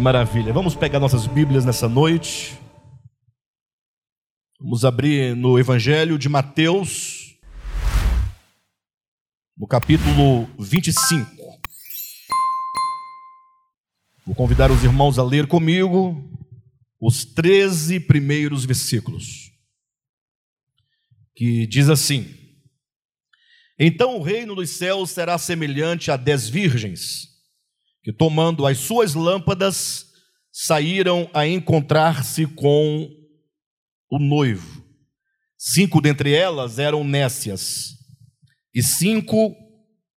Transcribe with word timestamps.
Que 0.00 0.04
maravilha. 0.04 0.50
Vamos 0.50 0.74
pegar 0.74 0.98
nossas 0.98 1.26
Bíblias 1.26 1.66
nessa 1.66 1.86
noite. 1.86 2.58
Vamos 4.58 4.82
abrir 4.82 5.36
no 5.36 5.58
Evangelho 5.58 6.18
de 6.18 6.26
Mateus, 6.26 7.36
no 9.54 9.66
capítulo 9.66 10.48
25. 10.58 11.30
Vou 14.24 14.34
convidar 14.34 14.70
os 14.70 14.82
irmãos 14.82 15.18
a 15.18 15.22
ler 15.22 15.46
comigo 15.46 16.16
os 16.98 17.26
13 17.26 18.00
primeiros 18.00 18.64
versículos, 18.64 19.52
que 21.36 21.66
diz 21.66 21.90
assim: 21.90 22.34
Então 23.78 24.16
o 24.16 24.22
reino 24.22 24.54
dos 24.54 24.70
céus 24.70 25.10
será 25.10 25.36
semelhante 25.36 26.10
a 26.10 26.16
dez 26.16 26.48
virgens 26.48 27.29
que, 28.02 28.12
tomando 28.12 28.66
as 28.66 28.78
suas 28.78 29.14
lâmpadas, 29.14 30.06
saíram 30.52 31.30
a 31.32 31.46
encontrar-se 31.46 32.46
com 32.46 33.08
o 34.10 34.18
noivo. 34.18 34.84
Cinco 35.58 36.00
dentre 36.00 36.32
elas 36.32 36.78
eram 36.78 37.04
nécias 37.04 37.94
e 38.74 38.82
cinco 38.82 39.54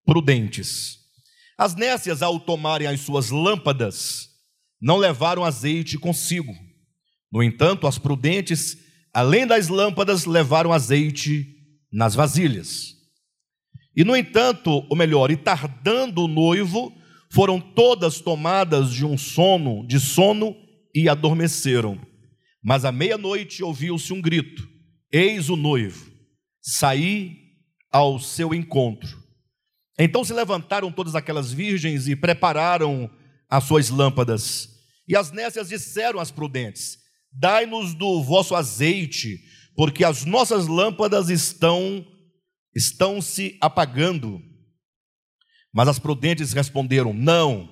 prudentes. 0.05 0.97
As 1.57 1.75
nécias, 1.75 2.21
ao 2.21 2.39
tomarem 2.39 2.87
as 2.87 3.01
suas 3.01 3.29
lâmpadas, 3.29 4.29
não 4.81 4.97
levaram 4.97 5.43
azeite 5.43 5.97
consigo. 5.97 6.53
No 7.31 7.43
entanto, 7.43 7.87
as 7.87 7.97
prudentes, 7.97 8.77
além 9.13 9.45
das 9.45 9.67
lâmpadas, 9.67 10.25
levaram 10.25 10.73
azeite 10.73 11.45
nas 11.91 12.15
vasilhas. 12.15 12.93
E, 13.95 14.03
no 14.03 14.15
entanto, 14.15 14.85
ou 14.89 14.95
melhor, 14.95 15.29
e 15.29 15.37
tardando 15.37 16.23
o 16.23 16.27
noivo, 16.27 16.91
foram 17.33 17.59
todas 17.59 18.21
tomadas 18.21 18.91
de 18.93 19.03
um 19.03 19.17
sono, 19.17 19.85
de 19.87 19.99
sono 19.99 20.55
e 20.93 21.09
adormeceram. 21.09 21.99
Mas 22.63 22.85
à 22.85 22.91
meia-noite 22.91 23.63
ouviu-se 23.63 24.13
um 24.13 24.21
grito: 24.21 24.69
Eis 25.11 25.49
o 25.49 25.55
noivo, 25.55 26.11
saí 26.61 27.35
ao 27.91 28.19
seu 28.19 28.53
encontro. 28.53 29.21
Então 29.97 30.23
se 30.23 30.31
levantaram 30.31 30.91
todas 30.91 31.15
aquelas 31.15 31.51
virgens 31.51 32.07
e 32.07 32.15
prepararam 32.15 33.09
as 33.49 33.63
suas 33.63 33.89
lâmpadas. 33.89 34.69
E 35.07 35.15
as 35.15 35.31
nécias 35.31 35.69
disseram 35.69 36.19
às 36.19 36.29
prudentes: 36.29 36.99
Dai-nos 37.31 37.95
do 37.95 38.21
vosso 38.21 38.53
azeite, 38.53 39.39
porque 39.75 40.03
as 40.03 40.23
nossas 40.23 40.67
lâmpadas 40.67 41.29
estão 41.29 42.05
estão 42.75 43.21
se 43.21 43.57
apagando. 43.59 44.52
Mas 45.73 45.87
as 45.87 45.97
prudentes 45.97 46.53
responderam: 46.53 47.13
Não, 47.13 47.67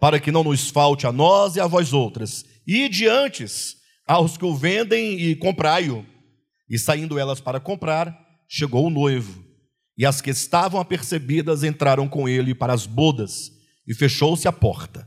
para 0.00 0.18
que 0.18 0.32
não 0.32 0.42
nos 0.42 0.70
falte 0.70 1.06
a 1.06 1.12
nós 1.12 1.56
e 1.56 1.60
a 1.60 1.66
vós 1.66 1.92
outras. 1.92 2.44
E 2.66 2.88
diante 2.88 3.44
aos 4.06 4.38
que 4.38 4.44
o 4.44 4.54
vendem 4.54 5.20
e 5.20 5.36
comprai-o. 5.36 6.06
E 6.68 6.78
saindo 6.78 7.18
elas 7.18 7.40
para 7.40 7.60
comprar, 7.60 8.18
chegou 8.48 8.86
o 8.86 8.90
noivo. 8.90 9.44
E 9.96 10.06
as 10.06 10.20
que 10.20 10.30
estavam 10.30 10.80
apercebidas 10.80 11.62
entraram 11.62 12.08
com 12.08 12.28
ele 12.28 12.54
para 12.54 12.72
as 12.72 12.86
bodas, 12.86 13.52
e 13.86 13.94
fechou-se 13.94 14.48
a 14.48 14.52
porta. 14.52 15.06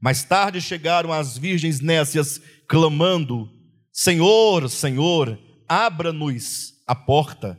Mais 0.00 0.24
tarde 0.24 0.60
chegaram 0.60 1.12
as 1.12 1.36
virgens 1.36 1.80
nécias, 1.80 2.40
clamando: 2.66 3.48
Senhor, 3.92 4.68
Senhor, 4.70 5.38
abra-nos 5.68 6.72
a 6.86 6.94
porta. 6.94 7.58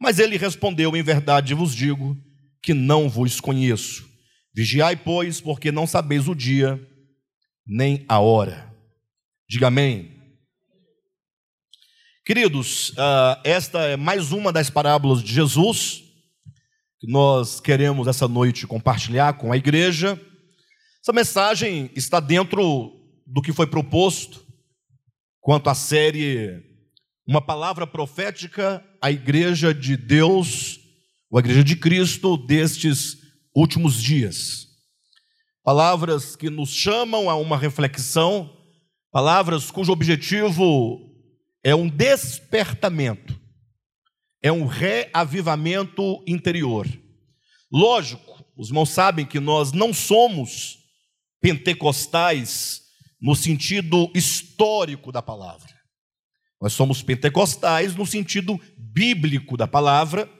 Mas 0.00 0.20
ele 0.20 0.36
respondeu: 0.36 0.96
Em 0.96 1.02
verdade 1.02 1.52
vos 1.52 1.74
digo 1.74 2.16
que 2.62 2.74
não 2.74 3.08
vos 3.08 3.40
conheço. 3.40 4.06
Vigiai, 4.54 4.96
pois, 4.96 5.40
porque 5.40 5.70
não 5.70 5.86
sabeis 5.86 6.28
o 6.28 6.34
dia 6.34 6.80
nem 7.66 8.04
a 8.08 8.18
hora. 8.20 8.74
Diga 9.48 9.68
amém. 9.68 10.16
Queridos, 12.24 12.90
uh, 12.90 13.40
esta 13.44 13.80
é 13.80 13.96
mais 13.96 14.32
uma 14.32 14.52
das 14.52 14.70
parábolas 14.70 15.22
de 15.22 15.32
Jesus 15.32 16.02
que 16.98 17.06
nós 17.06 17.60
queremos 17.60 18.08
essa 18.08 18.26
noite 18.26 18.66
compartilhar 18.66 19.34
com 19.34 19.52
a 19.52 19.56
igreja. 19.56 20.20
Essa 21.02 21.12
mensagem 21.12 21.90
está 21.94 22.18
dentro 22.18 22.92
do 23.26 23.42
que 23.42 23.52
foi 23.52 23.66
proposto 23.66 24.44
quanto 25.40 25.68
à 25.68 25.74
série 25.74 26.62
Uma 27.26 27.40
Palavra 27.40 27.86
Profética 27.86 28.82
à 29.00 29.10
Igreja 29.10 29.72
de 29.72 29.96
Deus 29.96 30.80
a 31.36 31.40
igreja 31.40 31.62
de 31.62 31.76
Cristo 31.76 32.36
destes 32.36 33.18
últimos 33.54 34.02
dias. 34.02 34.68
Palavras 35.62 36.36
que 36.36 36.48
nos 36.48 36.70
chamam 36.70 37.28
a 37.28 37.34
uma 37.34 37.58
reflexão, 37.58 38.56
palavras 39.10 39.70
cujo 39.70 39.92
objetivo 39.92 41.00
é 41.64 41.74
um 41.74 41.88
despertamento, 41.88 43.38
é 44.42 44.52
um 44.52 44.66
reavivamento 44.66 46.22
interior. 46.26 46.86
Lógico, 47.72 48.44
os 48.56 48.68
irmãos 48.68 48.90
sabem 48.90 49.26
que 49.26 49.40
nós 49.40 49.72
não 49.72 49.92
somos 49.92 50.78
pentecostais 51.40 52.82
no 53.20 53.34
sentido 53.34 54.10
histórico 54.14 55.10
da 55.10 55.20
palavra. 55.20 55.74
Nós 56.60 56.72
somos 56.72 57.02
pentecostais 57.02 57.94
no 57.94 58.06
sentido 58.06 58.58
bíblico 58.78 59.56
da 59.56 59.66
palavra, 59.66 60.30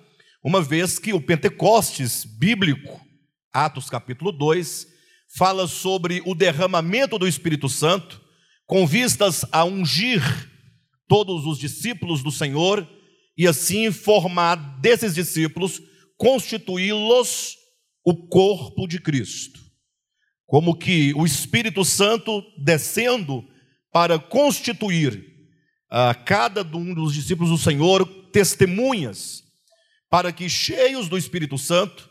uma 0.46 0.62
vez 0.62 0.96
que 0.96 1.12
o 1.12 1.20
Pentecostes 1.20 2.24
bíblico, 2.24 3.04
Atos 3.52 3.90
capítulo 3.90 4.30
2, 4.30 4.86
fala 5.36 5.66
sobre 5.66 6.22
o 6.24 6.36
derramamento 6.36 7.18
do 7.18 7.26
Espírito 7.26 7.68
Santo, 7.68 8.22
com 8.64 8.86
vistas 8.86 9.44
a 9.50 9.64
ungir 9.64 10.22
todos 11.08 11.44
os 11.46 11.58
discípulos 11.58 12.22
do 12.22 12.30
Senhor 12.30 12.88
e 13.36 13.44
assim 13.44 13.90
formar 13.90 14.54
desses 14.80 15.16
discípulos, 15.16 15.82
constituí-los 16.16 17.56
o 18.04 18.28
corpo 18.28 18.86
de 18.86 19.00
Cristo. 19.00 19.58
Como 20.46 20.78
que 20.78 21.12
o 21.14 21.26
Espírito 21.26 21.84
Santo 21.84 22.40
descendo 22.56 23.44
para 23.90 24.16
constituir 24.16 25.26
a 25.90 26.14
cada 26.14 26.62
um 26.62 26.94
dos 26.94 27.12
discípulos 27.12 27.50
do 27.50 27.58
Senhor 27.58 28.06
testemunhas 28.30 29.44
para 30.16 30.32
que, 30.32 30.48
cheios 30.48 31.10
do 31.10 31.18
Espírito 31.18 31.58
Santo, 31.58 32.08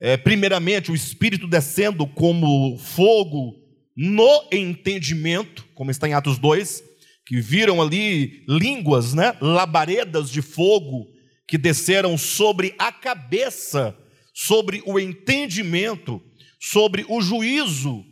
é, 0.00 0.16
primeiramente 0.16 0.92
o 0.92 0.94
Espírito 0.94 1.48
descendo 1.48 2.06
como 2.06 2.78
fogo 2.78 3.56
no 3.96 4.48
entendimento, 4.52 5.66
como 5.74 5.90
está 5.90 6.08
em 6.08 6.12
Atos 6.12 6.38
2, 6.38 6.84
que 7.26 7.40
viram 7.40 7.82
ali 7.82 8.44
línguas, 8.46 9.12
né, 9.12 9.36
labaredas 9.40 10.30
de 10.30 10.40
fogo 10.40 11.08
que 11.48 11.58
desceram 11.58 12.16
sobre 12.16 12.76
a 12.78 12.92
cabeça, 12.92 13.98
sobre 14.32 14.80
o 14.86 14.96
entendimento, 14.96 16.22
sobre 16.60 17.04
o 17.08 17.20
juízo 17.20 18.04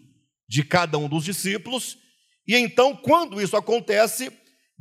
de 0.48 0.64
cada 0.64 0.98
um 0.98 1.08
dos 1.08 1.22
discípulos. 1.22 1.96
E 2.48 2.56
então, 2.56 2.96
quando 2.96 3.40
isso 3.40 3.56
acontece, 3.56 4.32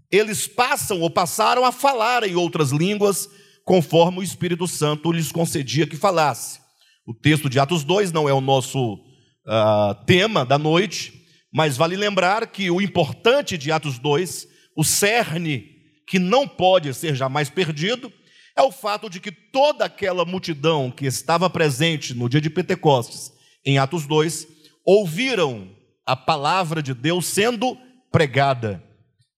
eles 0.10 0.48
passam 0.48 1.02
ou 1.02 1.10
passaram 1.12 1.64
a 1.64 1.72
falar 1.72 2.24
em 2.24 2.34
outras 2.34 2.72
línguas 2.72 3.30
conforme 3.70 4.18
o 4.18 4.24
Espírito 4.24 4.68
Santo 4.68 5.12
lhes 5.12 5.32
concedia 5.32 5.86
que 5.86 5.96
falasse. 5.96 6.60
O 7.06 7.14
texto 7.14 7.48
de 7.48 7.60
Atos 7.60 7.84
2 7.84 8.12
não 8.12 8.28
é 8.28 8.34
o 8.34 8.42
nosso 8.42 8.96
uh, 8.96 10.06
tema 10.08 10.44
da 10.44 10.58
noite, 10.58 11.14
mas 11.54 11.78
vale 11.78 11.96
lembrar 11.96 12.48
que 12.48 12.72
o 12.72 12.82
importante 12.82 13.60
de 13.60 13.72
Atos 13.72 14.00
2, 14.00 14.48
o 14.76 14.84
cerne 14.84 15.68
que 16.08 16.18
não 16.18 16.48
pode 16.48 16.92
ser 16.96 17.14
jamais 17.14 17.48
perdido, 17.48 18.12
é 18.58 18.62
o 18.64 18.72
fato 18.72 19.08
de 19.08 19.20
que 19.20 19.32
toda 19.32 19.86
aquela 19.86 20.26
multidão 20.26 20.90
que 20.90 21.06
estava 21.06 21.48
presente 21.48 22.16
no 22.16 22.28
dia 22.28 22.42
de 22.42 22.50
Pentecostes, 22.50 23.32
em 23.64 23.78
Atos 23.78 24.08
2, 24.08 24.48
ouviram 24.84 25.70
a 26.08 26.16
palavra 26.16 26.82
de 26.82 26.96
Deus 26.96 27.28
sendo 27.28 27.78
pregada. 28.12 28.84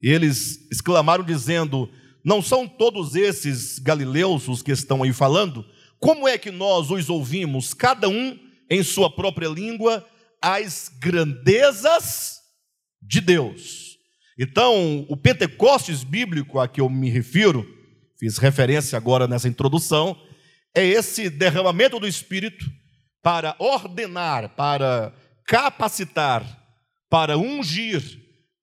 Eles 0.01 0.69
exclamaram 0.71 1.21
dizendo: 1.21 1.89
não 2.23 2.41
são 2.41 2.67
todos 2.67 3.15
esses 3.15 3.79
galileus 3.79 4.47
os 4.47 4.61
que 4.61 4.71
estão 4.71 5.03
aí 5.03 5.11
falando? 5.11 5.65
Como 5.99 6.27
é 6.27 6.37
que 6.37 6.51
nós 6.51 6.89
os 6.89 7.09
ouvimos, 7.09 7.73
cada 7.73 8.09
um 8.09 8.37
em 8.69 8.83
sua 8.83 9.09
própria 9.09 9.47
língua, 9.47 10.05
as 10.41 10.89
grandezas 10.99 12.39
de 13.01 13.21
Deus? 13.21 13.97
Então, 14.37 15.05
o 15.07 15.15
Pentecostes 15.15 16.03
bíblico 16.03 16.59
a 16.59 16.67
que 16.67 16.81
eu 16.81 16.89
me 16.89 17.09
refiro, 17.09 17.67
fiz 18.19 18.37
referência 18.37 18.97
agora 18.97 19.27
nessa 19.27 19.47
introdução, 19.47 20.19
é 20.75 20.85
esse 20.85 21.29
derramamento 21.29 21.99
do 21.99 22.07
Espírito 22.07 22.65
para 23.21 23.55
ordenar, 23.59 24.49
para 24.55 25.13
capacitar, 25.45 26.43
para 27.09 27.37
ungir 27.37 28.01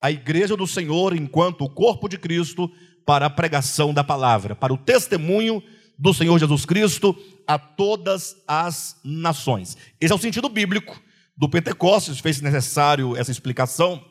a 0.00 0.10
igreja 0.10 0.56
do 0.56 0.66
Senhor 0.66 1.14
enquanto 1.14 1.62
o 1.62 1.70
corpo 1.70 2.08
de 2.08 2.16
Cristo 2.16 2.70
para 3.08 3.25
a 3.25 3.31
pregação 3.31 3.94
da 3.94 4.05
palavra, 4.05 4.55
para 4.55 4.70
o 4.70 4.76
testemunho 4.76 5.62
do 5.99 6.12
Senhor 6.12 6.38
Jesus 6.38 6.66
Cristo 6.66 7.16
a 7.46 7.58
todas 7.58 8.37
as 8.46 8.96
nações. 9.02 9.78
Esse 9.99 10.12
é 10.12 10.14
o 10.14 10.19
sentido 10.19 10.46
bíblico 10.46 11.00
do 11.34 11.49
Pentecostes, 11.49 12.19
fez 12.19 12.43
necessário 12.43 13.16
essa 13.16 13.31
explicação, 13.31 14.05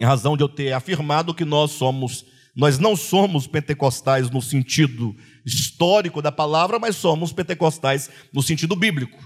em 0.00 0.04
razão 0.04 0.36
de 0.36 0.42
eu 0.42 0.48
ter 0.48 0.72
afirmado 0.72 1.32
que 1.32 1.44
nós 1.44 1.70
somos, 1.70 2.24
nós 2.56 2.80
não 2.80 2.96
somos 2.96 3.46
pentecostais 3.46 4.28
no 4.28 4.42
sentido 4.42 5.14
histórico 5.46 6.20
da 6.20 6.32
palavra, 6.32 6.80
mas 6.80 6.96
somos 6.96 7.32
pentecostais 7.32 8.10
no 8.34 8.42
sentido 8.42 8.74
bíblico. 8.74 9.24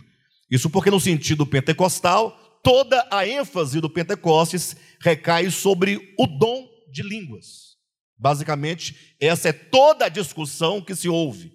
Isso 0.50 0.68
porque 0.68 0.90
no 0.90 1.00
sentido 1.00 1.46
pentecostal, 1.46 2.38
toda 2.62 3.08
a 3.10 3.26
ênfase 3.26 3.80
do 3.80 3.88
Pentecostes 3.88 4.76
recai 5.00 5.50
sobre 5.50 6.12
o 6.18 6.26
dom 6.26 6.68
de 6.92 7.02
línguas. 7.02 7.73
Basicamente, 8.24 8.96
essa 9.20 9.50
é 9.50 9.52
toda 9.52 10.06
a 10.06 10.08
discussão 10.08 10.80
que 10.80 10.96
se 10.96 11.10
ouve. 11.10 11.52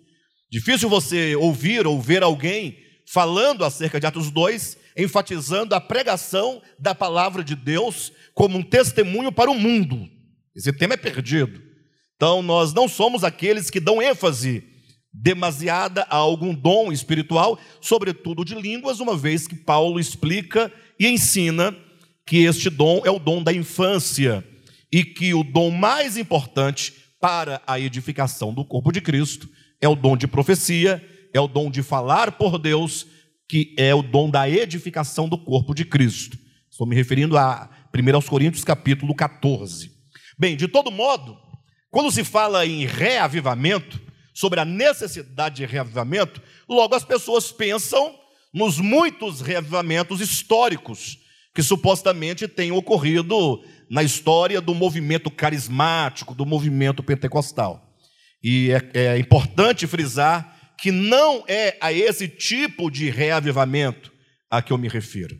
Difícil 0.51 0.87
você 0.87 1.35
ouvir 1.35 1.87
ou 1.87 1.99
ver 1.99 2.21
alguém 2.21 2.77
falando 3.11 3.65
acerca 3.65 3.99
de 3.99 4.05
Atos 4.05 4.29
2, 4.29 4.77
enfatizando 4.95 5.73
a 5.73 5.81
pregação 5.81 6.61
da 6.77 6.93
palavra 6.93 7.43
de 7.43 7.55
Deus 7.55 8.11
como 8.35 8.59
um 8.59 8.61
testemunho 8.61 9.31
para 9.31 9.49
o 9.49 9.55
mundo. 9.55 10.07
Esse 10.55 10.71
tema 10.71 10.93
é 10.93 10.97
perdido. 10.97 11.59
Então, 12.15 12.43
nós 12.43 12.71
não 12.71 12.87
somos 12.87 13.23
aqueles 13.23 13.71
que 13.71 13.79
dão 13.79 13.99
ênfase 13.99 14.63
demasiada 15.11 16.03
a 16.03 16.17
algum 16.17 16.53
dom 16.53 16.91
espiritual, 16.91 17.57
sobretudo 17.81 18.45
de 18.45 18.53
línguas, 18.53 18.99
uma 18.99 19.17
vez 19.17 19.47
que 19.47 19.55
Paulo 19.55 19.99
explica 19.99 20.71
e 20.99 21.07
ensina 21.07 21.75
que 22.27 22.43
este 22.43 22.69
dom 22.69 23.01
é 23.05 23.09
o 23.09 23.17
dom 23.17 23.41
da 23.41 23.51
infância 23.51 24.45
e 24.91 25.03
que 25.03 25.33
o 25.33 25.43
dom 25.43 25.71
mais 25.71 26.17
importante 26.17 26.93
para 27.19 27.61
a 27.67 27.79
edificação 27.79 28.53
do 28.53 28.65
corpo 28.65 28.91
de 28.91 29.01
Cristo 29.01 29.49
é 29.81 29.87
o 29.87 29.95
dom 29.95 30.15
de 30.17 30.27
profecia, 30.27 31.03
é 31.33 31.39
o 31.39 31.47
dom 31.47 31.69
de 31.69 31.83
falar 31.83 32.33
por 32.33 32.57
Deus, 32.57 33.05
que 33.47 33.75
é 33.77 33.93
o 33.93 34.01
dom 34.01 34.29
da 34.29 34.49
edificação 34.49 35.27
do 35.27 35.37
corpo 35.37 35.73
de 35.73 35.85
Cristo. 35.85 36.37
Estou 36.69 36.87
me 36.87 36.95
referindo 36.95 37.37
a 37.37 37.69
1 37.93 38.21
Coríntios 38.27 38.63
capítulo 38.63 39.13
14. 39.15 39.91
Bem, 40.37 40.55
de 40.55 40.67
todo 40.67 40.91
modo, 40.91 41.37
quando 41.91 42.11
se 42.11 42.23
fala 42.23 42.65
em 42.65 42.85
reavivamento, 42.85 44.09
sobre 44.39 44.61
a 44.61 44.65
necessidade 44.65 45.57
de 45.57 45.65
reavivamento, 45.65 46.41
logo 46.67 46.95
as 46.95 47.03
pessoas 47.03 47.51
pensam 47.51 48.15
nos 48.53 48.79
muitos 48.79 49.41
reavivamentos 49.41 50.21
históricos 50.21 51.17
que 51.53 51.61
supostamente 51.61 52.47
têm 52.47 52.71
ocorrido 52.71 53.61
na 53.89 54.03
história 54.03 54.61
do 54.61 54.73
movimento 54.73 55.31
carismático, 55.31 56.35
do 56.35 56.45
movimento 56.45 57.01
pentecostal. 57.01 57.97
E 58.43 58.71
é, 58.71 59.13
é 59.13 59.17
importante 59.17 59.87
frisar 59.87 60.55
que 60.77 60.91
não 60.91 61.43
é 61.47 61.77
a 61.81 61.91
esse 61.91 62.27
tipo 62.27 62.89
de 62.89 63.09
reavivamento 63.09 64.11
a 64.49 64.61
que 64.61 64.71
eu 64.71 64.77
me 64.77 64.87
refiro. 64.87 65.39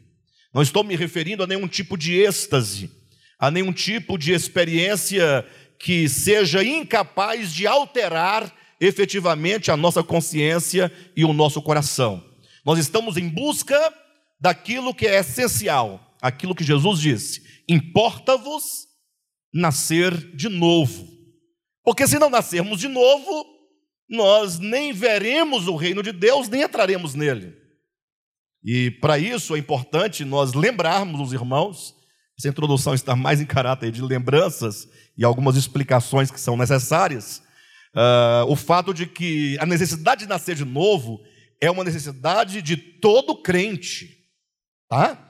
Não 0.53 0.61
estou 0.61 0.83
me 0.83 0.95
referindo 0.95 1.43
a 1.43 1.47
nenhum 1.47 1.67
tipo 1.67 1.97
de 1.97 2.19
êxtase, 2.19 2.91
a 3.37 3.49
nenhum 3.49 3.71
tipo 3.71 4.17
de 4.17 4.33
experiência 4.33 5.45
que 5.77 6.09
seja 6.09 6.63
incapaz 6.63 7.53
de 7.53 7.65
alterar 7.65 8.53
efetivamente 8.81 9.71
a 9.71 9.77
nossa 9.77 10.03
consciência 10.03 10.91
e 11.15 11.23
o 11.23 11.33
nosso 11.33 11.61
coração. 11.61 12.23
Nós 12.65 12.79
estamos 12.79 13.15
em 13.15 13.29
busca 13.29 13.77
daquilo 14.39 14.93
que 14.93 15.07
é 15.07 15.19
essencial, 15.19 16.15
aquilo 16.21 16.55
que 16.55 16.63
Jesus 16.63 16.99
disse: 16.99 17.43
importa-vos 17.69 18.87
nascer 19.53 20.13
de 20.35 20.49
novo. 20.49 21.07
Porque 21.83 22.07
se 22.07 22.19
não 22.19 22.29
nascermos 22.29 22.79
de 22.79 22.87
novo, 22.87 23.45
nós 24.09 24.59
nem 24.59 24.91
veremos 24.91 25.67
o 25.67 25.75
reino 25.75 26.01
de 26.01 26.11
Deus, 26.11 26.49
nem 26.49 26.63
entraremos 26.63 27.13
nele. 27.15 27.55
E 28.63 28.91
para 28.91 29.17
isso 29.17 29.55
é 29.55 29.59
importante 29.59 30.25
nós 30.25 30.53
lembrarmos 30.53 31.21
os 31.21 31.33
irmãos, 31.33 31.95
essa 32.37 32.49
introdução 32.49 32.93
está 32.93 33.15
mais 33.15 33.39
em 33.39 33.45
caráter 33.45 33.91
de 33.91 34.01
lembranças 34.01 34.87
e 35.17 35.23
algumas 35.23 35.55
explicações 35.55 36.31
que 36.31 36.39
são 36.39 36.57
necessárias, 36.57 37.41
uh, 37.95 38.45
o 38.47 38.55
fato 38.55 38.93
de 38.93 39.05
que 39.05 39.57
a 39.59 39.65
necessidade 39.65 40.21
de 40.21 40.29
nascer 40.29 40.55
de 40.55 40.65
novo 40.65 41.21
é 41.61 41.69
uma 41.69 41.83
necessidade 41.83 42.61
de 42.61 42.77
todo 42.77 43.41
crente, 43.41 44.09
tá? 44.89 45.28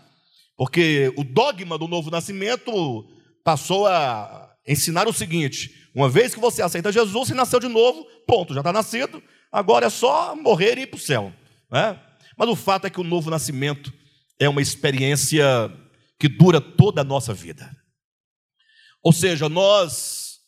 Porque 0.59 1.09
o 1.15 1.23
dogma 1.23 1.77
do 1.77 1.88
novo 1.88 2.11
nascimento 2.11 3.07
passou 3.45 3.88
a 3.88 4.53
ensinar 4.67 5.07
o 5.07 5.13
seguinte: 5.13 5.88
uma 5.95 6.09
vez 6.09 6.33
que 6.35 6.39
você 6.41 6.61
aceita 6.61 6.91
Jesus, 6.91 7.29
você 7.29 7.33
nasceu 7.33 7.61
de 7.61 7.69
novo, 7.69 8.06
ponto, 8.27 8.53
já 8.53 8.59
está 8.59 8.73
nascido, 8.73 9.23
agora 9.50 9.85
é 9.85 9.89
só 9.89 10.35
morrer 10.35 10.77
e 10.77 10.81
ir 10.81 10.88
para 10.88 10.97
o 10.97 11.00
céu. 11.00 11.31
Né? 11.71 11.97
Mas 12.38 12.50
o 12.50 12.57
fato 12.57 12.88
é 12.88 12.89
que 12.89 13.00
o 13.00 13.06
novo 13.06 13.29
nascimento 13.31 13.94
é 14.38 14.50
uma 14.50 14.61
experiência 14.61 15.45
que 16.19 16.27
dura 16.27 16.59
toda 16.59 17.00
a 17.00 17.06
nossa 17.06 17.33
vida. 17.33 17.73
Ou 19.01 19.13
seja, 19.13 19.47
nós 19.47 20.39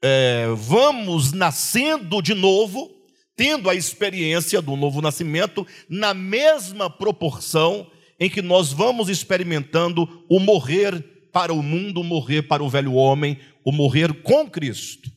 é, 0.00 0.46
vamos 0.54 1.32
nascendo 1.32 2.22
de 2.22 2.32
novo, 2.32 2.88
tendo 3.34 3.68
a 3.68 3.74
experiência 3.74 4.62
do 4.62 4.76
novo 4.76 5.02
nascimento, 5.02 5.66
na 5.88 6.14
mesma 6.14 6.88
proporção 6.88 7.90
em 8.18 8.28
que 8.28 8.42
nós 8.42 8.72
vamos 8.72 9.08
experimentando 9.08 10.24
o 10.28 10.40
morrer 10.40 11.00
para 11.32 11.52
o 11.52 11.62
mundo, 11.62 12.00
o 12.00 12.04
morrer 12.04 12.42
para 12.42 12.62
o 12.62 12.68
velho 12.68 12.94
homem, 12.94 13.38
o 13.64 13.70
morrer 13.70 14.12
com 14.22 14.48
Cristo. 14.48 15.10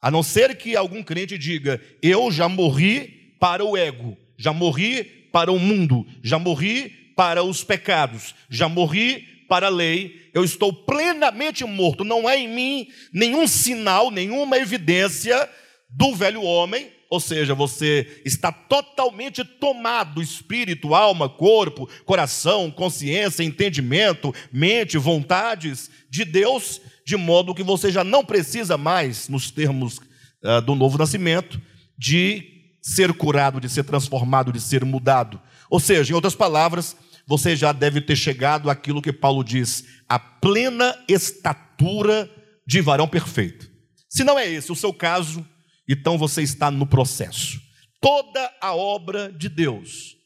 A 0.00 0.10
não 0.10 0.22
ser 0.22 0.56
que 0.56 0.76
algum 0.76 1.02
crente 1.02 1.38
diga: 1.38 1.80
Eu 2.02 2.30
já 2.30 2.48
morri 2.48 3.36
para 3.40 3.64
o 3.64 3.76
ego, 3.76 4.16
já 4.36 4.52
morri 4.52 5.04
para 5.32 5.50
o 5.50 5.58
mundo, 5.58 6.06
já 6.22 6.38
morri 6.38 6.90
para 7.16 7.42
os 7.42 7.64
pecados, 7.64 8.34
já 8.50 8.68
morri 8.68 9.26
para 9.48 9.66
a 9.66 9.70
lei, 9.70 10.30
eu 10.32 10.44
estou 10.44 10.72
plenamente 10.72 11.64
morto, 11.64 12.04
não 12.04 12.26
há 12.26 12.36
em 12.36 12.48
mim 12.48 12.88
nenhum 13.12 13.46
sinal, 13.46 14.10
nenhuma 14.10 14.58
evidência 14.58 15.48
do 15.88 16.14
velho 16.14 16.42
homem, 16.42 16.90
ou 17.14 17.20
seja, 17.20 17.54
você 17.54 18.20
está 18.24 18.50
totalmente 18.50 19.44
tomado, 19.44 20.20
espírito, 20.20 20.96
alma, 20.96 21.28
corpo, 21.28 21.88
coração, 22.04 22.72
consciência, 22.72 23.44
entendimento, 23.44 24.34
mente, 24.52 24.98
vontades 24.98 25.88
de 26.10 26.24
Deus, 26.24 26.80
de 27.06 27.16
modo 27.16 27.54
que 27.54 27.62
você 27.62 27.92
já 27.92 28.02
não 28.02 28.24
precisa 28.24 28.76
mais, 28.76 29.28
nos 29.28 29.52
termos 29.52 29.98
uh, 30.42 30.60
do 30.60 30.74
novo 30.74 30.98
nascimento, 30.98 31.60
de 31.96 32.74
ser 32.82 33.12
curado, 33.12 33.60
de 33.60 33.68
ser 33.68 33.84
transformado, 33.84 34.52
de 34.52 34.60
ser 34.60 34.84
mudado. 34.84 35.40
Ou 35.70 35.78
seja, 35.78 36.10
em 36.10 36.16
outras 36.16 36.34
palavras, 36.34 36.96
você 37.28 37.54
já 37.54 37.70
deve 37.70 38.00
ter 38.00 38.16
chegado 38.16 38.68
àquilo 38.68 39.00
que 39.00 39.12
Paulo 39.12 39.44
diz, 39.44 39.84
a 40.08 40.18
plena 40.18 40.96
estatura 41.08 42.28
de 42.66 42.80
varão 42.80 43.06
perfeito. 43.06 43.70
Se 44.08 44.24
não 44.24 44.36
é 44.36 44.50
esse 44.50 44.72
o 44.72 44.76
seu 44.76 44.92
caso, 44.92 45.46
então 45.88 46.16
você 46.16 46.42
está 46.42 46.70
no 46.70 46.86
processo. 46.86 47.60
Toda 48.00 48.52
a 48.60 48.74
obra 48.74 49.32
de 49.32 49.48
Deus, 49.48 50.16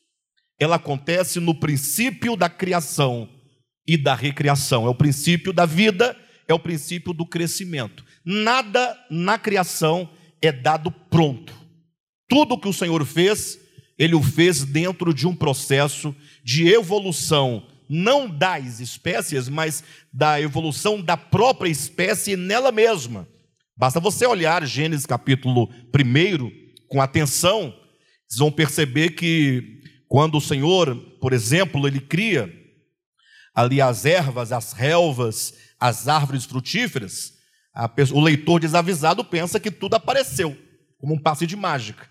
ela 0.58 0.76
acontece 0.76 1.38
no 1.38 1.54
princípio 1.54 2.36
da 2.36 2.48
criação 2.48 3.28
e 3.86 3.96
da 3.96 4.14
recriação. 4.14 4.86
É 4.86 4.88
o 4.88 4.94
princípio 4.94 5.52
da 5.52 5.64
vida, 5.64 6.16
é 6.46 6.54
o 6.54 6.58
princípio 6.58 7.12
do 7.12 7.24
crescimento. 7.24 8.04
Nada 8.24 8.96
na 9.10 9.38
criação 9.38 10.10
é 10.42 10.52
dado 10.52 10.90
pronto. 10.90 11.54
Tudo 12.28 12.58
que 12.58 12.68
o 12.68 12.72
Senhor 12.72 13.04
fez, 13.06 13.58
ele 13.98 14.14
o 14.14 14.22
fez 14.22 14.64
dentro 14.64 15.14
de 15.14 15.26
um 15.26 15.34
processo 15.34 16.14
de 16.44 16.68
evolução, 16.68 17.66
não 17.88 18.28
das 18.28 18.80
espécies, 18.80 19.48
mas 19.48 19.82
da 20.12 20.40
evolução 20.40 21.00
da 21.00 21.16
própria 21.16 21.70
espécie 21.70 22.36
nela 22.36 22.70
mesma. 22.70 23.26
Basta 23.78 24.00
você 24.00 24.26
olhar 24.26 24.66
Gênesis 24.66 25.06
capítulo 25.06 25.70
1 25.94 26.50
com 26.88 27.00
atenção, 27.00 27.72
vocês 28.26 28.40
vão 28.40 28.50
perceber 28.50 29.10
que 29.10 29.80
quando 30.08 30.36
o 30.36 30.40
Senhor, 30.40 30.96
por 31.20 31.32
exemplo, 31.32 31.86
ele 31.86 32.00
cria 32.00 32.52
ali 33.54 33.80
as 33.80 34.04
ervas, 34.04 34.50
as 34.50 34.72
relvas, 34.72 35.54
as 35.78 36.08
árvores 36.08 36.44
frutíferas, 36.44 37.34
o 38.12 38.20
leitor 38.20 38.58
desavisado 38.58 39.24
pensa 39.24 39.60
que 39.60 39.70
tudo 39.70 39.94
apareceu, 39.94 40.58
como 40.98 41.14
um 41.14 41.22
passe 41.22 41.46
de 41.46 41.54
mágica. 41.54 42.10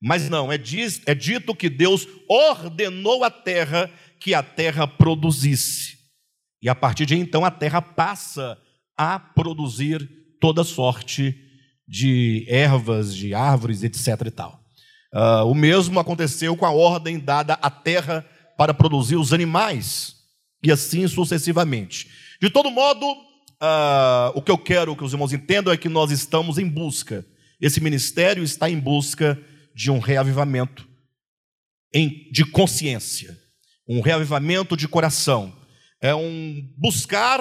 Mas 0.00 0.30
não, 0.30 0.52
é, 0.52 0.56
diz, 0.56 1.02
é 1.04 1.16
dito 1.16 1.52
que 1.52 1.68
Deus 1.68 2.06
ordenou 2.28 3.24
a 3.24 3.30
terra 3.30 3.90
que 4.20 4.34
a 4.34 4.42
terra 4.44 4.86
produzisse. 4.86 5.98
E 6.62 6.68
a 6.68 6.76
partir 6.76 7.06
de 7.06 7.16
então 7.16 7.44
a 7.44 7.50
terra 7.50 7.82
passa 7.82 8.56
a 8.96 9.18
produzir 9.18 10.17
toda 10.40 10.64
sorte 10.64 11.34
de 11.86 12.44
ervas, 12.48 13.14
de 13.14 13.34
árvores, 13.34 13.82
etc. 13.82 14.26
e 14.26 14.30
tal. 14.30 14.60
Uh, 15.12 15.44
o 15.46 15.54
mesmo 15.54 15.98
aconteceu 15.98 16.56
com 16.56 16.66
a 16.66 16.70
ordem 16.70 17.18
dada 17.18 17.54
à 17.54 17.70
terra 17.70 18.26
para 18.58 18.74
produzir 18.74 19.16
os 19.16 19.32
animais, 19.32 20.16
e 20.62 20.70
assim 20.70 21.06
sucessivamente. 21.08 22.08
De 22.40 22.50
todo 22.50 22.70
modo, 22.70 23.06
uh, 23.10 24.32
o 24.34 24.42
que 24.42 24.50
eu 24.50 24.58
quero 24.58 24.96
que 24.96 25.04
os 25.04 25.12
irmãos 25.12 25.32
entendam 25.32 25.72
é 25.72 25.76
que 25.76 25.88
nós 25.88 26.10
estamos 26.10 26.58
em 26.58 26.68
busca, 26.68 27.24
esse 27.60 27.80
ministério 27.80 28.42
está 28.42 28.68
em 28.68 28.78
busca 28.78 29.38
de 29.74 29.90
um 29.90 29.98
reavivamento 29.98 30.86
em, 31.92 32.28
de 32.30 32.44
consciência. 32.44 33.36
um 33.88 34.02
reavivamento 34.02 34.76
de 34.76 34.86
coração, 34.86 35.56
é 36.02 36.14
um 36.14 36.62
buscar, 36.76 37.40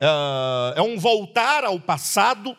é, 0.00 0.78
é 0.78 0.82
um 0.82 0.98
voltar 0.98 1.64
ao 1.64 1.80
passado 1.80 2.56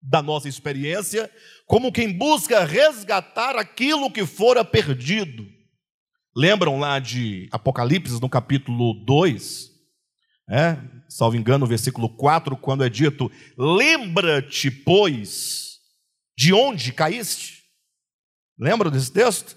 da 0.00 0.22
nossa 0.22 0.48
experiência, 0.48 1.30
como 1.66 1.92
quem 1.92 2.12
busca 2.12 2.64
resgatar 2.64 3.56
aquilo 3.56 4.10
que 4.10 4.24
fora 4.24 4.64
perdido. 4.64 5.46
Lembram 6.34 6.78
lá 6.78 6.98
de 6.98 7.48
Apocalipse, 7.50 8.20
no 8.20 8.28
capítulo 8.28 8.94
2, 9.04 9.70
é, 10.50 10.78
salvo 11.08 11.36
engano, 11.36 11.60
no 11.60 11.66
versículo 11.66 12.08
4, 12.08 12.56
quando 12.56 12.84
é 12.84 12.88
dito: 12.88 13.30
Lembra-te, 13.56 14.70
pois, 14.70 15.78
de 16.36 16.52
onde 16.52 16.92
caíste? 16.92 17.64
Lembram 18.58 18.90
desse 18.90 19.12
texto? 19.12 19.56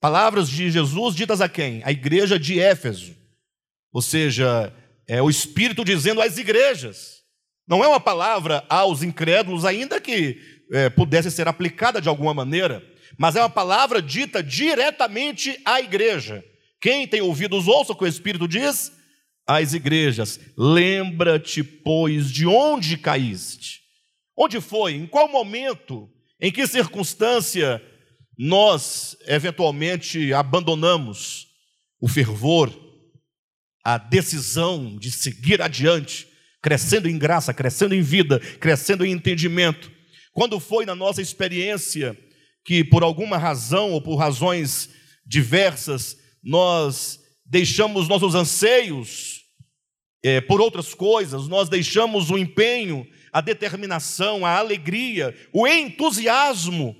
Palavras 0.00 0.48
de 0.48 0.70
Jesus 0.70 1.14
ditas 1.14 1.40
a 1.40 1.48
quem? 1.48 1.82
A 1.84 1.90
igreja 1.90 2.38
de 2.38 2.58
Éfeso. 2.58 3.14
Ou 3.92 4.00
seja, 4.00 4.72
é 5.10 5.20
o 5.20 5.28
Espírito 5.28 5.84
dizendo 5.84 6.22
às 6.22 6.38
igrejas. 6.38 7.24
Não 7.66 7.82
é 7.82 7.88
uma 7.88 7.98
palavra 7.98 8.64
aos 8.68 9.02
incrédulos, 9.02 9.64
ainda 9.64 10.00
que 10.00 10.38
é, 10.72 10.88
pudesse 10.88 11.32
ser 11.32 11.48
aplicada 11.48 12.00
de 12.00 12.08
alguma 12.08 12.32
maneira, 12.32 12.80
mas 13.18 13.34
é 13.34 13.40
uma 13.40 13.50
palavra 13.50 14.00
dita 14.00 14.40
diretamente 14.40 15.60
à 15.64 15.80
igreja. 15.80 16.44
Quem 16.80 17.08
tem 17.08 17.20
ouvidos, 17.20 17.66
ouça 17.66 17.92
o 17.92 17.96
que 17.96 18.04
o 18.04 18.06
Espírito 18.06 18.46
diz 18.46 18.92
às 19.44 19.74
igrejas: 19.74 20.38
Lembra-te, 20.56 21.64
pois, 21.64 22.30
de 22.30 22.46
onde 22.46 22.96
caíste. 22.96 23.80
Onde 24.38 24.60
foi? 24.60 24.94
Em 24.94 25.08
qual 25.08 25.28
momento? 25.28 26.08
Em 26.40 26.52
que 26.52 26.68
circunstância 26.68 27.82
nós 28.38 29.16
eventualmente 29.26 30.32
abandonamos 30.32 31.48
o 32.00 32.06
fervor, 32.06 32.89
a 33.84 33.98
decisão 33.98 34.96
de 34.98 35.10
seguir 35.10 35.62
adiante, 35.62 36.26
crescendo 36.62 37.08
em 37.08 37.18
graça, 37.18 37.54
crescendo 37.54 37.94
em 37.94 38.02
vida, 38.02 38.38
crescendo 38.58 39.04
em 39.04 39.12
entendimento. 39.12 39.90
Quando 40.32 40.60
foi 40.60 40.84
na 40.84 40.94
nossa 40.94 41.22
experiência 41.22 42.16
que 42.64 42.84
por 42.84 43.02
alguma 43.02 43.38
razão 43.38 43.92
ou 43.92 44.02
por 44.02 44.16
razões 44.16 44.90
diversas 45.26 46.16
nós 46.42 47.20
deixamos 47.44 48.08
nossos 48.08 48.34
anseios 48.34 49.40
é, 50.22 50.40
por 50.40 50.60
outras 50.60 50.94
coisas, 50.94 51.48
nós 51.48 51.68
deixamos 51.68 52.30
o 52.30 52.38
empenho, 52.38 53.06
a 53.32 53.40
determinação, 53.40 54.44
a 54.44 54.56
alegria, 54.58 55.34
o 55.52 55.66
entusiasmo 55.66 56.94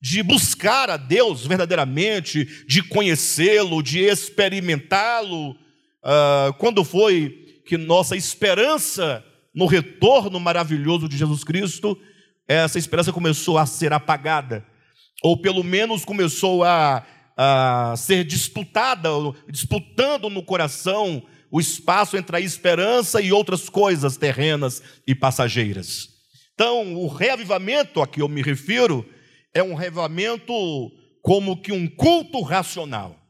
de 0.00 0.22
buscar 0.22 0.90
a 0.90 0.96
Deus 0.96 1.46
verdadeiramente, 1.46 2.44
de 2.66 2.82
conhecê-lo, 2.82 3.82
de 3.82 4.00
experimentá-lo. 4.00 5.56
Uh, 6.06 6.52
quando 6.58 6.84
foi 6.84 7.60
que 7.66 7.76
nossa 7.76 8.16
esperança 8.16 9.24
no 9.52 9.66
retorno 9.66 10.38
maravilhoso 10.38 11.08
de 11.08 11.16
Jesus 11.16 11.42
Cristo, 11.42 11.98
essa 12.46 12.78
esperança 12.78 13.12
começou 13.12 13.58
a 13.58 13.66
ser 13.66 13.92
apagada, 13.92 14.64
ou 15.20 15.36
pelo 15.36 15.64
menos 15.64 16.04
começou 16.04 16.62
a, 16.62 17.04
a 17.36 17.94
ser 17.96 18.22
disputada, 18.22 19.08
disputando 19.50 20.30
no 20.30 20.44
coração 20.44 21.24
o 21.50 21.58
espaço 21.58 22.16
entre 22.16 22.36
a 22.36 22.40
esperança 22.40 23.20
e 23.20 23.32
outras 23.32 23.68
coisas 23.68 24.16
terrenas 24.16 24.80
e 25.06 25.14
passageiras. 25.14 26.10
Então, 26.54 26.94
o 26.94 27.08
reavivamento 27.08 28.00
a 28.00 28.06
que 28.06 28.22
eu 28.22 28.28
me 28.28 28.42
refiro 28.42 29.04
é 29.52 29.62
um 29.62 29.74
reavivamento 29.74 30.52
como 31.20 31.60
que 31.60 31.72
um 31.72 31.88
culto 31.88 32.40
racional. 32.42 33.25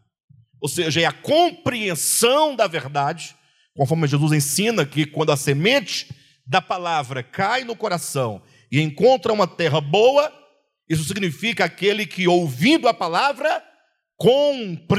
Ou 0.67 0.69
seja, 0.69 1.01
é 1.01 1.05
a 1.05 1.13
compreensão 1.13 2.57
da 2.57 2.67
verdade, 2.67 3.37
conforme 3.77 4.09
Jesus 4.09 4.33
ensina 4.33 4.85
que 4.85 5.07
quando 5.07 5.31
a 5.31 5.37
semente 5.37 6.13
da 6.45 6.61
palavra 6.61 7.23
cai 7.23 7.63
no 7.63 7.77
coração 7.77 8.43
e 8.69 8.81
encontra 8.81 9.33
uma 9.33 9.47
terra 9.47 9.81
boa, 9.81 10.33
isso 10.89 11.05
significa 11.05 11.65
aquele 11.65 12.05
que, 12.05 12.27
ouvindo 12.27 12.89
a 12.89 12.95
palavra, 12.95 13.63
compreendeu. 14.17 14.91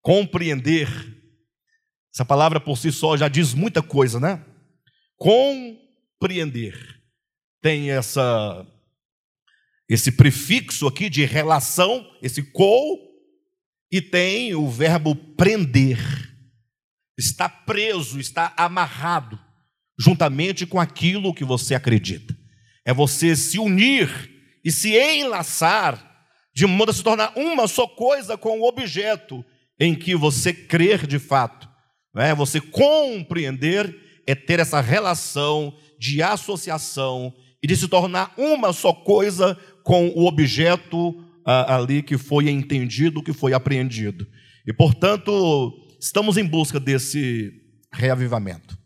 Compreender. 0.00 0.88
Essa 2.14 2.24
palavra 2.24 2.60
por 2.60 2.78
si 2.78 2.92
só 2.92 3.16
já 3.16 3.26
diz 3.26 3.54
muita 3.54 3.82
coisa, 3.82 4.20
né? 4.20 4.40
Compreender 5.16 6.78
tem 7.60 7.90
essa 7.90 8.64
esse 9.88 10.12
prefixo 10.12 10.86
aqui 10.86 11.08
de 11.08 11.24
relação, 11.24 12.06
esse 12.22 12.42
co, 12.42 12.98
e 13.90 14.02
tem 14.02 14.54
o 14.54 14.68
verbo 14.68 15.14
prender. 15.14 15.98
Está 17.16 17.48
preso, 17.48 18.20
está 18.20 18.52
amarrado, 18.56 19.38
juntamente 19.98 20.66
com 20.66 20.78
aquilo 20.78 21.34
que 21.34 21.44
você 21.44 21.74
acredita. 21.74 22.36
É 22.86 22.92
você 22.92 23.34
se 23.34 23.58
unir 23.58 24.08
e 24.64 24.70
se 24.70 24.96
enlaçar, 24.96 26.04
de 26.54 26.66
modo 26.66 26.90
a 26.90 26.94
se 26.94 27.02
tornar 27.02 27.32
uma 27.36 27.66
só 27.66 27.86
coisa 27.86 28.36
com 28.36 28.60
o 28.60 28.68
objeto 28.68 29.44
em 29.80 29.94
que 29.94 30.14
você 30.14 30.52
crer 30.52 31.06
de 31.06 31.18
fato. 31.18 31.68
É? 32.16 32.34
Você 32.34 32.60
compreender 32.60 34.22
é 34.26 34.34
ter 34.34 34.60
essa 34.60 34.80
relação 34.80 35.74
de 35.98 36.22
associação 36.22 37.32
e 37.62 37.66
de 37.66 37.76
se 37.76 37.88
tornar 37.88 38.32
uma 38.36 38.72
só 38.72 38.92
coisa 38.92 39.58
com 39.88 40.08
o 40.08 40.26
objeto 40.26 41.14
ah, 41.46 41.76
ali 41.76 42.02
que 42.02 42.18
foi 42.18 42.50
entendido, 42.50 43.22
que 43.22 43.32
foi 43.32 43.54
apreendido. 43.54 44.26
E, 44.66 44.70
portanto, 44.70 45.72
estamos 45.98 46.36
em 46.36 46.44
busca 46.44 46.78
desse 46.78 47.50
reavivamento. 47.90 48.76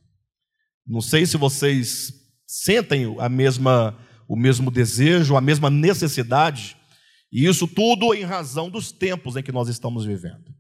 Não 0.87 1.01
sei 1.01 1.27
se 1.27 1.37
vocês 1.37 2.13
sentem 2.47 3.17
a 3.19 3.29
mesma, 3.29 3.99
o 4.29 4.37
mesmo 4.37 4.71
desejo, 4.71 5.35
a 5.35 5.41
mesma 5.41 5.69
necessidade, 5.69 6.77
e 7.33 7.47
isso 7.49 7.67
tudo 7.67 8.15
em 8.15 8.23
razão 8.23 8.71
dos 8.71 8.93
tempos 8.93 9.35
em 9.35 9.43
que 9.43 9.51
nós 9.51 9.69
estamos 9.69 10.05
vivendo. 10.05 10.55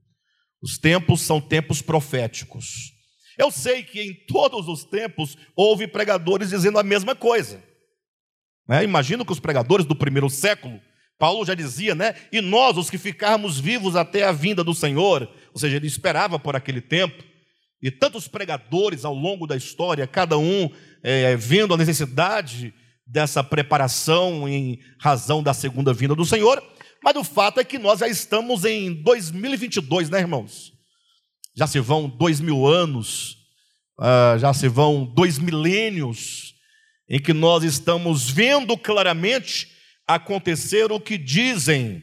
Os 0.61 0.76
tempos 0.76 1.20
são 1.20 1.40
tempos 1.40 1.80
proféticos. 1.80 2.90
Eu 3.38 3.52
sei 3.52 3.84
que 3.84 4.02
em 4.02 4.12
todos 4.26 4.66
os 4.66 4.82
tempos 4.82 5.38
houve 5.54 5.87
pregadores 5.87 6.49
dizendo 6.49 6.80
a 6.80 6.82
mesma 6.82 7.14
coisa. 7.14 7.62
Né? 8.69 8.85
Imagino 8.85 9.25
que 9.25 9.33
os 9.33 9.40
pregadores 9.40 9.87
do 9.87 9.95
primeiro 9.95 10.31
século, 10.31 10.81
Paulo 11.19 11.45
já 11.45 11.54
dizia, 11.54 11.95
né? 11.95 12.14
E 12.33 12.40
nós, 12.40 12.76
os 12.76 12.90
que 12.90 12.99
ficarmos 12.99 13.59
vivos 13.59 13.95
até 13.95 14.25
a 14.25 14.33
vinda 14.33 14.64
do 14.64 14.75
Senhor, 14.75 15.28
ou 15.52 15.61
seja, 15.61 15.76
ele 15.76 15.87
esperava 15.87 16.38
por 16.38 16.57
aquele 16.57 16.81
tempo. 16.81 17.23
E 17.81 17.90
tantos 17.90 18.28
pregadores 18.28 19.04
ao 19.04 19.14
longo 19.14 19.47
da 19.47 19.57
história, 19.57 20.07
cada 20.07 20.38
um 20.38 20.71
é, 21.02 21.37
vendo 21.37 21.75
a 21.75 21.76
necessidade 21.76 22.73
dessa 23.07 23.42
preparação 23.42 24.49
em 24.49 24.78
razão 24.99 25.42
da 25.42 25.52
segunda 25.52 25.92
vinda 25.92 26.14
do 26.14 26.25
Senhor. 26.25 26.62
Mas 27.02 27.16
o 27.16 27.25
fato 27.25 27.59
é 27.59 27.64
que 27.64 27.78
nós 27.78 27.99
já 28.00 28.09
estamos 28.09 28.64
em 28.64 28.92
2022, 29.02 30.09
né, 30.09 30.21
irmãos? 30.21 30.73
Já 31.54 31.66
se 31.66 31.81
vão 31.81 32.09
dois 32.09 32.40
mil 32.40 32.66
anos, 32.66 33.33
uh, 33.99 34.38
já 34.38 34.54
se 34.54 34.69
vão 34.69 35.04
dois 35.04 35.38
milênios 35.38 36.51
em 37.09 37.21
que 37.21 37.32
nós 37.32 37.64
estamos 37.64 38.30
vendo 38.30 38.76
claramente 38.76 39.68
acontecer 40.06 40.90
o 40.90 41.00
que 41.00 41.16
dizem 41.18 42.02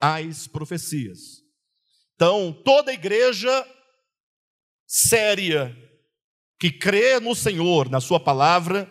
as 0.00 0.46
profecias. 0.46 1.42
Então, 2.14 2.52
toda 2.64 2.92
igreja 2.92 3.66
séria 4.86 5.76
que 6.58 6.70
crê 6.70 7.20
no 7.20 7.34
Senhor, 7.34 7.90
na 7.90 8.00
Sua 8.00 8.18
palavra, 8.18 8.90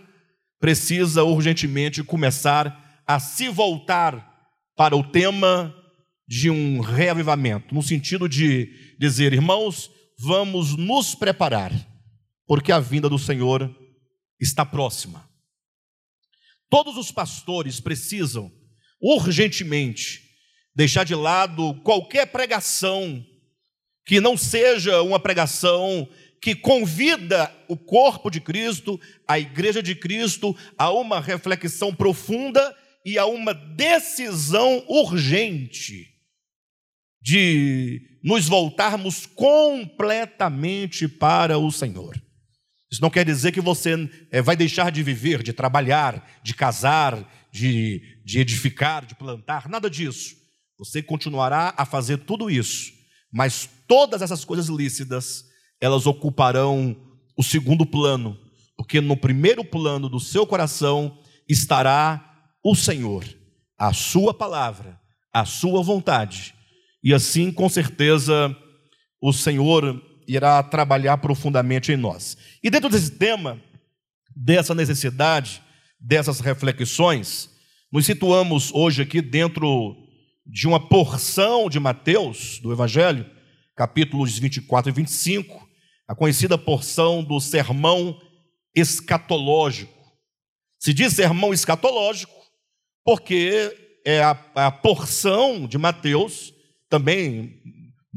precisa 0.59 1.23
urgentemente 1.23 2.03
começar 2.03 3.01
a 3.07 3.19
se 3.19 3.49
voltar 3.49 4.33
para 4.75 4.95
o 4.95 5.03
tema 5.03 5.73
de 6.27 6.49
um 6.49 6.79
reavivamento, 6.79 7.73
no 7.73 7.81
sentido 7.81 8.27
de 8.27 8.95
dizer, 8.99 9.33
irmãos, 9.33 9.91
vamos 10.19 10.75
nos 10.75 11.13
preparar, 11.13 11.71
porque 12.47 12.71
a 12.71 12.79
vinda 12.79 13.07
do 13.09 13.19
Senhor 13.19 13.73
está 14.39 14.65
próxima. 14.65 15.24
Todos 16.69 16.97
os 16.97 17.11
pastores 17.11 17.79
precisam 17.79 18.51
urgentemente 19.01 20.21
deixar 20.75 21.03
de 21.03 21.15
lado 21.15 21.73
qualquer 21.83 22.27
pregação 22.27 23.25
que 24.05 24.19
não 24.19 24.37
seja 24.37 25.01
uma 25.01 25.19
pregação 25.19 26.07
que 26.41 26.53
convida 26.53 27.51
o 27.67 27.75
corpo 27.75 28.29
de 28.29 28.39
Cristo, 28.39 28.99
a 29.27 29.39
igreja 29.39 29.81
de 29.81 29.95
Cristo, 29.95 30.55
a 30.77 30.91
uma 30.91 31.19
reflexão 31.19 31.93
profunda 31.93 32.75
e 33.03 33.17
a 33.17 33.25
uma 33.25 33.53
decisão 33.53 34.83
urgente 34.87 36.13
de 37.21 38.19
nos 38.23 38.47
voltarmos 38.47 39.25
completamente 39.25 41.07
para 41.07 41.57
o 41.57 41.71
Senhor. 41.71 42.19
Isso 42.95 43.01
não 43.01 43.09
quer 43.09 43.25
dizer 43.25 43.51
que 43.51 43.59
você 43.59 44.09
é, 44.31 44.41
vai 44.41 44.55
deixar 44.55 44.89
de 44.89 45.03
viver, 45.03 45.43
de 45.43 45.51
trabalhar, 45.51 46.25
de 46.41 46.53
casar, 46.53 47.29
de, 47.51 48.01
de 48.23 48.39
edificar, 48.39 49.05
de 49.05 49.13
plantar, 49.15 49.67
nada 49.67 49.89
disso. 49.89 50.33
Você 50.79 51.03
continuará 51.03 51.73
a 51.75 51.83
fazer 51.83 52.19
tudo 52.19 52.49
isso, 52.49 52.93
mas 53.29 53.69
todas 53.85 54.21
essas 54.21 54.45
coisas 54.45 54.67
lícitas, 54.67 55.43
elas 55.81 56.05
ocuparão 56.05 56.95
o 57.35 57.43
segundo 57.43 57.85
plano, 57.85 58.39
porque 58.77 59.01
no 59.01 59.17
primeiro 59.17 59.65
plano 59.65 60.07
do 60.07 60.21
seu 60.21 60.47
coração 60.47 61.19
estará 61.49 62.47
o 62.63 62.75
Senhor, 62.75 63.25
a 63.77 63.91
sua 63.91 64.33
palavra, 64.33 64.97
a 65.33 65.43
sua 65.43 65.83
vontade. 65.83 66.55
E 67.03 67.13
assim, 67.13 67.51
com 67.51 67.67
certeza, 67.67 68.55
o 69.21 69.33
Senhor 69.33 70.01
irá 70.27 70.61
trabalhar 70.63 71.17
profundamente 71.17 71.91
em 71.91 71.97
nós. 71.97 72.37
E 72.63 72.69
dentro 72.69 72.89
desse 72.89 73.11
tema, 73.11 73.61
dessa 74.35 74.75
necessidade, 74.75 75.61
dessas 75.99 76.39
reflexões, 76.39 77.49
nos 77.91 78.05
situamos 78.05 78.71
hoje 78.73 79.01
aqui 79.01 79.21
dentro 79.21 79.95
de 80.45 80.67
uma 80.67 80.79
porção 80.79 81.69
de 81.69 81.79
Mateus, 81.79 82.59
do 82.59 82.71
Evangelho, 82.71 83.25
capítulos 83.75 84.37
24 84.37 84.91
e 84.91 84.93
25, 84.93 85.67
a 86.07 86.15
conhecida 86.15 86.57
porção 86.57 87.23
do 87.23 87.39
sermão 87.39 88.19
escatológico. 88.75 89.93
Se 90.79 90.93
diz 90.93 91.13
sermão 91.13 91.53
escatológico 91.53 92.35
porque 93.03 94.01
é 94.05 94.21
a, 94.21 94.37
a 94.55 94.71
porção 94.71 95.67
de 95.67 95.77
Mateus, 95.77 96.53
também 96.89 97.61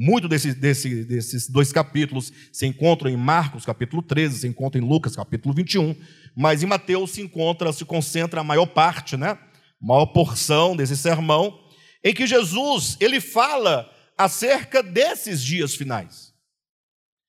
muito 0.00 0.28
desse, 0.28 0.54
desse, 0.54 1.04
desses 1.04 1.50
dois 1.50 1.72
capítulos 1.72 2.32
se 2.52 2.64
encontram 2.64 3.10
em 3.10 3.16
Marcos, 3.16 3.66
capítulo 3.66 4.00
13, 4.00 4.38
se 4.38 4.46
encontra 4.46 4.80
em 4.80 4.84
Lucas, 4.84 5.16
capítulo 5.16 5.52
21, 5.52 5.96
mas 6.36 6.62
em 6.62 6.66
Mateus 6.66 7.10
se 7.10 7.20
encontra, 7.20 7.72
se 7.72 7.84
concentra 7.84 8.40
a 8.40 8.44
maior 8.44 8.66
parte, 8.66 9.16
né? 9.16 9.30
A 9.30 9.40
maior 9.80 10.06
porção 10.06 10.76
desse 10.76 10.96
sermão, 10.96 11.58
em 12.04 12.14
que 12.14 12.28
Jesus, 12.28 12.96
ele 13.00 13.20
fala 13.20 13.90
acerca 14.16 14.84
desses 14.84 15.42
dias 15.42 15.74
finais. 15.74 16.32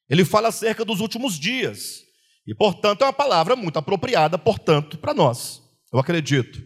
Ele 0.08 0.24
fala 0.24 0.50
acerca 0.50 0.86
dos 0.86 1.00
últimos 1.00 1.40
dias. 1.40 2.04
E, 2.46 2.54
portanto, 2.54 3.02
é 3.02 3.06
uma 3.06 3.14
palavra 3.14 3.56
muito 3.56 3.80
apropriada, 3.80 4.38
portanto, 4.38 4.96
para 5.00 5.16
nós. 5.16 5.64
Eu 5.92 5.98
acredito. 5.98 6.64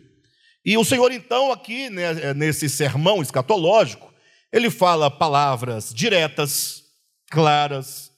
E 0.65 0.77
o 0.77 0.83
Senhor, 0.83 1.13
então, 1.13 1.49
aqui, 1.49 1.89
né, 1.89 2.33
nesse 2.33 2.67
sermão 2.67 3.21
escatológico, 3.21 4.12
ele 4.53 4.69
fala 4.69 5.09
palavras 5.09 5.91
diretas, 5.91 6.83
claras, 7.31 8.11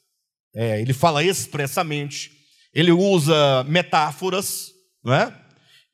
é, 0.54 0.82
ele 0.82 0.92
fala 0.92 1.24
expressamente, 1.24 2.30
ele 2.74 2.92
usa 2.92 3.64
metáforas, 3.64 4.74
não 5.02 5.14
é? 5.14 5.46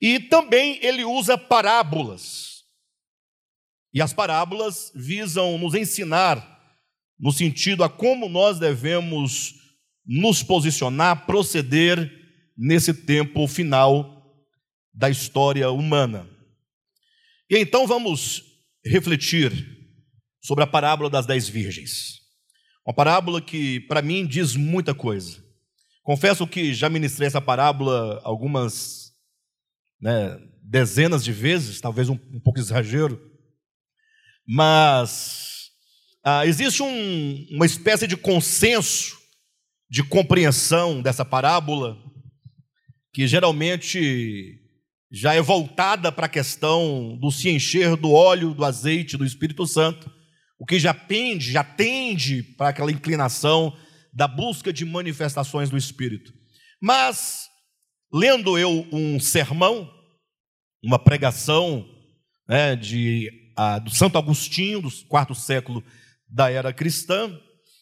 E 0.01 0.19
também 0.19 0.83
ele 0.83 1.05
usa 1.05 1.37
parábolas. 1.37 2.63
E 3.93 4.01
as 4.01 4.13
parábolas 4.13 4.91
visam 4.95 5.59
nos 5.59 5.75
ensinar 5.75 6.59
no 7.19 7.31
sentido 7.31 7.83
a 7.83 7.89
como 7.89 8.27
nós 8.27 8.57
devemos 8.57 9.53
nos 10.03 10.41
posicionar, 10.41 11.27
proceder 11.27 12.11
nesse 12.57 12.95
tempo 12.95 13.47
final 13.47 14.25
da 14.91 15.07
história 15.07 15.69
humana. 15.69 16.27
E 17.47 17.59
então 17.59 17.85
vamos 17.85 18.43
refletir 18.83 19.80
sobre 20.41 20.63
a 20.63 20.67
parábola 20.67 21.09
das 21.09 21.25
dez 21.25 21.47
virgens. 21.47 22.19
Uma 22.85 22.93
parábola 22.93 23.39
que, 23.41 23.79
para 23.81 24.01
mim, 24.01 24.25
diz 24.25 24.55
muita 24.55 24.93
coisa. 24.93 25.43
Confesso 26.03 26.47
que 26.47 26.73
já 26.73 26.89
ministrei 26.89 27.27
essa 27.27 27.39
parábola 27.39 28.19
algumas 28.23 29.11
né, 30.01 30.37
dezenas 30.63 31.23
de 31.23 31.31
vezes, 31.31 31.79
talvez 31.79 32.09
um, 32.09 32.17
um 32.33 32.39
pouco 32.39 32.59
exagero, 32.59 33.21
mas 34.47 35.69
ah, 36.23 36.45
existe 36.45 36.81
um, 36.81 37.47
uma 37.51 37.65
espécie 37.65 38.07
de 38.07 38.17
consenso 38.17 39.21
de 39.89 40.03
compreensão 40.03 41.01
dessa 41.01 41.23
parábola, 41.23 41.97
que 43.13 43.27
geralmente 43.27 44.57
já 45.11 45.33
é 45.33 45.41
voltada 45.41 46.11
para 46.11 46.25
a 46.25 46.29
questão 46.29 47.17
do 47.19 47.29
se 47.29 47.49
encher 47.49 47.97
do 47.97 48.11
óleo, 48.11 48.53
do 48.53 48.63
azeite, 48.63 49.17
do 49.17 49.25
Espírito 49.25 49.67
Santo, 49.67 50.09
o 50.61 50.65
que 50.65 50.77
já 50.77 50.93
pende, 50.93 51.51
já 51.51 51.63
tende 51.63 52.43
para 52.43 52.69
aquela 52.69 52.91
inclinação 52.91 53.75
da 54.13 54.27
busca 54.27 54.71
de 54.71 54.85
manifestações 54.85 55.71
do 55.71 55.75
Espírito. 55.75 56.31
Mas, 56.79 57.47
lendo 58.13 58.59
eu 58.59 58.87
um 58.91 59.19
sermão, 59.19 59.91
uma 60.83 60.99
pregação 60.99 61.83
né, 62.47 62.75
de, 62.75 63.27
a, 63.57 63.79
do 63.79 63.89
Santo 63.89 64.19
Agostinho, 64.19 64.83
do 64.83 64.91
quarto 65.07 65.33
século 65.33 65.83
da 66.29 66.51
era 66.51 66.71
cristã, 66.71 67.35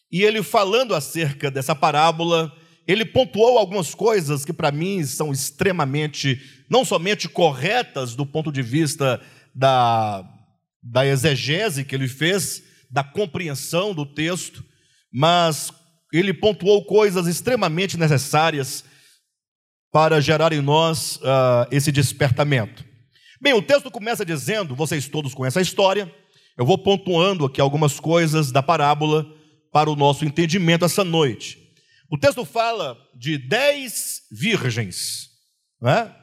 e 0.09 0.23
ele 0.23 0.41
falando 0.41 0.95
acerca 0.95 1.51
dessa 1.51 1.75
parábola, 1.75 2.49
ele 2.87 3.03
pontuou 3.03 3.57
algumas 3.57 3.93
coisas 3.93 4.45
que 4.45 4.53
para 4.53 4.71
mim 4.71 5.03
são 5.03 5.33
extremamente, 5.33 6.39
não 6.69 6.85
somente 6.85 7.27
corretas 7.27 8.15
do 8.15 8.25
ponto 8.25 8.53
de 8.53 8.61
vista 8.61 9.21
da, 9.53 10.23
da 10.81 11.05
exegese 11.05 11.83
que 11.83 11.93
ele 11.93 12.07
fez, 12.07 12.68
da 12.89 13.03
compreensão 13.03 13.93
do 13.93 14.05
texto, 14.05 14.63
mas 15.11 15.71
ele 16.11 16.33
pontuou 16.33 16.85
coisas 16.85 17.27
extremamente 17.27 17.97
necessárias 17.97 18.83
para 19.91 20.19
gerar 20.21 20.53
em 20.53 20.61
nós 20.61 21.17
uh, 21.17 21.67
esse 21.71 21.91
despertamento. 21.91 22.85
Bem, 23.41 23.53
o 23.53 23.61
texto 23.61 23.89
começa 23.89 24.25
dizendo, 24.25 24.75
vocês 24.75 25.07
todos 25.07 25.33
conhecem 25.33 25.59
a 25.59 25.63
história, 25.63 26.13
eu 26.57 26.65
vou 26.65 26.77
pontuando 26.77 27.45
aqui 27.45 27.61
algumas 27.61 27.99
coisas 27.99 28.51
da 28.51 28.61
parábola 28.61 29.25
para 29.71 29.89
o 29.89 29.95
nosso 29.95 30.25
entendimento 30.25 30.83
essa 30.85 31.03
noite. 31.03 31.57
O 32.11 32.17
texto 32.17 32.43
fala 32.43 32.97
de 33.15 33.37
dez 33.37 34.21
virgens, 34.31 35.29
né? 35.81 36.13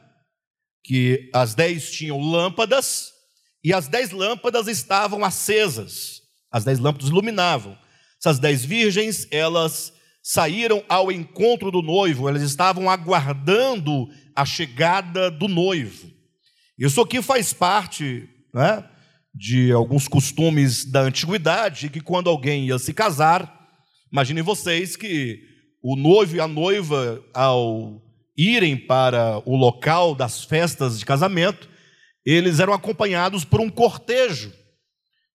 que 0.83 1.29
as 1.33 1.55
dez 1.55 1.91
tinham 1.91 2.19
lâmpadas 2.19 3.11
e 3.63 3.73
as 3.73 3.87
dez 3.87 4.11
lâmpadas 4.11 4.67
estavam 4.67 5.25
acesas. 5.25 6.16
As 6.51 6.63
dez 6.63 6.79
lâmpadas 6.79 7.09
iluminavam. 7.09 7.77
Essas 8.19 8.39
dez 8.39 8.63
virgens, 8.63 9.27
elas 9.31 9.93
saíram 10.23 10.83
ao 10.89 11.11
encontro 11.11 11.71
do 11.71 11.81
noivo, 11.81 12.27
elas 12.27 12.41
estavam 12.41 12.89
aguardando 12.89 14.07
a 14.35 14.45
chegada 14.45 15.31
do 15.31 15.47
noivo. 15.47 16.11
Isso 16.77 16.99
aqui 16.99 17.21
faz 17.21 17.53
parte 17.53 18.27
né, 18.53 18.83
de 19.33 19.71
alguns 19.71 20.07
costumes 20.07 20.83
da 20.83 21.01
antiguidade, 21.01 21.89
que 21.89 22.01
quando 22.01 22.29
alguém 22.29 22.67
ia 22.67 22.77
se 22.77 22.93
casar, 22.93 23.69
imaginem 24.11 24.43
vocês 24.43 24.95
que 24.95 25.41
o 25.81 25.95
noivo 25.95 26.35
e 26.35 26.41
a 26.41 26.47
noiva, 26.47 27.23
ao 27.33 28.01
irem 28.37 28.75
para 28.75 29.41
o 29.45 29.55
local 29.55 30.13
das 30.13 30.43
festas 30.43 30.99
de 30.99 31.05
casamento, 31.05 31.69
eles 32.25 32.59
eram 32.59 32.73
acompanhados 32.73 33.45
por 33.45 33.61
um 33.61 33.69
cortejo, 33.69 34.51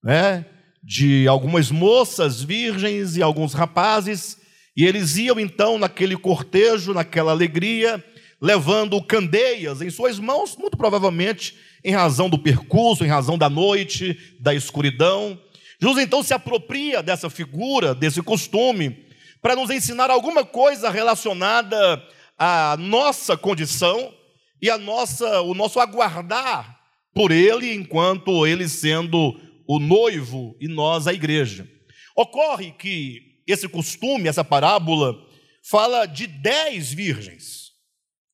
né? 0.05 0.45
De 0.83 1.29
algumas 1.29 1.71
moças 1.71 2.43
virgens 2.43 3.17
e 3.17 3.23
alguns 3.23 3.53
rapazes, 3.53 4.39
e 4.77 4.85
eles 4.85 5.17
iam 5.17 5.39
então 5.39 5.79
naquele 5.79 6.17
cortejo, 6.17 6.93
naquela 6.93 7.31
alegria, 7.31 8.03
levando 8.41 9.01
candeias 9.03 9.81
em 9.81 9.91
suas 9.91 10.19
mãos, 10.19 10.57
muito 10.57 10.77
provavelmente 10.77 11.55
em 11.85 11.93
razão 11.93 12.29
do 12.29 12.39
percurso, 12.39 13.05
em 13.05 13.09
razão 13.09 13.39
da 13.39 13.49
noite, 13.49 14.19
da 14.41 14.55
escuridão. 14.55 15.39
Jesus 15.81 16.05
então 16.05 16.23
se 16.23 16.35
apropria 16.35 17.03
dessa 17.03 17.31
figura, 17.31 17.95
desse 17.95 18.21
costume, 18.23 19.07
para 19.41 19.55
nos 19.55 19.71
ensinar 19.71 20.11
alguma 20.11 20.45
coisa 20.45 20.91
relacionada 20.91 22.03
à 22.39 22.77
nossa 22.79 23.37
condição 23.37 24.13
e 24.61 24.71
a 24.71 24.79
nossa, 24.79 25.43
o 25.43 25.55
nosso 25.55 25.79
aguardar 25.79 26.79
por 27.15 27.31
Ele, 27.31 27.75
enquanto 27.75 28.47
Ele 28.47 28.69
sendo 28.69 29.39
o 29.77 29.79
noivo 29.79 30.55
e 30.61 30.69
nós 30.69 31.07
a 31.07 31.15
igreja. 31.15 31.67
Ocorre 32.15 32.73
que 32.73 33.43
esse 33.47 33.67
costume, 33.67 34.29
essa 34.29 34.45
parábola, 34.45 35.15
fala 35.63 36.05
de 36.05 36.27
dez 36.27 36.93
virgens. 36.93 37.73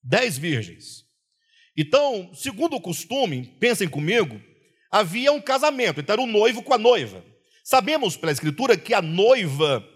Dez 0.02 0.36
virgens. 0.36 1.04
Então, 1.76 2.30
segundo 2.34 2.74
o 2.74 2.80
costume, 2.80 3.56
pensem 3.60 3.88
comigo, 3.88 4.40
havia 4.90 5.30
um 5.30 5.40
casamento, 5.40 6.00
então 6.00 6.14
era 6.14 6.22
o 6.22 6.26
noivo 6.26 6.60
com 6.60 6.74
a 6.74 6.78
noiva. 6.78 7.24
Sabemos 7.62 8.16
pela 8.16 8.32
Escritura 8.32 8.76
que 8.76 8.92
a 8.92 9.00
noiva, 9.00 9.86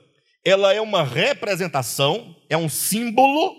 ela 0.45 0.73
é 0.73 0.81
uma 0.81 1.03
representação, 1.03 2.37
é 2.49 2.57
um 2.57 2.69
símbolo 2.69 3.57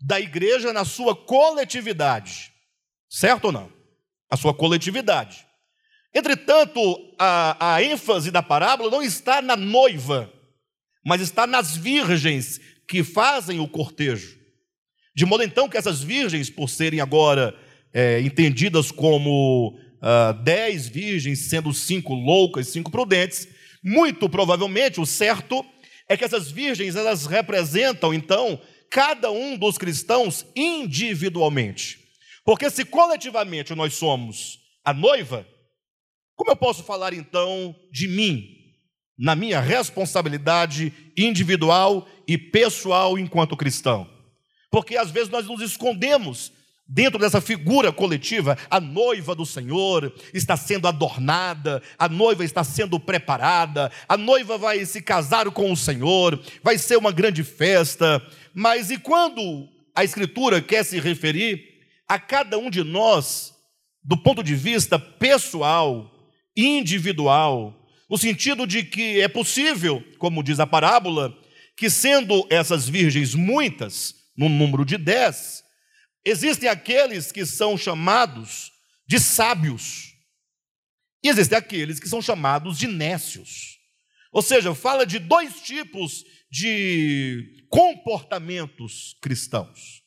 da 0.00 0.18
igreja 0.18 0.72
na 0.72 0.84
sua 0.84 1.14
coletividade. 1.14 2.50
Certo 3.08 3.44
ou 3.46 3.52
não? 3.52 3.72
A 4.28 4.36
sua 4.36 4.52
coletividade. 4.52 5.46
Entretanto, 6.14 6.80
a, 7.18 7.74
a 7.74 7.82
ênfase 7.82 8.30
da 8.30 8.42
parábola 8.42 8.90
não 8.90 9.02
está 9.02 9.40
na 9.40 9.56
noiva, 9.56 10.32
mas 11.04 11.20
está 11.20 11.46
nas 11.46 11.76
virgens 11.76 12.60
que 12.88 13.04
fazem 13.04 13.60
o 13.60 13.68
cortejo. 13.68 14.38
De 15.14 15.24
modo 15.24 15.44
então 15.44 15.68
que 15.68 15.76
essas 15.76 16.02
virgens, 16.02 16.50
por 16.50 16.68
serem 16.68 17.00
agora 17.00 17.54
é, 17.92 18.20
entendidas 18.20 18.90
como 18.90 19.78
uh, 20.00 20.32
dez 20.42 20.88
virgens, 20.88 21.48
sendo 21.48 21.72
cinco 21.72 22.14
loucas, 22.14 22.68
cinco 22.68 22.90
prudentes, 22.90 23.46
muito 23.82 24.28
provavelmente 24.28 25.00
o 25.00 25.06
certo 25.06 25.64
é 26.08 26.16
que 26.16 26.24
essas 26.24 26.50
virgens 26.50 26.96
elas 26.96 27.26
representam 27.26 28.12
então 28.12 28.60
cada 28.90 29.30
um 29.30 29.56
dos 29.56 29.78
cristãos 29.78 30.44
individualmente. 30.56 31.98
Porque 32.44 32.68
se 32.68 32.84
coletivamente 32.84 33.74
nós 33.74 33.94
somos 33.94 34.58
a 34.84 34.92
noiva, 34.92 35.46
como 36.40 36.52
eu 36.52 36.56
posso 36.56 36.82
falar 36.82 37.12
então 37.12 37.76
de 37.92 38.08
mim, 38.08 38.48
na 39.18 39.36
minha 39.36 39.60
responsabilidade 39.60 40.90
individual 41.14 42.08
e 42.26 42.38
pessoal 42.38 43.18
enquanto 43.18 43.58
cristão? 43.58 44.08
Porque 44.70 44.96
às 44.96 45.10
vezes 45.10 45.28
nós 45.28 45.46
nos 45.46 45.60
escondemos 45.60 46.50
dentro 46.88 47.18
dessa 47.18 47.42
figura 47.42 47.92
coletiva, 47.92 48.56
a 48.70 48.80
noiva 48.80 49.34
do 49.34 49.44
Senhor 49.44 50.14
está 50.32 50.56
sendo 50.56 50.88
adornada, 50.88 51.82
a 51.98 52.08
noiva 52.08 52.42
está 52.42 52.64
sendo 52.64 52.98
preparada, 52.98 53.92
a 54.08 54.16
noiva 54.16 54.56
vai 54.56 54.86
se 54.86 55.02
casar 55.02 55.50
com 55.50 55.70
o 55.70 55.76
Senhor, 55.76 56.40
vai 56.62 56.78
ser 56.78 56.96
uma 56.96 57.12
grande 57.12 57.44
festa. 57.44 58.26
Mas 58.54 58.90
e 58.90 58.96
quando 58.96 59.68
a 59.94 60.02
Escritura 60.04 60.62
quer 60.62 60.86
se 60.86 60.98
referir 60.98 61.62
a 62.08 62.18
cada 62.18 62.56
um 62.58 62.70
de 62.70 62.82
nós, 62.82 63.52
do 64.02 64.16
ponto 64.16 64.42
de 64.42 64.54
vista 64.54 64.98
pessoal, 64.98 66.09
individual, 66.56 67.88
no 68.08 68.18
sentido 68.18 68.66
de 68.66 68.82
que 68.82 69.20
é 69.20 69.28
possível, 69.28 70.02
como 70.18 70.42
diz 70.42 70.60
a 70.60 70.66
parábola, 70.66 71.36
que 71.76 71.88
sendo 71.88 72.46
essas 72.50 72.88
virgens 72.88 73.34
muitas, 73.34 74.14
no 74.36 74.48
número 74.48 74.84
de 74.84 74.98
dez, 74.98 75.62
Existem 76.24 76.68
aqueles 76.68 77.32
que 77.32 77.46
são 77.46 77.78
chamados 77.78 78.72
de 79.06 79.18
sábios, 79.18 80.14
e 81.22 81.28
existem 81.28 81.58
aqueles 81.58 81.98
que 81.98 82.08
são 82.08 82.22
chamados 82.22 82.78
de 82.78 82.86
nécios. 82.86 83.78
Ou 84.32 84.42
seja, 84.42 84.74
fala 84.74 85.04
de 85.04 85.18
dois 85.18 85.60
tipos 85.60 86.24
de 86.50 87.66
comportamentos 87.68 89.16
cristãos. 89.20 90.02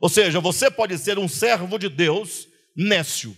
Ou 0.00 0.08
seja, 0.08 0.40
você 0.40 0.70
pode 0.70 0.96
ser 0.98 1.18
um 1.18 1.28
servo 1.28 1.78
de 1.78 1.88
Deus 1.88 2.48
nécio, 2.76 3.36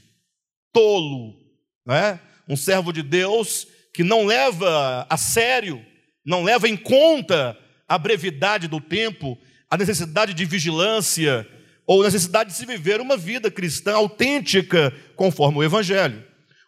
tolo, 0.73 1.39
né? 1.87 2.21
Um 2.49 2.57
servo 2.57 2.93
de 2.93 3.03
Deus 3.03 3.67
que 3.93 4.03
não 4.03 4.25
leva 4.25 5.07
a 5.09 5.17
sério, 5.17 5.85
não 6.25 6.43
leva 6.43 6.69
em 6.69 6.77
conta 6.77 7.59
a 7.87 7.99
brevidade 7.99 8.69
do 8.69 8.81
tempo, 8.81 9.37
a 9.71 9.77
necessidade 9.77 10.35
de 10.35 10.45
vigilância, 10.45 11.47
ou 11.87 12.03
necessidade 12.03 12.51
de 12.51 12.57
se 12.57 12.67
viver 12.67 13.01
uma 13.01 13.17
vida 13.17 13.51
cristã 13.51 13.95
autêntica 13.95 14.95
conforme 15.17 15.59
o 15.59 15.65
Evangelho. 15.65 16.23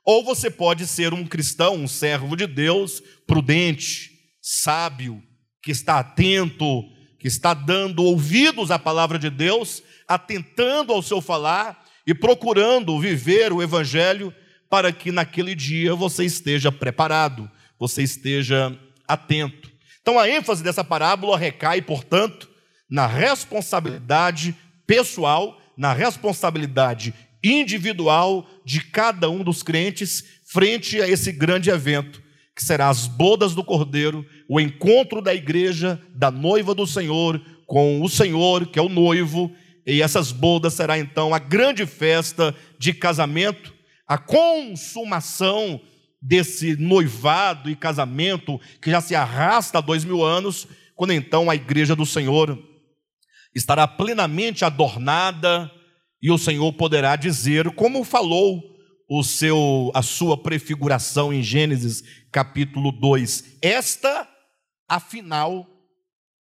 Ou 0.05 0.25
você 0.25 0.51
pode 0.51 0.87
ser 0.87 1.13
um 1.13 1.27
cristão, 1.27 1.75
um 1.75 1.87
servo 1.87 2.35
de 2.35 2.47
Deus, 2.47 3.03
prudente, 3.27 4.11
sábio, 4.41 5.23
que 5.63 5.71
está 5.71 5.99
atento, 5.99 6.83
que 7.19 7.29
está 7.29 7.53
dando 7.53 8.03
ouvidos 8.03 8.71
à 8.71 8.79
palavra 8.79 9.19
de 9.19 9.29
Deus, 9.29 9.83
atentando 10.09 10.93
ao 10.93 11.03
seu 11.03 11.21
falar 11.21 11.85
e 12.07 12.15
procurando 12.15 12.99
viver 12.99 13.53
o 13.53 13.63
Evangelho 13.63 14.35
para 14.71 14.93
que 14.93 15.11
naquele 15.11 15.55
dia 15.55 15.95
você 15.95 16.25
esteja 16.25 16.71
preparado, 16.71 17.51
você 17.79 18.03
esteja 18.03 18.79
atento. 19.07 19.71
Então 20.01 20.19
a 20.19 20.29
ênfase 20.29 20.63
dessa 20.63 20.85
parábola 20.85 21.37
recai, 21.37 21.83
portanto, 21.83 22.49
na 22.89 23.07
responsabilidade 23.07 24.55
pessoal, 24.87 25.61
na 25.77 25.93
responsabilidade 25.93 27.13
individual 27.43 28.49
de 28.65 28.81
cada 28.81 29.29
um 29.29 29.43
dos 29.43 29.63
crentes 29.63 30.25
frente 30.47 31.01
a 31.01 31.09
esse 31.09 31.33
grande 31.33 31.71
evento, 31.71 32.23
que 32.55 32.63
será 32.63 32.89
as 32.89 33.07
bodas 33.07 33.55
do 33.55 33.65
Cordeiro, 33.65 34.27
o 34.49 34.61
encontro 34.61 35.23
da 35.23 35.35
igreja, 35.35 36.01
da 36.15 36.31
noiva 36.31 36.75
do 36.75 36.87
Senhor, 36.87 37.41
com 37.67 38.03
o 38.03 38.09
Senhor, 38.09 38.67
que 38.67 38.79
é 38.79 38.83
o 38.83 38.89
noivo, 38.89 39.51
e 39.87 40.03
essas 40.03 40.33
bodas 40.33 40.75
será 40.75 40.99
então 40.99 41.33
a 41.33 41.39
grande 41.39 41.87
festa 41.87 42.55
de 42.79 42.93
casamento, 42.93 43.73
a 44.11 44.19
consumação 44.19 45.81
desse 46.21 46.75
noivado 46.75 47.71
e 47.71 47.77
casamento 47.77 48.61
que 48.83 48.91
já 48.91 49.01
se 49.01 49.15
arrasta 49.15 49.79
há 49.79 49.81
dois 49.81 50.05
mil 50.05 50.25
anos, 50.25 50.67
quando 50.97 51.13
então 51.13 51.49
a 51.49 51.55
igreja 51.55 51.95
do 51.95 52.05
Senhor 52.05 52.61
estará 53.55 53.87
plenamente 53.87 54.65
adornada 54.65 55.71
e 56.21 56.29
o 56.29 56.37
Senhor 56.37 56.73
poderá 56.73 57.15
dizer, 57.15 57.71
como 57.77 58.03
falou 58.03 58.61
o 59.09 59.23
seu 59.23 59.93
a 59.95 60.03
sua 60.03 60.37
prefiguração 60.37 61.33
em 61.33 61.41
Gênesis 61.41 62.03
capítulo 62.33 62.91
2, 62.91 63.59
esta 63.63 64.29
afinal 64.89 65.69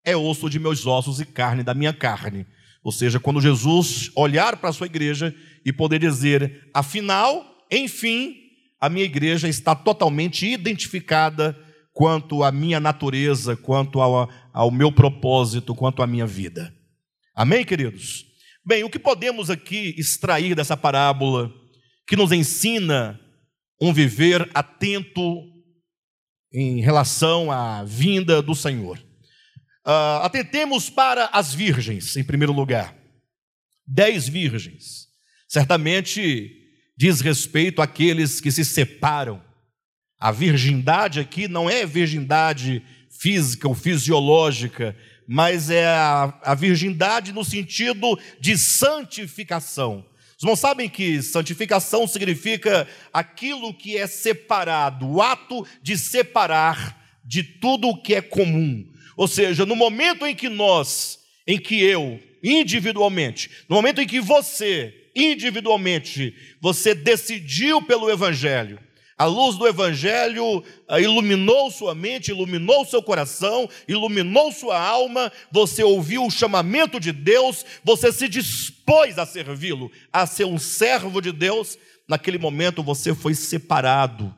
é 0.05 0.15
osso 0.15 0.49
de 0.49 0.57
meus 0.57 0.87
ossos 0.87 1.19
e 1.19 1.25
carne 1.25 1.63
da 1.63 1.73
minha 1.73 1.91
carne. 1.91 2.47
Ou 2.81 2.93
seja, 2.93 3.19
quando 3.19 3.41
Jesus 3.41 4.09
olhar 4.15 4.55
para 4.55 4.69
a 4.69 4.73
sua 4.73 4.85
igreja 4.85 5.35
e 5.65 5.73
poder 5.73 5.99
dizer, 5.99 6.69
afinal, 6.73 7.56
enfim, 7.71 8.35
a 8.79 8.89
minha 8.89 9.05
igreja 9.05 9.47
está 9.47 9.75
totalmente 9.75 10.45
identificada 10.45 11.57
quanto 11.91 12.43
à 12.43 12.51
minha 12.51 12.79
natureza, 12.79 13.57
quanto 13.57 13.99
ao, 13.99 14.29
ao 14.53 14.69
meu 14.69 14.91
propósito, 14.91 15.73
quanto 15.73 16.03
à 16.03 16.07
minha 16.07 16.27
vida. 16.27 16.73
Amém, 17.33 17.65
queridos? 17.65 18.25
Bem, 18.63 18.83
o 18.83 18.89
que 18.89 18.99
podemos 18.99 19.49
aqui 19.49 19.95
extrair 19.97 20.53
dessa 20.53 20.77
parábola 20.77 21.51
que 22.07 22.15
nos 22.15 22.31
ensina 22.31 23.19
um 23.81 23.91
viver 23.91 24.49
atento 24.53 25.43
em 26.53 26.81
relação 26.81 27.51
à 27.51 27.83
vinda 27.83 28.41
do 28.41 28.53
Senhor? 28.53 28.97
Uh, 29.85 30.21
atentemos 30.21 30.89
para 30.89 31.27
as 31.27 31.53
virgens, 31.53 32.17
em 32.17 32.23
primeiro 32.23 32.53
lugar. 32.53 32.95
Dez 33.87 34.27
virgens. 34.27 35.07
Certamente 35.47 36.56
diz 36.97 37.21
respeito 37.21 37.81
àqueles 37.81 38.41
que 38.41 38.51
se 38.51 38.65
separam. 38.65 39.41
A 40.19 40.31
virgindade 40.31 41.19
aqui 41.19 41.47
não 41.47 41.69
é 41.69 41.85
virgindade 41.85 42.81
física 43.09 43.67
ou 43.67 43.75
fisiológica, 43.75 44.95
mas 45.27 45.69
é 45.69 45.85
a, 45.85 46.33
a 46.41 46.55
virgindade 46.55 47.31
no 47.31 47.45
sentido 47.45 48.19
de 48.39 48.57
santificação. 48.57 50.03
Os 50.37 50.43
irmãos 50.43 50.59
sabem 50.59 50.87
que 50.87 51.21
santificação 51.21 52.07
significa 52.07 52.87
aquilo 53.11 53.73
que 53.73 53.97
é 53.97 54.07
separado, 54.07 55.07
o 55.07 55.21
ato 55.21 55.65
de 55.81 55.97
separar 55.97 56.97
de 57.23 57.43
tudo 57.43 57.89
o 57.89 58.01
que 58.01 58.15
é 58.15 58.21
comum. 58.21 58.87
Ou 59.15 59.27
seja, 59.27 59.65
no 59.65 59.75
momento 59.75 60.25
em 60.25 60.35
que 60.35 60.47
nós, 60.47 61.19
em 61.45 61.59
que 61.59 61.81
eu, 61.81 62.19
individualmente, 62.43 63.49
no 63.67 63.75
momento 63.75 63.99
em 63.99 64.07
que 64.07 64.21
você, 64.21 64.93
individualmente, 65.17 66.35
você 66.61 66.93
decidiu 66.93 67.81
pelo 67.81 68.09
Evangelho, 68.09 68.79
a 69.17 69.25
luz 69.25 69.57
do 69.57 69.67
Evangelho 69.67 70.63
ah, 70.87 70.99
iluminou 71.01 71.71
sua 71.71 71.95
mente, 71.95 72.29
iluminou 72.29 72.85
seu 72.85 73.01
coração, 73.01 73.67
iluminou 73.87 74.51
sua 74.51 74.79
alma. 74.79 75.31
Você 75.51 75.83
ouviu 75.83 76.23
o 76.23 76.29
chamamento 76.29 76.99
de 76.99 77.11
Deus, 77.11 77.65
você 77.83 78.11
se 78.11 78.29
dispôs 78.29 79.17
a 79.17 79.25
servi-lo, 79.25 79.91
a 80.13 80.27
ser 80.27 80.45
um 80.45 80.59
servo 80.59 81.19
de 81.19 81.31
Deus. 81.31 81.79
Naquele 82.07 82.37
momento 82.37 82.83
você 82.83 83.15
foi 83.15 83.33
separado 83.33 84.33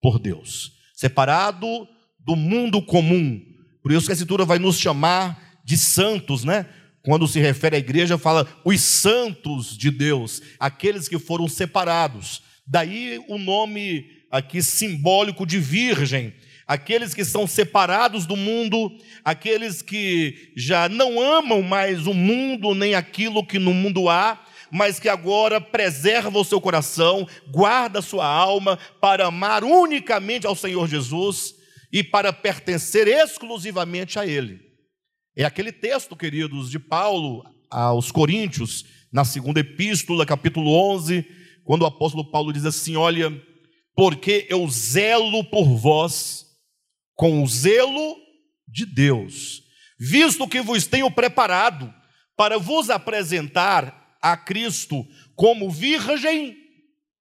por 0.00 0.20
Deus, 0.20 0.74
separado 0.94 1.88
do 2.20 2.36
mundo 2.36 2.80
comum. 2.80 3.42
Por 3.82 3.90
isso 3.90 4.06
que 4.06 4.12
a 4.12 4.14
Escritura 4.14 4.44
vai 4.44 4.60
nos 4.60 4.78
chamar 4.78 5.58
de 5.64 5.76
santos, 5.76 6.44
né? 6.44 6.66
Quando 7.02 7.26
se 7.26 7.40
refere 7.40 7.76
à 7.76 7.78
igreja, 7.78 8.18
fala 8.18 8.46
os 8.64 8.80
santos 8.80 9.76
de 9.76 9.90
Deus, 9.90 10.42
aqueles 10.58 11.08
que 11.08 11.18
foram 11.18 11.48
separados. 11.48 12.42
Daí 12.66 13.22
o 13.26 13.38
nome 13.38 14.06
aqui 14.30 14.62
simbólico 14.62 15.46
de 15.46 15.58
virgem, 15.58 16.32
aqueles 16.66 17.14
que 17.14 17.24
são 17.24 17.46
separados 17.46 18.26
do 18.26 18.36
mundo, 18.36 18.96
aqueles 19.24 19.82
que 19.82 20.52
já 20.54 20.88
não 20.88 21.20
amam 21.20 21.62
mais 21.62 22.06
o 22.06 22.14
mundo 22.14 22.74
nem 22.74 22.94
aquilo 22.94 23.44
que 23.44 23.58
no 23.58 23.74
mundo 23.74 24.08
há, 24.08 24.40
mas 24.70 25.00
que 25.00 25.08
agora 25.08 25.60
preserva 25.60 26.38
o 26.38 26.44
seu 26.44 26.60
coração, 26.60 27.26
guarda 27.50 27.98
a 27.98 28.02
sua 28.02 28.26
alma 28.26 28.78
para 29.00 29.26
amar 29.26 29.64
unicamente 29.64 30.46
ao 30.46 30.54
Senhor 30.54 30.86
Jesus 30.86 31.56
e 31.92 32.04
para 32.04 32.32
pertencer 32.32 33.08
exclusivamente 33.08 34.18
a 34.18 34.26
Ele. 34.26 34.69
É 35.40 35.44
aquele 35.46 35.72
texto, 35.72 36.14
queridos, 36.14 36.70
de 36.70 36.78
Paulo 36.78 37.42
aos 37.70 38.12
Coríntios, 38.12 38.84
na 39.10 39.24
segunda 39.24 39.60
epístola, 39.60 40.26
capítulo 40.26 40.70
11, 40.70 41.26
quando 41.64 41.80
o 41.80 41.86
apóstolo 41.86 42.30
Paulo 42.30 42.52
diz 42.52 42.66
assim: 42.66 42.94
Olha, 42.94 43.32
porque 43.96 44.46
eu 44.50 44.68
zelo 44.68 45.42
por 45.44 45.64
vós 45.78 46.44
com 47.14 47.42
o 47.42 47.46
zelo 47.46 48.18
de 48.68 48.84
Deus, 48.84 49.62
visto 49.98 50.46
que 50.46 50.60
vos 50.60 50.86
tenho 50.86 51.10
preparado 51.10 51.90
para 52.36 52.58
vos 52.58 52.90
apresentar 52.90 54.18
a 54.20 54.36
Cristo 54.36 55.06
como 55.34 55.70
virgem 55.70 56.54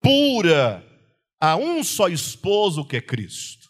pura 0.01 0.85
a 1.39 1.55
um 1.55 1.81
só 1.85 2.09
esposo 2.09 2.83
que 2.83 2.97
é 2.97 3.01
Cristo. 3.01 3.69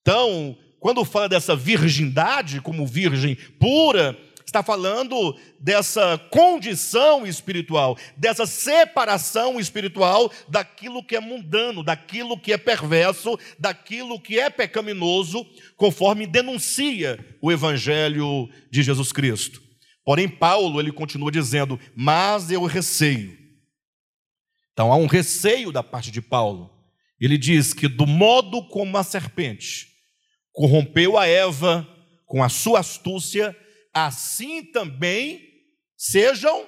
Então, 0.00 0.58
quando 0.86 1.04
fala 1.04 1.28
dessa 1.28 1.56
virgindade 1.56 2.60
como 2.60 2.86
virgem 2.86 3.34
pura, 3.58 4.16
está 4.46 4.62
falando 4.62 5.36
dessa 5.58 6.16
condição 6.30 7.26
espiritual, 7.26 7.98
dessa 8.16 8.46
separação 8.46 9.58
espiritual 9.58 10.30
daquilo 10.48 11.02
que 11.02 11.16
é 11.16 11.20
mundano, 11.20 11.82
daquilo 11.82 12.38
que 12.38 12.52
é 12.52 12.56
perverso, 12.56 13.36
daquilo 13.58 14.20
que 14.20 14.38
é 14.38 14.48
pecaminoso, 14.48 15.44
conforme 15.76 16.24
denuncia 16.24 17.18
o 17.42 17.50
evangelho 17.50 18.48
de 18.70 18.84
Jesus 18.84 19.10
Cristo. 19.10 19.60
Porém, 20.04 20.28
Paulo, 20.28 20.78
ele 20.78 20.92
continua 20.92 21.32
dizendo: 21.32 21.80
"Mas 21.96 22.48
eu 22.48 22.64
receio". 22.64 23.36
Então 24.72 24.92
há 24.92 24.96
um 24.96 25.06
receio 25.06 25.72
da 25.72 25.82
parte 25.82 26.12
de 26.12 26.22
Paulo. 26.22 26.70
Ele 27.20 27.36
diz 27.36 27.74
que 27.74 27.88
do 27.88 28.06
modo 28.06 28.62
como 28.68 28.96
a 28.96 29.02
serpente 29.02 29.95
corrompeu 30.56 31.18
a 31.18 31.26
Eva 31.26 31.86
com 32.24 32.42
a 32.42 32.48
sua 32.48 32.80
astúcia, 32.80 33.54
assim 33.92 34.64
também 34.64 35.38
sejam 35.96 36.66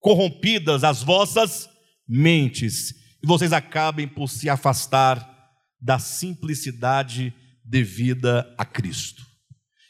corrompidas 0.00 0.82
as 0.82 1.00
vossas 1.00 1.68
mentes, 2.08 2.90
e 3.22 3.26
vocês 3.26 3.52
acabem 3.52 4.08
por 4.08 4.28
se 4.28 4.48
afastar 4.48 5.28
da 5.80 5.98
simplicidade 6.00 7.32
devida 7.64 8.52
a 8.58 8.64
Cristo. 8.64 9.24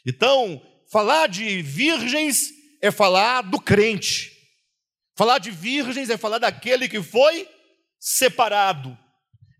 Então, 0.05 0.61
falar 0.91 1.27
de 1.27 1.63
virgens 1.63 2.51
é 2.79 2.91
falar 2.91 3.41
do 3.41 3.59
crente. 3.59 4.31
Falar 5.17 5.39
de 5.39 5.49
virgens 5.49 6.11
é 6.11 6.17
falar 6.17 6.37
daquele 6.37 6.87
que 6.87 7.01
foi 7.01 7.47
separado, 7.99 8.95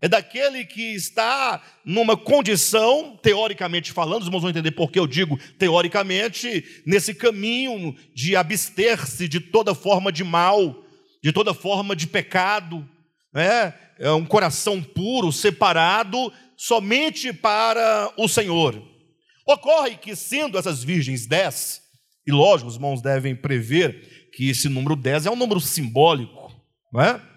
é 0.02 0.08
daquele 0.08 0.64
que 0.64 0.94
está 0.94 1.62
numa 1.84 2.16
condição, 2.16 3.16
teoricamente 3.22 3.92
falando, 3.92 4.22
os 4.22 4.26
irmãos 4.26 4.40
vão 4.40 4.50
entender 4.50 4.72
por 4.72 4.90
que 4.90 4.98
eu 4.98 5.06
digo 5.06 5.38
teoricamente, 5.56 6.82
nesse 6.84 7.14
caminho 7.14 7.94
de 8.12 8.34
abster-se 8.34 9.28
de 9.28 9.38
toda 9.38 9.76
forma 9.76 10.10
de 10.10 10.24
mal, 10.24 10.84
de 11.22 11.32
toda 11.32 11.54
forma 11.54 11.94
de 11.94 12.08
pecado, 12.08 12.84
né? 13.32 13.72
é 13.96 14.10
um 14.10 14.24
coração 14.24 14.82
puro, 14.82 15.30
separado 15.30 16.32
somente 16.56 17.32
para 17.32 18.12
o 18.16 18.26
Senhor. 18.26 18.82
Ocorre 19.46 19.96
que, 19.96 20.16
sendo 20.16 20.58
essas 20.58 20.82
virgens 20.82 21.26
dez, 21.26 21.80
e 22.26 22.32
lógico, 22.32 22.68
os 22.68 22.74
irmãos 22.74 23.00
devem 23.00 23.36
prever 23.36 24.30
que 24.34 24.48
esse 24.48 24.68
número 24.68 24.96
dez 24.96 25.26
é 25.26 25.30
um 25.30 25.36
número 25.36 25.60
simbólico, 25.60 26.52
não 26.92 27.00
é? 27.00 27.31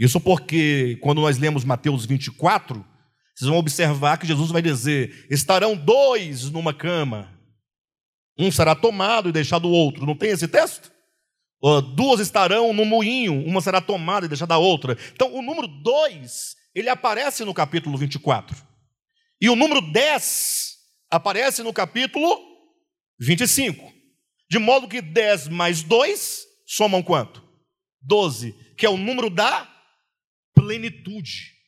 Isso 0.00 0.18
porque, 0.18 0.98
quando 1.02 1.20
nós 1.20 1.36
lemos 1.36 1.62
Mateus 1.62 2.06
24, 2.06 2.82
vocês 3.36 3.46
vão 3.46 3.58
observar 3.58 4.16
que 4.16 4.26
Jesus 4.26 4.50
vai 4.50 4.62
dizer: 4.62 5.26
estarão 5.30 5.76
dois 5.76 6.50
numa 6.50 6.72
cama, 6.72 7.38
um 8.38 8.50
será 8.50 8.74
tomado 8.74 9.28
e 9.28 9.32
deixado 9.32 9.68
o 9.68 9.70
outro. 9.70 10.06
Não 10.06 10.16
tem 10.16 10.30
esse 10.30 10.48
texto? 10.48 10.90
duas 11.94 12.20
estarão 12.20 12.72
no 12.72 12.86
moinho, 12.86 13.44
uma 13.44 13.60
será 13.60 13.82
tomada 13.82 14.24
e 14.24 14.28
deixada 14.30 14.54
a 14.54 14.58
outra. 14.58 14.96
Então, 15.12 15.34
o 15.34 15.42
número 15.42 15.68
dois, 15.68 16.56
ele 16.74 16.88
aparece 16.88 17.44
no 17.44 17.52
capítulo 17.52 17.98
24. 17.98 18.56
E 19.38 19.50
o 19.50 19.54
número 19.56 19.82
10 19.82 20.76
aparece 21.10 21.62
no 21.62 21.70
capítulo 21.70 22.38
25. 23.18 23.92
De 24.50 24.58
modo 24.58 24.88
que 24.88 25.02
10 25.02 25.48
mais 25.48 25.82
2 25.82 26.44
somam 26.66 27.02
quanto? 27.02 27.44
12, 28.00 28.54
que 28.78 28.86
é 28.86 28.88
o 28.88 28.96
número 28.96 29.28
da 29.28 29.68
plenitude. 30.62 31.60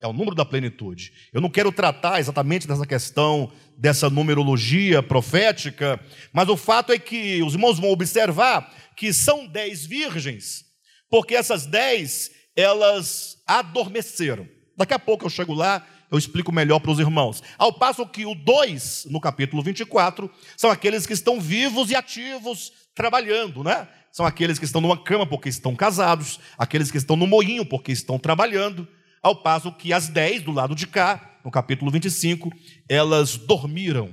É 0.00 0.06
o 0.06 0.12
número 0.12 0.34
da 0.34 0.44
plenitude. 0.44 1.12
Eu 1.32 1.40
não 1.40 1.50
quero 1.50 1.72
tratar 1.72 2.20
exatamente 2.20 2.68
dessa 2.68 2.86
questão, 2.86 3.52
dessa 3.76 4.08
numerologia 4.08 5.02
profética, 5.02 6.00
mas 6.32 6.48
o 6.48 6.56
fato 6.56 6.92
é 6.92 6.98
que 6.98 7.42
os 7.42 7.54
irmãos 7.54 7.80
vão 7.80 7.90
observar 7.90 8.72
que 8.96 9.12
são 9.12 9.46
dez 9.46 9.84
virgens, 9.84 10.64
porque 11.10 11.34
essas 11.34 11.66
dez, 11.66 12.30
elas 12.54 13.42
adormeceram. 13.46 14.48
Daqui 14.76 14.94
a 14.94 14.98
pouco 14.98 15.26
eu 15.26 15.30
chego 15.30 15.52
lá, 15.52 15.84
eu 16.10 16.16
explico 16.16 16.52
melhor 16.52 16.78
para 16.78 16.92
os 16.92 17.00
irmãos. 17.00 17.42
Ao 17.58 17.72
passo 17.72 18.06
que 18.06 18.24
o 18.24 18.34
dois, 18.34 19.04
no 19.10 19.20
capítulo 19.20 19.62
24, 19.62 20.30
são 20.56 20.70
aqueles 20.70 21.06
que 21.06 21.12
estão 21.12 21.40
vivos 21.40 21.90
e 21.90 21.96
ativos, 21.96 22.72
trabalhando, 22.94 23.62
né? 23.64 23.88
São 24.18 24.26
aqueles 24.26 24.58
que 24.58 24.64
estão 24.64 24.80
numa 24.80 25.00
cama 25.00 25.24
porque 25.24 25.48
estão 25.48 25.76
casados, 25.76 26.40
aqueles 26.58 26.90
que 26.90 26.98
estão 26.98 27.14
no 27.14 27.24
moinho 27.24 27.64
porque 27.64 27.92
estão 27.92 28.18
trabalhando, 28.18 28.84
ao 29.22 29.44
passo 29.44 29.70
que 29.70 29.92
as 29.92 30.08
dez 30.08 30.42
do 30.42 30.50
lado 30.50 30.74
de 30.74 30.88
cá, 30.88 31.38
no 31.44 31.52
capítulo 31.52 31.88
25, 31.88 32.50
elas 32.88 33.36
dormiram. 33.36 34.12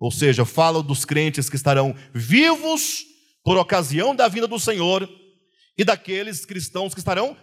Ou 0.00 0.10
seja, 0.10 0.44
fala 0.44 0.82
dos 0.82 1.04
crentes 1.04 1.48
que 1.48 1.54
estarão 1.54 1.94
vivos 2.12 3.04
por 3.44 3.56
ocasião 3.56 4.16
da 4.16 4.26
vinda 4.26 4.48
do 4.48 4.58
Senhor 4.58 5.08
e 5.78 5.84
daqueles 5.84 6.44
cristãos 6.44 6.92
que 6.92 6.98
estarão 6.98 7.36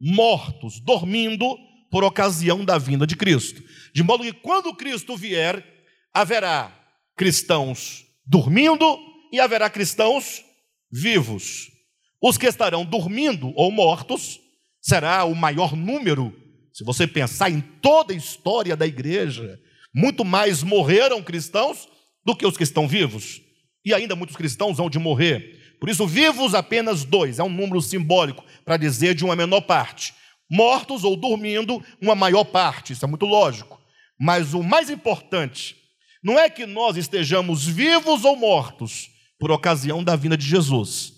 mortos, 0.00 0.78
dormindo 0.78 1.58
por 1.90 2.04
ocasião 2.04 2.64
da 2.64 2.78
vinda 2.78 3.04
de 3.04 3.16
Cristo. 3.16 3.60
De 3.92 4.04
modo 4.04 4.22
que 4.22 4.32
quando 4.32 4.76
Cristo 4.76 5.16
vier, 5.16 5.66
haverá 6.14 6.72
cristãos 7.16 8.06
dormindo 8.24 8.96
e 9.32 9.40
haverá 9.40 9.68
cristãos 9.68 10.44
vivos. 10.92 11.70
Os 12.20 12.36
que 12.36 12.46
estarão 12.46 12.84
dormindo 12.84 13.52
ou 13.56 13.72
mortos 13.72 14.38
será 14.80 15.24
o 15.24 15.34
maior 15.34 15.74
número. 15.74 16.36
Se 16.72 16.84
você 16.84 17.06
pensar 17.06 17.50
em 17.50 17.60
toda 17.60 18.12
a 18.12 18.16
história 18.16 18.76
da 18.76 18.86
igreja, 18.86 19.58
muito 19.94 20.24
mais 20.24 20.62
morreram 20.62 21.22
cristãos 21.22 21.88
do 22.24 22.36
que 22.36 22.46
os 22.46 22.56
que 22.56 22.62
estão 22.62 22.86
vivos. 22.86 23.40
E 23.84 23.92
ainda 23.92 24.14
muitos 24.14 24.36
cristãos 24.36 24.76
vão 24.76 24.88
de 24.88 24.98
morrer. 24.98 25.76
Por 25.80 25.88
isso, 25.88 26.06
vivos 26.06 26.54
apenas 26.54 27.04
dois, 27.04 27.40
é 27.40 27.42
um 27.42 27.48
número 27.48 27.80
simbólico 27.80 28.44
para 28.64 28.76
dizer 28.76 29.14
de 29.14 29.24
uma 29.24 29.34
menor 29.34 29.62
parte. 29.62 30.14
Mortos 30.48 31.02
ou 31.02 31.16
dormindo, 31.16 31.82
uma 32.00 32.14
maior 32.14 32.44
parte, 32.44 32.92
isso 32.92 33.04
é 33.04 33.08
muito 33.08 33.26
lógico. 33.26 33.80
Mas 34.20 34.54
o 34.54 34.62
mais 34.62 34.90
importante 34.90 35.74
não 36.22 36.38
é 36.38 36.48
que 36.48 36.66
nós 36.66 36.96
estejamos 36.96 37.66
vivos 37.66 38.24
ou 38.24 38.36
mortos, 38.36 39.10
por 39.42 39.50
ocasião 39.50 40.04
da 40.04 40.14
vinda 40.14 40.36
de 40.36 40.46
Jesus. 40.46 41.14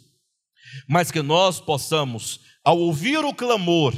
Mas 0.88 1.10
que 1.10 1.20
nós 1.20 1.60
possamos, 1.60 2.40
ao 2.64 2.78
ouvir 2.78 3.18
o 3.18 3.34
clamor, 3.34 3.92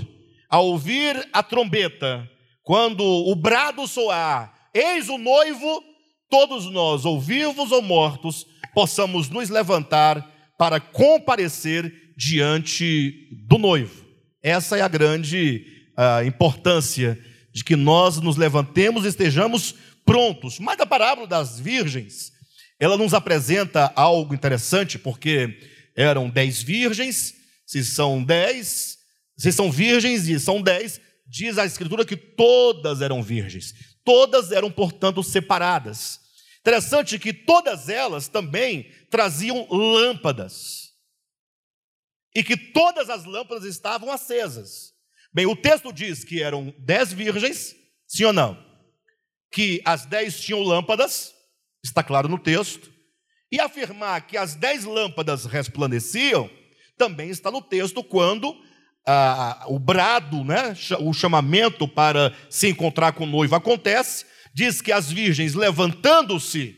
ao 0.50 0.66
ouvir 0.66 1.28
a 1.32 1.44
trombeta, 1.44 2.28
quando 2.64 3.04
o 3.04 3.36
brado 3.36 3.86
soar, 3.86 4.52
eis 4.74 5.08
o 5.08 5.16
noivo, 5.16 5.80
todos 6.28 6.68
nós, 6.72 7.04
ou 7.04 7.20
vivos 7.20 7.70
ou 7.70 7.80
mortos, 7.80 8.44
possamos 8.74 9.28
nos 9.28 9.48
levantar 9.48 10.28
para 10.58 10.80
comparecer 10.80 12.12
diante 12.16 13.28
do 13.46 13.58
noivo. 13.58 14.04
Essa 14.42 14.76
é 14.76 14.80
a 14.80 14.88
grande 14.88 15.64
uh, 15.96 16.26
importância 16.26 17.16
de 17.54 17.62
que 17.62 17.76
nós 17.76 18.20
nos 18.20 18.36
levantemos 18.36 19.04
e 19.04 19.08
estejamos 19.08 19.76
prontos. 20.04 20.58
Mas 20.58 20.80
a 20.80 20.84
parábola 20.84 21.28
das 21.28 21.60
virgens, 21.60 22.32
ela 22.78 22.96
nos 22.96 23.14
apresenta 23.14 23.92
algo 23.96 24.34
interessante, 24.34 24.98
porque 24.98 25.58
eram 25.94 26.28
dez 26.28 26.62
virgens, 26.62 27.34
se 27.64 27.84
são 27.84 28.22
dez, 28.22 28.98
se 29.36 29.50
são 29.50 29.72
virgens 29.72 30.28
e 30.28 30.38
são 30.38 30.60
dez, 30.60 31.00
diz 31.26 31.58
a 31.58 31.64
Escritura 31.64 32.04
que 32.04 32.16
todas 32.16 33.00
eram 33.00 33.22
virgens, 33.22 33.74
todas 34.04 34.52
eram, 34.52 34.70
portanto, 34.70 35.22
separadas. 35.22 36.20
Interessante 36.60 37.18
que 37.18 37.32
todas 37.32 37.88
elas 37.88 38.28
também 38.28 38.90
traziam 39.10 39.66
lâmpadas, 39.70 40.86
e 42.34 42.44
que 42.44 42.56
todas 42.56 43.08
as 43.08 43.24
lâmpadas 43.24 43.64
estavam 43.64 44.12
acesas. 44.12 44.92
Bem, 45.32 45.46
o 45.46 45.56
texto 45.56 45.90
diz 45.90 46.22
que 46.22 46.42
eram 46.42 46.74
dez 46.78 47.10
virgens, 47.10 47.74
sim 48.06 48.24
ou 48.24 48.32
não? 48.32 48.62
Que 49.50 49.80
as 49.86 50.04
dez 50.04 50.38
tinham 50.40 50.60
lâmpadas, 50.60 51.32
está 51.86 52.02
claro 52.02 52.28
no 52.28 52.38
texto. 52.38 52.90
E 53.50 53.60
afirmar 53.60 54.26
que 54.26 54.36
as 54.36 54.54
dez 54.54 54.84
lâmpadas 54.84 55.44
resplandeciam, 55.44 56.50
também 56.98 57.30
está 57.30 57.50
no 57.50 57.62
texto 57.62 58.02
quando 58.02 58.54
ah, 59.06 59.64
o 59.68 59.78
brado, 59.78 60.42
né, 60.44 60.74
o 61.00 61.12
chamamento 61.12 61.86
para 61.86 62.34
se 62.50 62.68
encontrar 62.68 63.12
com 63.12 63.24
o 63.24 63.28
noivo 63.28 63.54
acontece, 63.54 64.26
diz 64.52 64.80
que 64.80 64.90
as 64.90 65.10
virgens 65.10 65.54
levantando-se, 65.54 66.76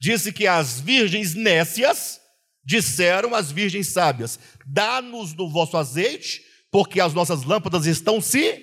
disse 0.00 0.32
que 0.32 0.46
as 0.46 0.80
virgens 0.80 1.34
nécias 1.34 2.20
disseram 2.64 3.34
às 3.34 3.52
virgens 3.52 3.88
sábias: 3.88 4.40
Dá-nos 4.66 5.32
do 5.32 5.48
vosso 5.48 5.76
azeite, 5.76 6.42
porque 6.70 7.00
as 7.00 7.14
nossas 7.14 7.44
lâmpadas 7.44 7.86
estão 7.86 8.20
se 8.20 8.60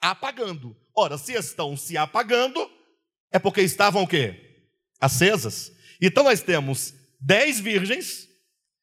apagando. 0.00 0.74
Ora, 0.96 1.18
se 1.18 1.34
estão 1.34 1.76
se 1.76 1.98
apagando, 1.98 2.68
é 3.30 3.38
porque 3.38 3.60
estavam 3.60 4.02
o 4.02 4.08
quê? 4.08 4.49
Acesas. 5.00 5.72
Então 6.00 6.24
nós 6.24 6.42
temos 6.42 6.94
dez 7.20 7.58
virgens, 7.58 8.28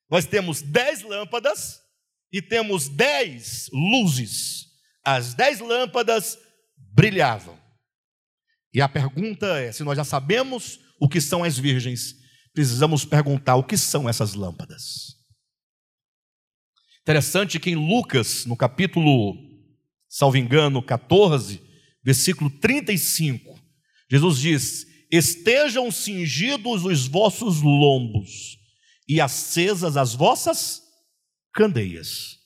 nós 0.09 0.25
temos 0.25 0.61
dez 0.61 1.01
lâmpadas, 1.01 1.81
e 2.31 2.41
temos 2.41 2.89
dez 2.89 3.69
luzes. 3.71 4.65
As 5.03 5.33
dez 5.33 5.59
lâmpadas 5.59 6.37
brilhavam. 6.75 7.57
E 8.73 8.81
a 8.81 8.89
pergunta 8.89 9.45
é: 9.59 9.71
se 9.71 9.83
nós 9.83 9.95
já 9.95 10.03
sabemos 10.03 10.79
o 10.99 11.07
que 11.07 11.21
são 11.21 11.43
as 11.43 11.57
virgens, 11.57 12.15
precisamos 12.53 13.05
perguntar 13.05 13.55
o 13.55 13.63
que 13.63 13.77
são 13.77 14.09
essas 14.09 14.33
lâmpadas. 14.33 15.15
Interessante 17.01 17.59
que 17.59 17.69
em 17.69 17.75
Lucas, 17.75 18.45
no 18.45 18.57
capítulo, 18.57 19.35
salvo 20.09 20.35
engano, 20.35 20.83
14, 20.83 21.61
versículo 22.03 22.49
35, 22.49 23.57
Jesus 24.11 24.39
diz: 24.39 24.85
Estejam 25.11 25.91
cingidos 25.91 26.83
os 26.83 27.07
vossos 27.07 27.61
lombos 27.61 28.57
e 29.07 29.21
acesas 29.21 29.95
as 29.95 30.13
vossas 30.13 30.81
candeias. 31.53 32.37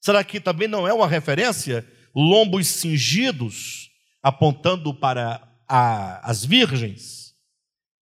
Será 0.00 0.22
que 0.22 0.40
também 0.40 0.68
não 0.68 0.86
é 0.86 0.92
uma 0.92 1.08
referência? 1.08 1.86
Lombos 2.14 2.66
cingidos, 2.68 3.90
apontando 4.22 4.94
para 4.94 5.42
a, 5.68 6.30
as 6.30 6.44
virgens 6.44 7.32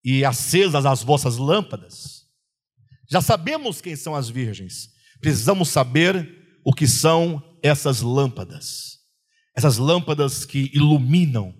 e 0.04 0.24
acesas 0.24 0.84
as 0.84 1.02
vossas 1.02 1.36
lâmpadas. 1.36 2.22
Já 3.10 3.20
sabemos 3.20 3.80
quem 3.80 3.94
são 3.94 4.14
as 4.14 4.28
virgens, 4.28 4.90
precisamos 5.20 5.68
saber 5.68 6.60
o 6.64 6.72
que 6.72 6.86
são 6.86 7.42
essas 7.62 8.00
lâmpadas. 8.00 8.98
Essas 9.56 9.76
lâmpadas 9.78 10.44
que 10.44 10.70
iluminam. 10.74 11.54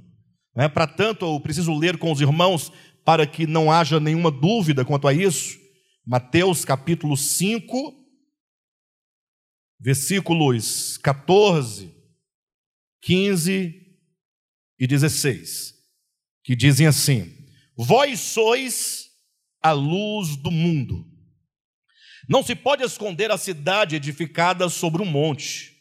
É? 0.57 0.69
Para 0.69 0.87
tanto, 0.87 1.25
eu 1.25 1.41
preciso 1.41 1.73
ler 1.75 1.97
com 1.99 2.13
os 2.13 2.21
irmãos 2.21 2.71
para 3.05 3.27
que 3.27 3.47
não 3.47 3.71
haja 3.73 3.99
nenhuma 3.99 4.31
dúvida 4.31 4.85
quanto 4.85 5.09
a 5.09 5.13
isso. 5.13 5.59
Mateus 6.05 6.65
capítulo 6.65 7.17
5, 7.17 7.95
versículos 9.81 10.99
14, 10.99 11.95
15 13.01 13.83
e 14.79 14.87
16, 14.87 15.75
que 16.45 16.55
dizem 16.55 16.87
assim: 16.87 17.33
Vós 17.77 18.21
sois 18.21 19.07
a 19.63 19.73
luz 19.73 20.37
do 20.37 20.51
mundo. 20.51 21.07
Não 22.29 22.43
se 22.43 22.55
pode 22.55 22.83
esconder 22.85 23.31
a 23.31 23.39
cidade 23.39 23.97
edificada 23.97 24.69
sobre 24.69 25.03
um 25.03 25.07
monte, 25.07 25.73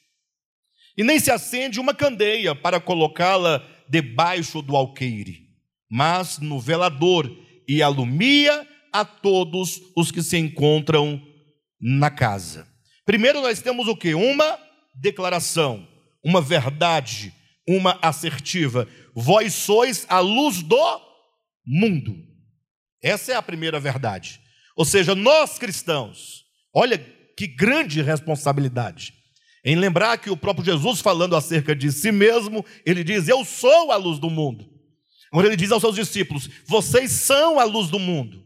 e 0.97 1.03
nem 1.03 1.19
se 1.19 1.31
acende 1.31 1.79
uma 1.79 1.93
candeia 1.93 2.55
para 2.55 2.79
colocá-la 2.79 3.67
debaixo 3.91 4.61
do 4.61 4.77
alqueire, 4.77 5.49
mas 5.91 6.39
no 6.39 6.61
velador, 6.61 7.29
e 7.67 7.83
alumia 7.83 8.65
a 8.93 9.03
todos 9.03 9.81
os 9.95 10.11
que 10.11 10.23
se 10.23 10.37
encontram 10.37 11.21
na 11.79 12.09
casa. 12.09 12.65
Primeiro 13.05 13.41
nós 13.41 13.61
temos 13.61 13.89
o 13.89 13.95
que? 13.95 14.13
Uma 14.13 14.57
declaração, 14.95 15.85
uma 16.23 16.41
verdade, 16.41 17.33
uma 17.67 17.99
assertiva. 18.01 18.87
Vós 19.13 19.53
sois 19.53 20.05
a 20.07 20.19
luz 20.19 20.61
do 20.63 21.01
mundo. 21.65 22.15
Essa 23.03 23.33
é 23.33 23.35
a 23.35 23.41
primeira 23.41 23.79
verdade. 23.79 24.39
Ou 24.75 24.85
seja, 24.85 25.13
nós 25.15 25.57
cristãos, 25.57 26.45
olha 26.73 26.97
que 27.37 27.45
grande 27.45 28.01
responsabilidade. 28.01 29.13
Em 29.63 29.75
lembrar 29.75 30.17
que 30.17 30.29
o 30.29 30.37
próprio 30.37 30.65
Jesus, 30.65 31.01
falando 31.01 31.35
acerca 31.35 31.75
de 31.75 31.91
si 31.91 32.11
mesmo, 32.11 32.65
ele 32.85 33.03
diz: 33.03 33.27
Eu 33.27 33.45
sou 33.45 33.91
a 33.91 33.95
luz 33.95 34.19
do 34.19 34.29
mundo. 34.29 34.67
Quando 35.31 35.45
ele 35.45 35.55
diz 35.55 35.71
aos 35.71 35.81
seus 35.81 35.95
discípulos: 35.95 36.49
Vocês 36.65 37.11
são 37.11 37.59
a 37.59 37.63
luz 37.63 37.89
do 37.89 37.99
mundo. 37.99 38.43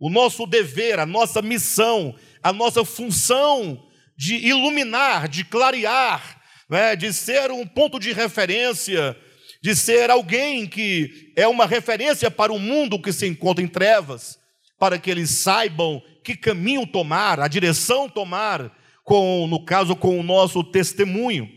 O 0.00 0.08
nosso 0.08 0.46
dever, 0.46 0.98
a 0.98 1.06
nossa 1.06 1.42
missão, 1.42 2.14
a 2.42 2.52
nossa 2.52 2.84
função 2.84 3.84
de 4.16 4.36
iluminar, 4.36 5.28
de 5.28 5.44
clarear, 5.44 6.40
né, 6.68 6.96
de 6.96 7.12
ser 7.12 7.50
um 7.50 7.66
ponto 7.66 7.98
de 7.98 8.12
referência, 8.12 9.16
de 9.62 9.74
ser 9.76 10.10
alguém 10.10 10.66
que 10.66 11.32
é 11.36 11.46
uma 11.46 11.66
referência 11.66 12.30
para 12.30 12.52
o 12.52 12.58
mundo 12.58 13.00
que 13.00 13.12
se 13.12 13.26
encontra 13.26 13.62
em 13.62 13.68
trevas, 13.68 14.38
para 14.78 14.98
que 14.98 15.10
eles 15.10 15.30
saibam 15.30 16.00
que 16.24 16.36
caminho 16.36 16.86
tomar, 16.86 17.40
a 17.40 17.48
direção 17.48 18.08
tomar, 18.08 18.72
com, 19.08 19.46
no 19.46 19.64
caso, 19.64 19.96
com 19.96 20.20
o 20.20 20.22
nosso 20.22 20.62
testemunho. 20.62 21.50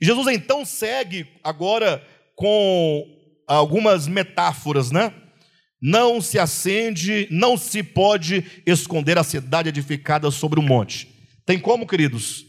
Jesus 0.00 0.28
então 0.28 0.64
segue 0.64 1.26
agora 1.42 2.00
com 2.36 3.04
algumas 3.44 4.06
metáforas, 4.06 4.92
né? 4.92 5.12
Não 5.80 6.20
se 6.20 6.38
acende, 6.38 7.26
não 7.28 7.56
se 7.56 7.82
pode 7.82 8.62
esconder 8.64 9.18
a 9.18 9.24
cidade 9.24 9.68
edificada 9.68 10.30
sobre 10.30 10.60
um 10.60 10.62
monte. 10.62 11.08
Tem 11.44 11.58
como, 11.58 11.88
queridos? 11.88 12.46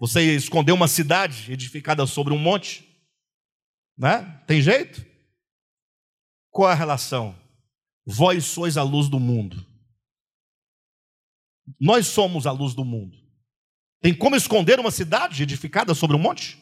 Você 0.00 0.34
esconder 0.34 0.72
uma 0.72 0.88
cidade 0.88 1.52
edificada 1.52 2.06
sobre 2.06 2.32
um 2.32 2.38
monte? 2.38 2.88
Né? 3.98 4.42
Tem 4.46 4.62
jeito? 4.62 5.04
Qual 6.50 6.70
é 6.70 6.72
a 6.72 6.76
relação? 6.76 7.38
Vós 8.06 8.46
sois 8.46 8.78
a 8.78 8.82
luz 8.82 9.10
do 9.10 9.20
mundo. 9.20 9.62
Nós 11.78 12.06
somos 12.06 12.46
a 12.46 12.50
luz 12.50 12.72
do 12.72 12.82
mundo. 12.82 13.23
Tem 14.04 14.12
como 14.12 14.36
esconder 14.36 14.78
uma 14.78 14.90
cidade 14.90 15.42
edificada 15.42 15.94
sobre 15.94 16.14
um 16.14 16.18
monte? 16.18 16.58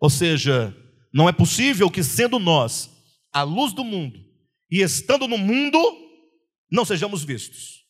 Ou 0.00 0.08
seja, 0.08 0.74
não 1.12 1.28
é 1.28 1.32
possível 1.32 1.90
que, 1.90 2.02
sendo 2.02 2.38
nós 2.38 2.88
a 3.30 3.42
luz 3.42 3.74
do 3.74 3.84
mundo, 3.84 4.18
e 4.70 4.80
estando 4.80 5.28
no 5.28 5.36
mundo, 5.36 5.78
não 6.72 6.86
sejamos 6.86 7.22
vistos. 7.22 7.84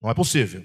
Não 0.00 0.08
é 0.08 0.14
possível. 0.14 0.64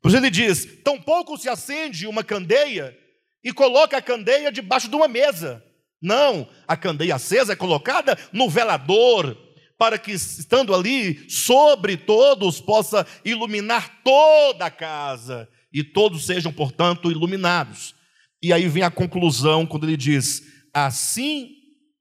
Por 0.00 0.08
isso 0.08 0.16
ele 0.16 0.30
diz: 0.30 0.80
tampouco 0.82 1.36
se 1.36 1.46
acende 1.46 2.06
uma 2.06 2.24
candeia 2.24 2.96
e 3.44 3.52
coloca 3.52 3.98
a 3.98 4.02
candeia 4.02 4.50
debaixo 4.50 4.88
de 4.88 4.96
uma 4.96 5.08
mesa. 5.08 5.62
Não, 6.00 6.48
a 6.66 6.74
candeia 6.74 7.16
acesa 7.16 7.52
é 7.52 7.56
colocada 7.56 8.18
no 8.32 8.48
velador, 8.48 9.36
para 9.76 9.98
que, 9.98 10.12
estando 10.12 10.74
ali 10.74 11.28
sobre 11.28 11.98
todos, 11.98 12.62
possa 12.62 13.06
iluminar 13.26 14.00
toda 14.02 14.64
a 14.64 14.70
casa 14.70 15.46
e 15.72 15.84
todos 15.84 16.26
sejam, 16.26 16.52
portanto, 16.52 17.10
iluminados. 17.10 17.94
E 18.42 18.52
aí 18.52 18.68
vem 18.68 18.82
a 18.82 18.90
conclusão 18.90 19.66
quando 19.66 19.84
ele 19.84 19.96
diz: 19.96 20.42
Assim 20.72 21.50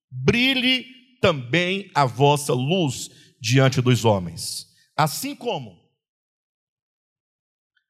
brilhe 0.10 0.86
também 1.22 1.92
a 1.94 2.06
vossa 2.06 2.54
luz 2.54 3.10
diante 3.40 3.82
dos 3.82 4.06
homens. 4.06 4.68
Assim 4.96 5.36
como, 5.36 5.78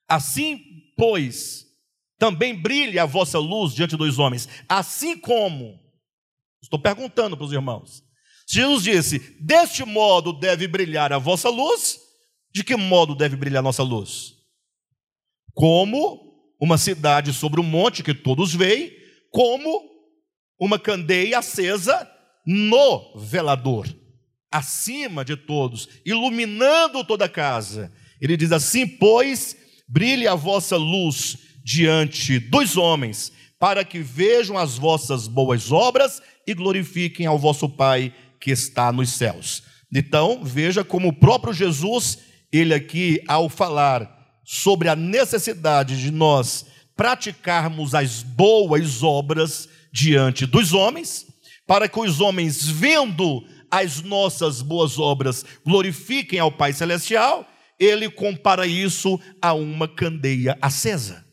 assim, 0.08 0.62
pois, 0.98 1.66
também 2.18 2.56
brilhe 2.56 3.00
a 3.00 3.06
vossa 3.06 3.40
luz 3.40 3.74
diante 3.74 3.96
dos 3.96 4.20
homens. 4.20 4.48
Assim 4.68 5.18
como, 5.18 5.80
estou 6.62 6.80
perguntando 6.80 7.38
para 7.38 7.46
os 7.46 7.54
irmãos. 7.54 8.04
Jesus 8.50 8.84
disse: 8.84 9.20
Deste 9.42 9.84
modo 9.84 10.34
deve 10.34 10.68
brilhar 10.68 11.12
a 11.14 11.18
vossa 11.18 11.50
luz. 11.50 12.00
De 12.54 12.64
que 12.64 12.76
modo 12.76 13.14
deve 13.14 13.36
brilhar 13.36 13.60
a 13.60 13.64
nossa 13.64 13.84
luz? 13.84 14.37
Como 15.58 16.36
uma 16.62 16.78
cidade 16.78 17.34
sobre 17.34 17.60
um 17.60 17.64
monte 17.64 18.04
que 18.04 18.14
todos 18.14 18.54
veem, 18.54 18.92
como 19.32 19.90
uma 20.60 20.78
candeia 20.78 21.40
acesa 21.40 22.08
no 22.46 23.18
velador, 23.18 23.88
acima 24.52 25.26
de 25.26 25.36
todos, 25.36 25.90
iluminando 26.06 27.04
toda 27.04 27.26
a 27.26 27.30
casa. 27.30 27.92
Ele 28.22 28.38
diz 28.38 28.52
assim: 28.52 28.88
Pois 28.88 29.58
brilhe 29.90 30.28
a 30.28 30.36
vossa 30.36 30.78
luz 30.78 31.40
diante 31.66 32.38
dos 32.38 32.78
homens, 32.78 33.32
para 33.60 33.84
que 33.84 33.98
vejam 33.98 34.60
as 34.60 34.78
vossas 34.78 35.28
boas 35.28 35.72
obras 35.72 36.22
e 36.46 36.54
glorifiquem 36.54 37.26
ao 37.26 37.40
vosso 37.40 37.68
Pai 37.68 38.14
que 38.40 38.52
está 38.52 38.92
nos 38.92 39.10
céus. 39.10 39.64
Então, 39.92 40.44
veja 40.44 40.84
como 40.84 41.08
o 41.08 41.20
próprio 41.20 41.52
Jesus, 41.52 42.20
ele 42.54 42.76
aqui, 42.76 43.24
ao 43.28 43.50
falar 43.50 44.17
sobre 44.50 44.88
a 44.88 44.96
necessidade 44.96 46.00
de 46.00 46.10
nós 46.10 46.66
praticarmos 46.96 47.94
as 47.94 48.24
boas 48.24 49.04
obras 49.04 49.68
diante 49.92 50.46
dos 50.46 50.72
homens, 50.72 51.28
para 51.68 51.90
que 51.90 52.00
os 52.00 52.22
homens, 52.22 52.66
vendo 52.66 53.46
as 53.70 54.02
nossas 54.02 54.62
boas 54.62 54.98
obras, 54.98 55.44
glorifiquem 55.66 56.40
ao 56.40 56.50
Pai 56.50 56.72
Celestial, 56.72 57.46
ele 57.78 58.10
compara 58.10 58.66
isso 58.66 59.20
a 59.42 59.54
uma 59.54 59.86
candeia 59.86 60.58
acesa. 60.62 61.26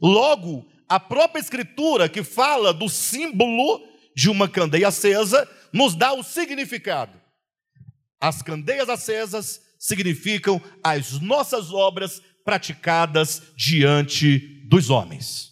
Logo, 0.00 0.66
a 0.88 0.98
própria 0.98 1.38
Escritura, 1.38 2.08
que 2.08 2.24
fala 2.24 2.72
do 2.72 2.88
símbolo 2.88 3.82
de 4.16 4.30
uma 4.30 4.48
candeia 4.48 4.88
acesa, 4.88 5.46
nos 5.70 5.94
dá 5.94 6.14
o 6.14 6.22
significado. 6.22 7.20
As 8.18 8.40
candeias 8.40 8.88
acesas 8.88 9.60
significam 9.82 10.62
as 10.80 11.18
nossas 11.20 11.72
obras 11.72 12.22
praticadas 12.44 13.42
diante 13.56 14.38
dos 14.68 14.90
homens. 14.90 15.50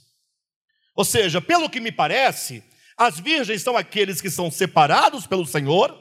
Ou 0.94 1.04
seja, 1.04 1.40
pelo 1.40 1.68
que 1.68 1.80
me 1.80 1.90
parece, 1.90 2.62
as 2.96 3.18
virgens 3.18 3.60
são 3.60 3.76
aqueles 3.76 4.20
que 4.20 4.30
são 4.30 4.48
separados 4.48 5.26
pelo 5.26 5.44
Senhor 5.44 5.92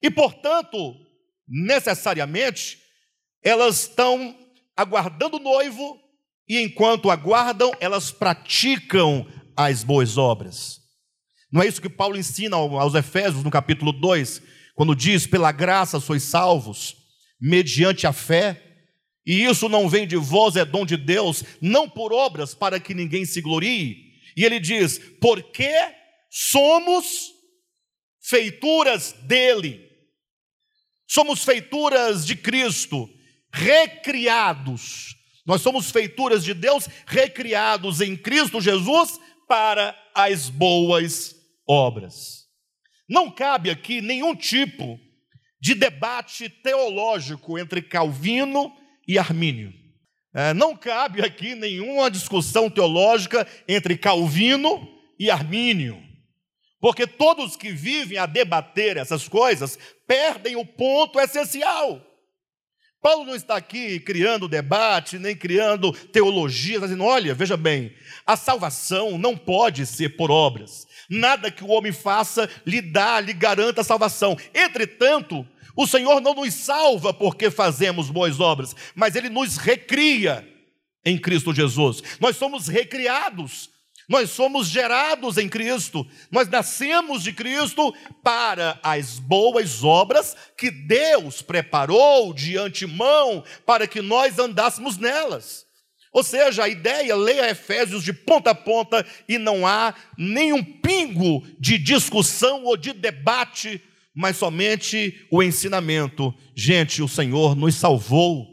e, 0.00 0.08
portanto, 0.08 0.94
necessariamente, 1.48 2.78
elas 3.42 3.80
estão 3.82 4.38
aguardando 4.76 5.38
o 5.38 5.42
noivo 5.42 5.98
e 6.48 6.62
enquanto 6.62 7.10
aguardam, 7.10 7.72
elas 7.80 8.12
praticam 8.12 9.26
as 9.56 9.82
boas 9.82 10.16
obras. 10.16 10.78
Não 11.50 11.60
é 11.60 11.66
isso 11.66 11.82
que 11.82 11.88
Paulo 11.88 12.16
ensina 12.16 12.54
aos 12.54 12.94
Efésios 12.94 13.42
no 13.42 13.50
capítulo 13.50 13.90
2, 13.90 14.42
quando 14.76 14.94
diz: 14.94 15.26
pela 15.26 15.50
graça 15.50 15.98
sois 15.98 16.22
salvos, 16.22 17.07
mediante 17.40 18.06
a 18.06 18.12
fé, 18.12 18.68
e 19.28 19.44
isso 19.44 19.68
não 19.68 19.88
vem 19.88 20.06
de 20.06 20.16
vós, 20.16 20.56
é 20.56 20.64
dom 20.64 20.86
de 20.86 20.96
Deus, 20.96 21.44
não 21.60 21.88
por 21.88 22.14
obras, 22.14 22.54
para 22.54 22.80
que 22.80 22.94
ninguém 22.94 23.26
se 23.26 23.42
glorie. 23.42 24.14
E 24.34 24.42
ele 24.42 24.58
diz: 24.58 24.98
porque 25.20 25.70
somos 26.30 27.30
feituras 28.22 29.12
dele, 29.24 29.86
somos 31.06 31.44
feituras 31.44 32.26
de 32.26 32.36
Cristo, 32.36 33.06
recriados. 33.52 35.14
Nós 35.46 35.60
somos 35.60 35.90
feituras 35.90 36.42
de 36.42 36.54
Deus, 36.54 36.88
recriados 37.06 38.00
em 38.00 38.16
Cristo 38.16 38.60
Jesus 38.60 39.18
para 39.46 39.94
as 40.14 40.48
boas 40.48 41.34
obras. 41.66 42.46
Não 43.08 43.30
cabe 43.30 43.70
aqui 43.70 44.00
nenhum 44.00 44.34
tipo 44.34 44.98
de 45.60 45.74
debate 45.74 46.48
teológico 46.48 47.58
entre 47.58 47.82
Calvino 47.82 48.72
e 49.06 49.18
Armínio. 49.18 49.72
É, 50.34 50.54
não 50.54 50.76
cabe 50.76 51.24
aqui 51.24 51.54
nenhuma 51.54 52.10
discussão 52.10 52.68
teológica 52.68 53.46
entre 53.66 53.96
Calvino 53.96 54.88
e 55.18 55.30
Armínio, 55.30 56.00
porque 56.80 57.06
todos 57.06 57.56
que 57.56 57.72
vivem 57.72 58.18
a 58.18 58.26
debater 58.26 58.96
essas 58.96 59.26
coisas 59.26 59.78
perdem 60.06 60.54
o 60.54 60.64
ponto 60.64 61.18
essencial. 61.18 62.07
Paulo 63.00 63.24
não 63.24 63.36
está 63.36 63.56
aqui 63.56 64.00
criando 64.00 64.48
debate, 64.48 65.18
nem 65.18 65.36
criando 65.36 65.92
teologia, 65.92 66.74
está 66.74 66.86
dizendo: 66.86 67.04
olha, 67.04 67.34
veja 67.34 67.56
bem, 67.56 67.94
a 68.26 68.36
salvação 68.36 69.16
não 69.16 69.36
pode 69.36 69.86
ser 69.86 70.16
por 70.16 70.30
obras. 70.30 70.86
Nada 71.08 71.50
que 71.50 71.64
o 71.64 71.68
homem 71.68 71.92
faça 71.92 72.50
lhe 72.66 72.82
dá, 72.82 73.20
lhe 73.20 73.32
garanta 73.32 73.80
a 73.80 73.84
salvação. 73.84 74.36
Entretanto, 74.52 75.46
o 75.76 75.86
Senhor 75.86 76.20
não 76.20 76.34
nos 76.34 76.52
salva 76.54 77.14
porque 77.14 77.50
fazemos 77.50 78.10
boas 78.10 78.40
obras, 78.40 78.74
mas 78.96 79.14
Ele 79.14 79.28
nos 79.28 79.56
recria 79.56 80.46
em 81.04 81.16
Cristo 81.16 81.54
Jesus. 81.54 82.02
Nós 82.20 82.36
somos 82.36 82.66
recriados, 82.66 83.70
nós 84.08 84.30
somos 84.30 84.68
gerados 84.68 85.36
em 85.36 85.48
Cristo, 85.48 86.06
nós 86.30 86.48
nascemos 86.48 87.22
de 87.22 87.32
Cristo 87.32 87.94
para 88.22 88.80
as 88.82 89.18
boas 89.18 89.84
obras 89.84 90.34
que 90.56 90.70
Deus 90.70 91.42
preparou 91.42 92.32
de 92.32 92.56
antemão 92.56 93.44
para 93.66 93.86
que 93.86 94.00
nós 94.00 94.38
andássemos 94.38 94.96
nelas. 94.96 95.66
Ou 96.10 96.22
seja, 96.22 96.64
a 96.64 96.68
ideia, 96.68 97.14
leia 97.14 97.50
Efésios 97.50 98.02
de 98.02 98.14
ponta 98.14 98.50
a 98.50 98.54
ponta 98.54 99.04
e 99.28 99.36
não 99.36 99.66
há 99.66 99.94
nenhum 100.16 100.64
pingo 100.64 101.46
de 101.60 101.76
discussão 101.76 102.64
ou 102.64 102.76
de 102.76 102.94
debate 102.94 103.82
mas 104.20 104.36
somente 104.36 105.28
o 105.30 105.40
ensinamento. 105.40 106.34
Gente, 106.52 107.00
o 107.00 107.06
Senhor 107.06 107.54
nos 107.54 107.76
salvou, 107.76 108.48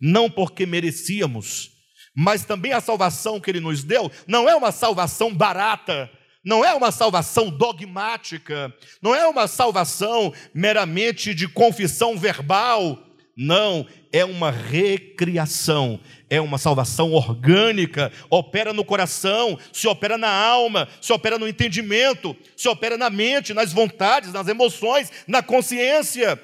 não 0.00 0.30
porque 0.30 0.64
merecíamos, 0.64 1.71
mas 2.14 2.44
também 2.44 2.72
a 2.72 2.80
salvação 2.80 3.40
que 3.40 3.50
Ele 3.50 3.60
nos 3.60 3.82
deu 3.84 4.10
não 4.26 4.48
é 4.48 4.54
uma 4.54 4.72
salvação 4.72 5.34
barata, 5.34 6.10
não 6.44 6.64
é 6.64 6.74
uma 6.74 6.90
salvação 6.90 7.48
dogmática, 7.48 8.72
não 9.00 9.14
é 9.14 9.26
uma 9.26 9.46
salvação 9.46 10.32
meramente 10.52 11.34
de 11.34 11.46
confissão 11.48 12.18
verbal, 12.18 12.98
não, 13.36 13.86
é 14.12 14.24
uma 14.24 14.50
recriação, 14.50 15.98
é 16.28 16.40
uma 16.40 16.58
salvação 16.58 17.12
orgânica, 17.12 18.12
opera 18.28 18.72
no 18.72 18.84
coração, 18.84 19.58
se 19.72 19.88
opera 19.88 20.18
na 20.18 20.30
alma, 20.30 20.86
se 21.00 21.12
opera 21.12 21.38
no 21.38 21.48
entendimento, 21.48 22.36
se 22.56 22.68
opera 22.68 22.98
na 22.98 23.08
mente, 23.08 23.54
nas 23.54 23.72
vontades, 23.72 24.32
nas 24.32 24.48
emoções, 24.48 25.10
na 25.26 25.42
consciência. 25.42 26.38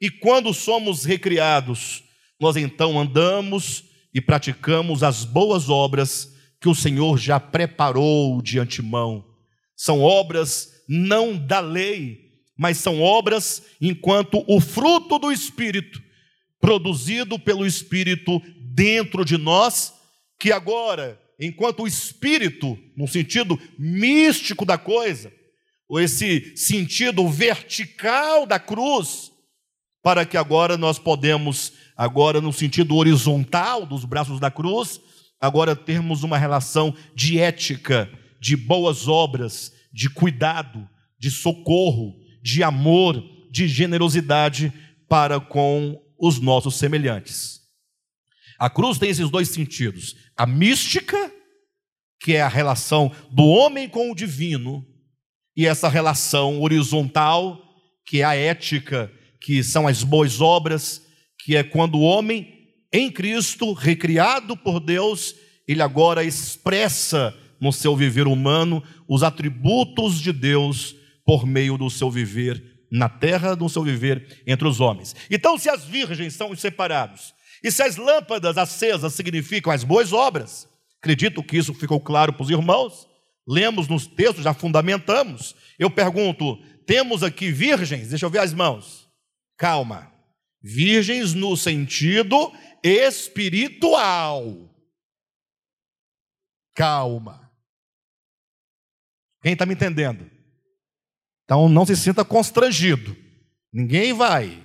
E 0.00 0.10
quando 0.10 0.52
somos 0.52 1.04
recriados, 1.04 2.04
nós 2.38 2.56
então 2.56 3.00
andamos 3.00 3.84
e 4.14 4.20
praticamos 4.20 5.02
as 5.02 5.24
boas 5.24 5.68
obras 5.68 6.32
que 6.60 6.68
o 6.68 6.74
Senhor 6.74 7.18
já 7.18 7.40
preparou 7.40 8.40
de 8.40 8.58
antemão. 8.58 9.24
São 9.76 10.00
obras 10.00 10.72
não 10.88 11.36
da 11.36 11.60
lei, 11.60 12.30
mas 12.56 12.78
são 12.78 13.02
obras 13.02 13.62
enquanto 13.80 14.44
o 14.46 14.60
fruto 14.60 15.18
do 15.18 15.32
Espírito, 15.32 16.00
produzido 16.60 17.38
pelo 17.38 17.66
Espírito 17.66 18.40
dentro 18.74 19.24
de 19.24 19.36
nós, 19.36 19.92
que 20.38 20.52
agora, 20.52 21.20
enquanto 21.38 21.82
o 21.82 21.86
espírito, 21.86 22.78
no 22.96 23.06
sentido 23.06 23.58
místico 23.78 24.64
da 24.64 24.76
coisa, 24.76 25.32
ou 25.88 26.00
esse 26.00 26.56
sentido 26.56 27.28
vertical 27.28 28.46
da 28.46 28.58
cruz, 28.58 29.30
para 30.02 30.26
que 30.26 30.36
agora 30.36 30.76
nós 30.76 30.98
podemos, 30.98 31.72
agora 31.96 32.40
no 32.40 32.52
sentido 32.52 32.96
horizontal 32.96 33.86
dos 33.86 34.04
braços 34.04 34.40
da 34.40 34.50
cruz, 34.50 35.00
agora 35.40 35.76
termos 35.76 36.22
uma 36.22 36.38
relação 36.38 36.94
de 37.14 37.38
ética, 37.38 38.10
de 38.40 38.56
boas 38.56 39.08
obras, 39.08 39.72
de 39.92 40.10
cuidado, 40.10 40.88
de 41.18 41.30
socorro, 41.30 42.14
de 42.42 42.62
amor, 42.62 43.22
de 43.50 43.68
generosidade 43.68 44.72
para 45.08 45.38
com 45.38 46.00
os 46.18 46.40
nossos 46.40 46.76
semelhantes. 46.76 47.60
A 48.58 48.68
cruz 48.70 48.98
tem 48.98 49.10
esses 49.10 49.30
dois 49.30 49.48
sentidos: 49.48 50.16
a 50.36 50.46
mística, 50.46 51.32
que 52.20 52.34
é 52.34 52.42
a 52.42 52.48
relação 52.48 53.12
do 53.30 53.44
homem 53.44 53.88
com 53.88 54.10
o 54.10 54.14
divino, 54.14 54.84
e 55.56 55.66
essa 55.66 55.88
relação 55.88 56.60
horizontal, 56.60 57.62
que 58.06 58.20
é 58.20 58.24
a 58.24 58.34
ética, 58.34 59.12
que 59.40 59.62
são 59.62 59.86
as 59.86 60.02
boas 60.02 60.40
obras, 60.40 61.02
que 61.44 61.54
é 61.54 61.62
quando 61.62 61.96
o 61.96 62.02
homem 62.02 62.54
em 62.90 63.10
Cristo, 63.10 63.74
recriado 63.74 64.56
por 64.56 64.80
Deus, 64.80 65.34
ele 65.68 65.82
agora 65.82 66.24
expressa 66.24 67.36
no 67.60 67.70
seu 67.70 67.94
viver 67.94 68.26
humano 68.26 68.82
os 69.06 69.22
atributos 69.22 70.20
de 70.20 70.32
Deus 70.32 70.96
por 71.24 71.46
meio 71.46 71.76
do 71.76 71.90
seu 71.90 72.10
viver 72.10 72.86
na 72.90 73.08
terra, 73.08 73.54
do 73.54 73.68
seu 73.68 73.82
viver 73.82 74.42
entre 74.46 74.66
os 74.66 74.80
homens. 74.80 75.14
Então, 75.30 75.58
se 75.58 75.68
as 75.68 75.84
virgens 75.84 76.32
são 76.34 76.50
os 76.50 76.60
separados 76.60 77.34
e 77.62 77.70
se 77.70 77.82
as 77.82 77.96
lâmpadas 77.96 78.56
acesas 78.56 79.12
significam 79.12 79.72
as 79.72 79.84
boas 79.84 80.12
obras, 80.12 80.66
acredito 80.98 81.42
que 81.42 81.58
isso 81.58 81.74
ficou 81.74 82.00
claro 82.00 82.32
para 82.32 82.44
os 82.44 82.50
irmãos. 82.50 83.06
Lemos 83.46 83.86
nos 83.86 84.06
textos, 84.06 84.44
já 84.44 84.54
fundamentamos. 84.54 85.54
Eu 85.78 85.90
pergunto: 85.90 86.56
temos 86.86 87.22
aqui 87.22 87.50
virgens? 87.50 88.08
Deixa 88.08 88.24
eu 88.24 88.30
ver 88.30 88.38
as 88.38 88.54
mãos. 88.54 89.06
Calma. 89.58 90.13
Virgens 90.64 91.34
no 91.34 91.56
sentido 91.56 92.50
espiritual. 92.82 94.44
Calma. 96.74 97.52
Quem 99.42 99.52
está 99.52 99.66
me 99.66 99.74
entendendo? 99.74 100.30
Então 101.44 101.68
não 101.68 101.84
se 101.84 101.94
sinta 101.94 102.24
constrangido. 102.24 103.14
Ninguém 103.70 104.14
vai 104.14 104.64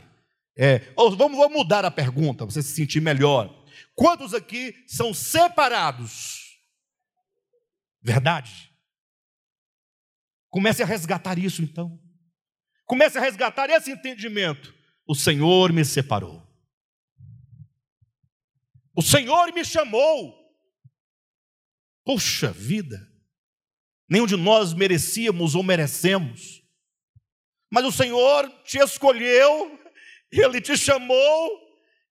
é, 0.61 0.79
vamos, 0.93 1.15
vamos 1.17 1.53
mudar 1.53 1.85
a 1.85 1.91
pergunta, 1.91 2.43
você 2.43 2.61
se 2.61 2.75
sentir 2.75 2.99
melhor. 2.99 3.65
Quantos 3.95 4.33
aqui 4.33 4.75
são 4.85 5.13
separados? 5.13 6.59
Verdade? 8.01 8.69
Comece 10.49 10.83
a 10.83 10.85
resgatar 10.85 11.39
isso 11.39 11.61
então. 11.61 11.97
Comece 12.85 13.17
a 13.17 13.21
resgatar 13.21 13.69
esse 13.69 13.89
entendimento. 13.89 14.75
O 15.09 15.15
Senhor 15.15 15.73
me 15.73 15.83
separou. 15.83 16.47
O 18.95 19.01
Senhor 19.01 19.51
me 19.53 19.65
chamou. 19.65 20.37
Puxa 22.05 22.51
vida. 22.51 23.11
Nenhum 24.07 24.27
de 24.27 24.35
nós 24.35 24.73
merecíamos 24.73 25.55
ou 25.55 25.63
merecemos. 25.63 26.63
Mas 27.71 27.85
o 27.85 27.91
Senhor 27.91 28.47
te 28.63 28.77
escolheu 28.77 29.79
ele 30.31 30.61
te 30.61 30.77
chamou 30.77 31.59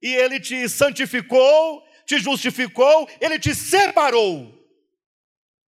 e 0.02 0.14
ele 0.14 0.40
te 0.40 0.68
santificou, 0.68 1.82
te 2.04 2.18
justificou, 2.18 3.08
ele 3.20 3.38
te 3.38 3.54
separou. 3.54 4.57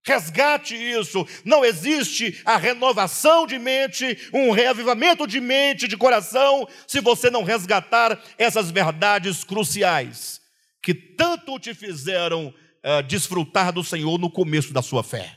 Resgate 0.06 0.76
isso. 0.76 1.28
Não 1.44 1.66
existe 1.66 2.42
a 2.46 2.58
renovação 2.58 3.48
de 3.48 3.58
mente, 3.58 4.30
um 4.32 4.52
reavivamento 4.52 5.26
de 5.26 5.42
mente, 5.42 5.88
de 5.88 5.98
coração, 5.98 6.68
se 6.88 7.02
você 7.02 7.30
não 7.30 7.44
resgatar 7.44 8.22
essas 8.38 8.70
verdades 8.70 9.44
cruciais 9.44 10.46
que 10.86 10.94
tanto 10.94 11.58
te 11.58 11.74
fizeram 11.74 12.50
uh, 12.50 13.02
desfrutar 13.08 13.74
do 13.74 13.84
Senhor 13.84 14.20
no 14.20 14.30
começo 14.30 14.72
da 14.72 14.84
sua 14.84 15.04
fé. 15.04 15.36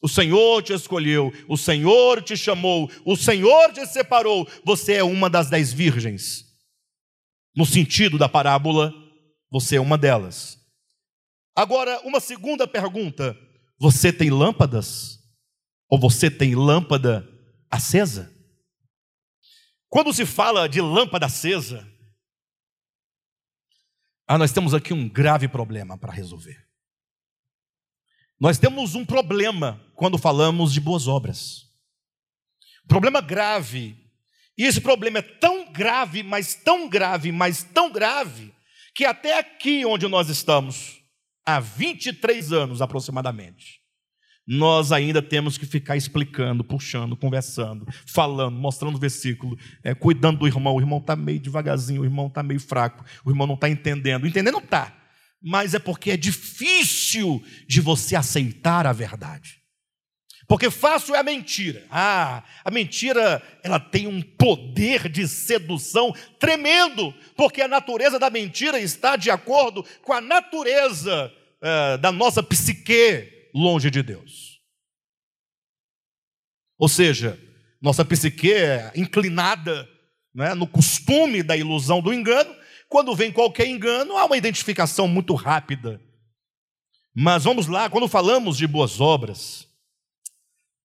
O 0.00 0.08
Senhor 0.08 0.62
te 0.62 0.72
escolheu, 0.72 1.30
o 1.46 1.58
Senhor 1.58 2.22
te 2.22 2.34
chamou, 2.38 2.90
o 3.04 3.16
Senhor 3.16 3.70
te 3.74 3.84
separou. 3.84 4.48
Você 4.64 4.94
é 4.94 5.04
uma 5.04 5.28
das 5.28 5.50
dez 5.50 5.74
virgens. 5.74 6.46
No 7.54 7.66
sentido 7.66 8.16
da 8.16 8.30
parábola, 8.30 8.94
você 9.50 9.76
é 9.76 9.80
uma 9.80 9.98
delas. 9.98 10.58
Agora, 11.54 12.00
uma 12.02 12.20
segunda 12.20 12.66
pergunta: 12.66 13.36
você 13.78 14.12
tem 14.12 14.30
lâmpadas? 14.30 15.18
Ou 15.88 15.98
você 15.98 16.30
tem 16.30 16.54
lâmpada 16.54 17.26
acesa? 17.70 18.34
Quando 19.88 20.12
se 20.12 20.26
fala 20.26 20.68
de 20.68 20.80
lâmpada 20.80 21.26
acesa, 21.26 21.86
ah, 24.26 24.36
nós 24.36 24.52
temos 24.52 24.74
aqui 24.74 24.92
um 24.92 25.08
grave 25.08 25.46
problema 25.46 25.96
para 25.96 26.12
resolver. 26.12 26.66
Nós 28.38 28.58
temos 28.58 28.94
um 28.94 29.04
problema 29.04 29.80
quando 29.94 30.18
falamos 30.18 30.72
de 30.72 30.80
boas 30.80 31.06
obras. 31.06 31.66
Problema 32.88 33.20
grave. 33.20 33.96
E 34.58 34.64
esse 34.64 34.80
problema 34.80 35.18
é 35.18 35.22
tão 35.22 35.72
grave, 35.72 36.22
mas 36.22 36.54
tão 36.54 36.88
grave, 36.88 37.30
mas 37.30 37.62
tão 37.62 37.90
grave, 37.90 38.54
que 38.94 39.04
até 39.04 39.38
aqui 39.38 39.84
onde 39.84 40.08
nós 40.08 40.28
estamos, 40.28 41.00
há 41.46 41.60
23 41.60 42.52
anos 42.52 42.82
aproximadamente, 42.82 43.80
nós 44.46 44.92
ainda 44.92 45.20
temos 45.20 45.58
que 45.58 45.66
ficar 45.66 45.96
explicando, 45.96 46.62
puxando, 46.62 47.16
conversando, 47.16 47.86
falando, 48.06 48.56
mostrando 48.56 48.96
o 48.96 49.00
versículo, 49.00 49.58
é, 49.82 49.92
cuidando 49.92 50.38
do 50.38 50.46
irmão. 50.46 50.76
O 50.76 50.80
irmão 50.80 50.98
está 50.98 51.16
meio 51.16 51.40
devagarzinho, 51.40 52.02
o 52.02 52.04
irmão 52.04 52.28
está 52.28 52.42
meio 52.42 52.60
fraco, 52.60 53.04
o 53.24 53.30
irmão 53.30 53.46
não 53.46 53.54
está 53.54 53.68
entendendo. 53.68 54.26
Entendendo 54.26 54.58
está, 54.58 54.94
mas 55.42 55.74
é 55.74 55.78
porque 55.78 56.12
é 56.12 56.16
difícil 56.16 57.42
de 57.66 57.80
você 57.80 58.14
aceitar 58.14 58.86
a 58.86 58.92
verdade. 58.92 59.66
Porque 60.46 60.70
fácil 60.70 61.16
é 61.16 61.18
a 61.18 61.24
mentira. 61.24 61.84
Ah, 61.90 62.44
a 62.64 62.70
mentira 62.70 63.42
ela 63.64 63.80
tem 63.80 64.06
um 64.06 64.22
poder 64.22 65.08
de 65.08 65.26
sedução 65.26 66.14
tremendo, 66.38 67.12
porque 67.36 67.60
a 67.62 67.68
natureza 67.68 68.16
da 68.16 68.30
mentira 68.30 68.78
está 68.78 69.16
de 69.16 69.28
acordo 69.28 69.84
com 70.02 70.12
a 70.12 70.20
natureza 70.20 71.32
é, 71.62 71.98
da 71.98 72.12
nossa 72.12 72.42
psique 72.42 73.50
longe 73.54 73.90
de 73.90 74.02
Deus. 74.02 74.60
Ou 76.78 76.88
seja, 76.88 77.40
nossa 77.80 78.04
psique 78.04 78.52
é 78.52 78.92
inclinada 78.94 79.88
né, 80.34 80.54
no 80.54 80.66
costume 80.66 81.42
da 81.42 81.56
ilusão 81.56 82.00
do 82.00 82.12
engano. 82.12 82.54
Quando 82.88 83.14
vem 83.16 83.32
qualquer 83.32 83.66
engano, 83.66 84.16
há 84.16 84.24
uma 84.24 84.36
identificação 84.36 85.08
muito 85.08 85.34
rápida. 85.34 86.00
Mas 87.14 87.44
vamos 87.44 87.66
lá, 87.66 87.88
quando 87.88 88.06
falamos 88.06 88.58
de 88.58 88.66
boas 88.66 89.00
obras, 89.00 89.66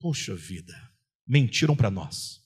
Poxa 0.01 0.36
vida, 0.36 0.74
mentiram 1.28 1.76
para 1.76 1.91
nós. 1.91 2.41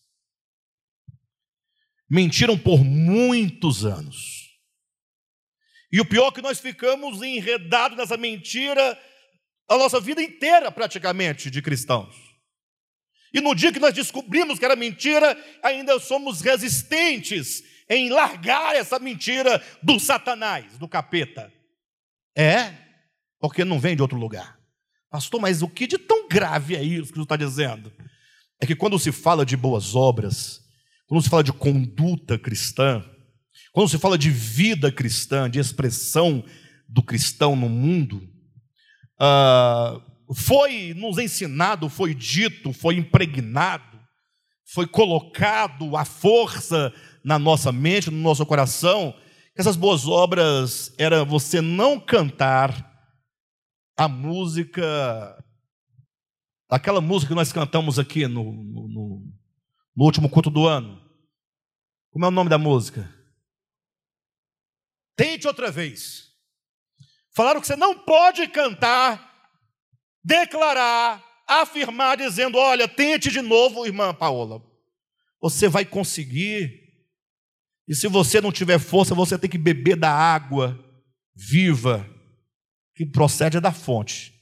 Mentiram 2.08 2.58
por 2.58 2.84
muitos 2.84 3.86
anos. 3.86 4.35
E 5.96 6.02
o 6.02 6.04
pior 6.04 6.28
é 6.28 6.32
que 6.34 6.42
nós 6.42 6.60
ficamos 6.60 7.22
enredados 7.22 7.98
nessa 7.98 8.18
mentira 8.18 9.00
a 9.66 9.78
nossa 9.78 9.98
vida 9.98 10.22
inteira, 10.22 10.70
praticamente, 10.70 11.50
de 11.50 11.62
cristãos. 11.62 12.14
E 13.34 13.40
no 13.40 13.56
dia 13.56 13.72
que 13.72 13.80
nós 13.80 13.94
descobrimos 13.94 14.60
que 14.60 14.66
era 14.66 14.76
mentira, 14.76 15.42
ainda 15.64 15.98
somos 15.98 16.42
resistentes 16.42 17.64
em 17.90 18.10
largar 18.10 18.76
essa 18.76 19.00
mentira 19.00 19.64
do 19.82 19.98
Satanás, 19.98 20.78
do 20.78 20.86
capeta. 20.86 21.50
É, 22.38 22.74
porque 23.40 23.64
não 23.64 23.80
vem 23.80 23.96
de 23.96 24.02
outro 24.02 24.18
lugar. 24.18 24.60
Pastor, 25.10 25.40
mas 25.40 25.62
o 25.62 25.70
que 25.70 25.88
de 25.88 25.98
tão 25.98 26.28
grave 26.28 26.76
é 26.76 26.84
isso 26.84 27.14
que 27.14 27.20
você 27.20 27.24
está 27.24 27.38
dizendo? 27.38 27.90
É 28.60 28.66
que 28.66 28.76
quando 28.76 29.00
se 29.00 29.14
fala 29.14 29.46
de 29.46 29.56
boas 29.56 29.96
obras, 29.96 30.60
quando 31.08 31.24
se 31.24 31.30
fala 31.30 31.42
de 31.42 31.54
conduta 31.54 32.38
cristã, 32.38 33.02
quando 33.76 33.90
se 33.90 34.00
fala 34.00 34.18
de 34.18 34.32
vida 34.32 34.90
cristã, 34.90 35.50
de 35.50 35.60
expressão 35.60 36.46
do 36.88 37.04
cristão 37.04 37.58
no 37.58 37.68
mundo, 37.68 38.26
uh, 39.20 40.02
foi 40.34 40.94
nos 40.94 41.18
ensinado, 41.18 41.90
foi 41.90 42.16
dito, 42.16 42.72
foi 42.72 42.96
impregnado, 42.96 44.00
foi 44.74 44.88
colocado 44.88 45.98
à 45.98 46.06
força 46.06 46.94
na 47.22 47.38
nossa 47.38 47.70
mente, 47.70 48.10
no 48.10 48.16
nosso 48.16 48.46
coração, 48.46 49.14
que 49.54 49.60
essas 49.60 49.76
boas 49.76 50.08
obras 50.08 50.96
era 50.98 51.26
você 51.26 51.60
não 51.60 52.00
cantar 52.00 52.94
a 53.98 54.08
música, 54.08 55.44
aquela 56.70 57.02
música 57.02 57.34
que 57.34 57.36
nós 57.36 57.52
cantamos 57.52 58.00
aqui 58.00 58.26
no, 58.26 58.54
no, 58.54 58.88
no, 58.88 59.34
no 59.98 60.06
último 60.06 60.30
culto 60.30 60.50
do 60.50 60.66
ano. 60.66 60.98
Como 62.10 62.24
é 62.24 62.30
o 62.30 62.32
nome 62.32 62.50
da 62.50 62.58
música? 62.58 63.14
Tente 65.16 65.48
outra 65.48 65.72
vez. 65.72 66.26
Falaram 67.36 67.60
que 67.60 67.68
você 67.68 67.76
não 67.76 67.98
pode 67.98 68.48
cantar, 68.48 69.50
declarar, 70.24 71.24
afirmar, 71.48 72.18
dizendo: 72.18 72.58
Olha, 72.58 72.88
tente 72.88 73.30
de 73.30 73.42
novo, 73.42 73.86
irmã 73.86 74.14
Paola. 74.14 74.62
Você 75.42 75.68
vai 75.68 75.86
conseguir. 75.86 76.84
E 77.88 77.94
se 77.94 78.08
você 78.08 78.42
não 78.42 78.52
tiver 78.52 78.80
força, 78.80 79.14
você 79.14 79.38
tem 79.38 79.50
que 79.50 79.58
beber 79.58 79.96
da 79.96 80.12
água 80.12 80.80
viva 81.36 82.10
que 82.96 83.06
procede 83.06 83.60
da 83.60 83.72
fonte. 83.72 84.34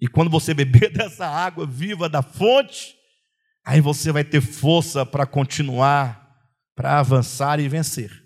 E 0.00 0.06
quando 0.06 0.30
você 0.30 0.52
beber 0.52 0.92
dessa 0.94 1.26
água 1.26 1.66
viva 1.66 2.08
da 2.08 2.22
fonte, 2.22 2.94
aí 3.64 3.80
você 3.80 4.12
vai 4.12 4.22
ter 4.22 4.40
força 4.40 5.04
para 5.04 5.26
continuar, 5.26 6.30
para 6.74 7.00
avançar 7.00 7.58
e 7.58 7.68
vencer. 7.68 8.25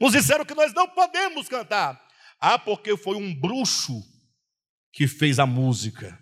Nos 0.00 0.12
disseram 0.12 0.44
que 0.44 0.54
nós 0.54 0.72
não 0.74 0.88
podemos 0.88 1.48
cantar. 1.48 2.00
Ah, 2.40 2.58
porque 2.58 2.96
foi 2.96 3.16
um 3.16 3.32
bruxo 3.32 4.02
que 4.92 5.06
fez 5.06 5.38
a 5.38 5.46
música. 5.46 6.18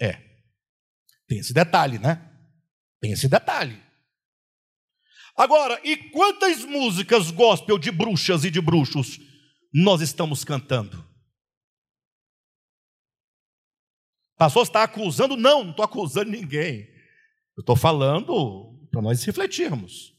É. 0.00 0.14
Tem 1.26 1.38
esse 1.38 1.54
detalhe, 1.54 1.98
né? 1.98 2.30
Tem 3.00 3.12
esse 3.12 3.28
detalhe. 3.28 3.82
Agora, 5.36 5.80
e 5.84 5.96
quantas 6.10 6.64
músicas 6.64 7.30
gospel 7.30 7.78
de 7.78 7.90
bruxas 7.90 8.44
e 8.44 8.50
de 8.50 8.60
bruxos 8.60 9.18
nós 9.72 10.00
estamos 10.00 10.44
cantando? 10.44 11.04
Pastor 14.36 14.62
está 14.62 14.82
acusando? 14.82 15.36
Não, 15.36 15.62
não 15.62 15.70
estou 15.70 15.84
acusando 15.84 16.30
ninguém. 16.30 16.88
Eu 17.56 17.60
estou 17.60 17.76
falando 17.76 18.88
para 18.90 19.02
nós 19.02 19.22
refletirmos. 19.24 20.13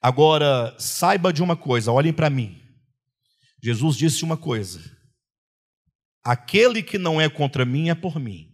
Agora, 0.00 0.78
saiba 0.78 1.32
de 1.32 1.42
uma 1.42 1.56
coisa, 1.56 1.90
olhem 1.90 2.12
para 2.12 2.30
mim. 2.30 2.62
Jesus 3.62 3.96
disse 3.96 4.24
uma 4.24 4.36
coisa: 4.36 4.80
aquele 6.22 6.82
que 6.82 6.98
não 6.98 7.20
é 7.20 7.28
contra 7.28 7.64
mim 7.64 7.88
é 7.90 7.94
por 7.94 8.18
mim. 8.20 8.48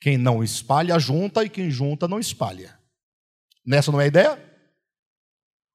Quem 0.00 0.16
não 0.16 0.42
espalha, 0.42 0.98
junta, 0.98 1.44
e 1.44 1.50
quem 1.50 1.70
junta, 1.70 2.08
não 2.08 2.18
espalha. 2.18 2.78
Nessa 3.64 3.92
não 3.92 4.00
é 4.00 4.04
a 4.04 4.08
ideia? 4.08 4.50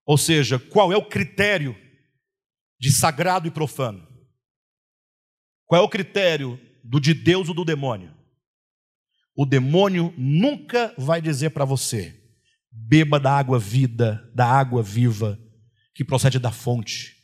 Ou 0.05 0.17
seja, 0.17 0.59
qual 0.59 0.91
é 0.91 0.97
o 0.97 1.07
critério 1.07 1.75
de 2.79 2.91
sagrado 2.91 3.47
e 3.47 3.51
profano? 3.51 4.05
Qual 5.65 5.81
é 5.81 5.85
o 5.85 5.89
critério 5.89 6.59
do 6.83 6.99
de 6.99 7.13
Deus 7.13 7.49
ou 7.49 7.55
do 7.55 7.63
demônio? 7.63 8.15
O 9.35 9.45
demônio 9.45 10.13
nunca 10.17 10.93
vai 10.97 11.21
dizer 11.21 11.51
para 11.51 11.65
você: 11.65 12.24
beba 12.75 13.19
da 13.19 13.31
água 13.31 13.57
vida, 13.57 14.29
da 14.35 14.45
água 14.45 14.83
viva 14.83 15.39
que 15.93 16.03
procede 16.03 16.37
da 16.37 16.51
fonte, 16.51 17.15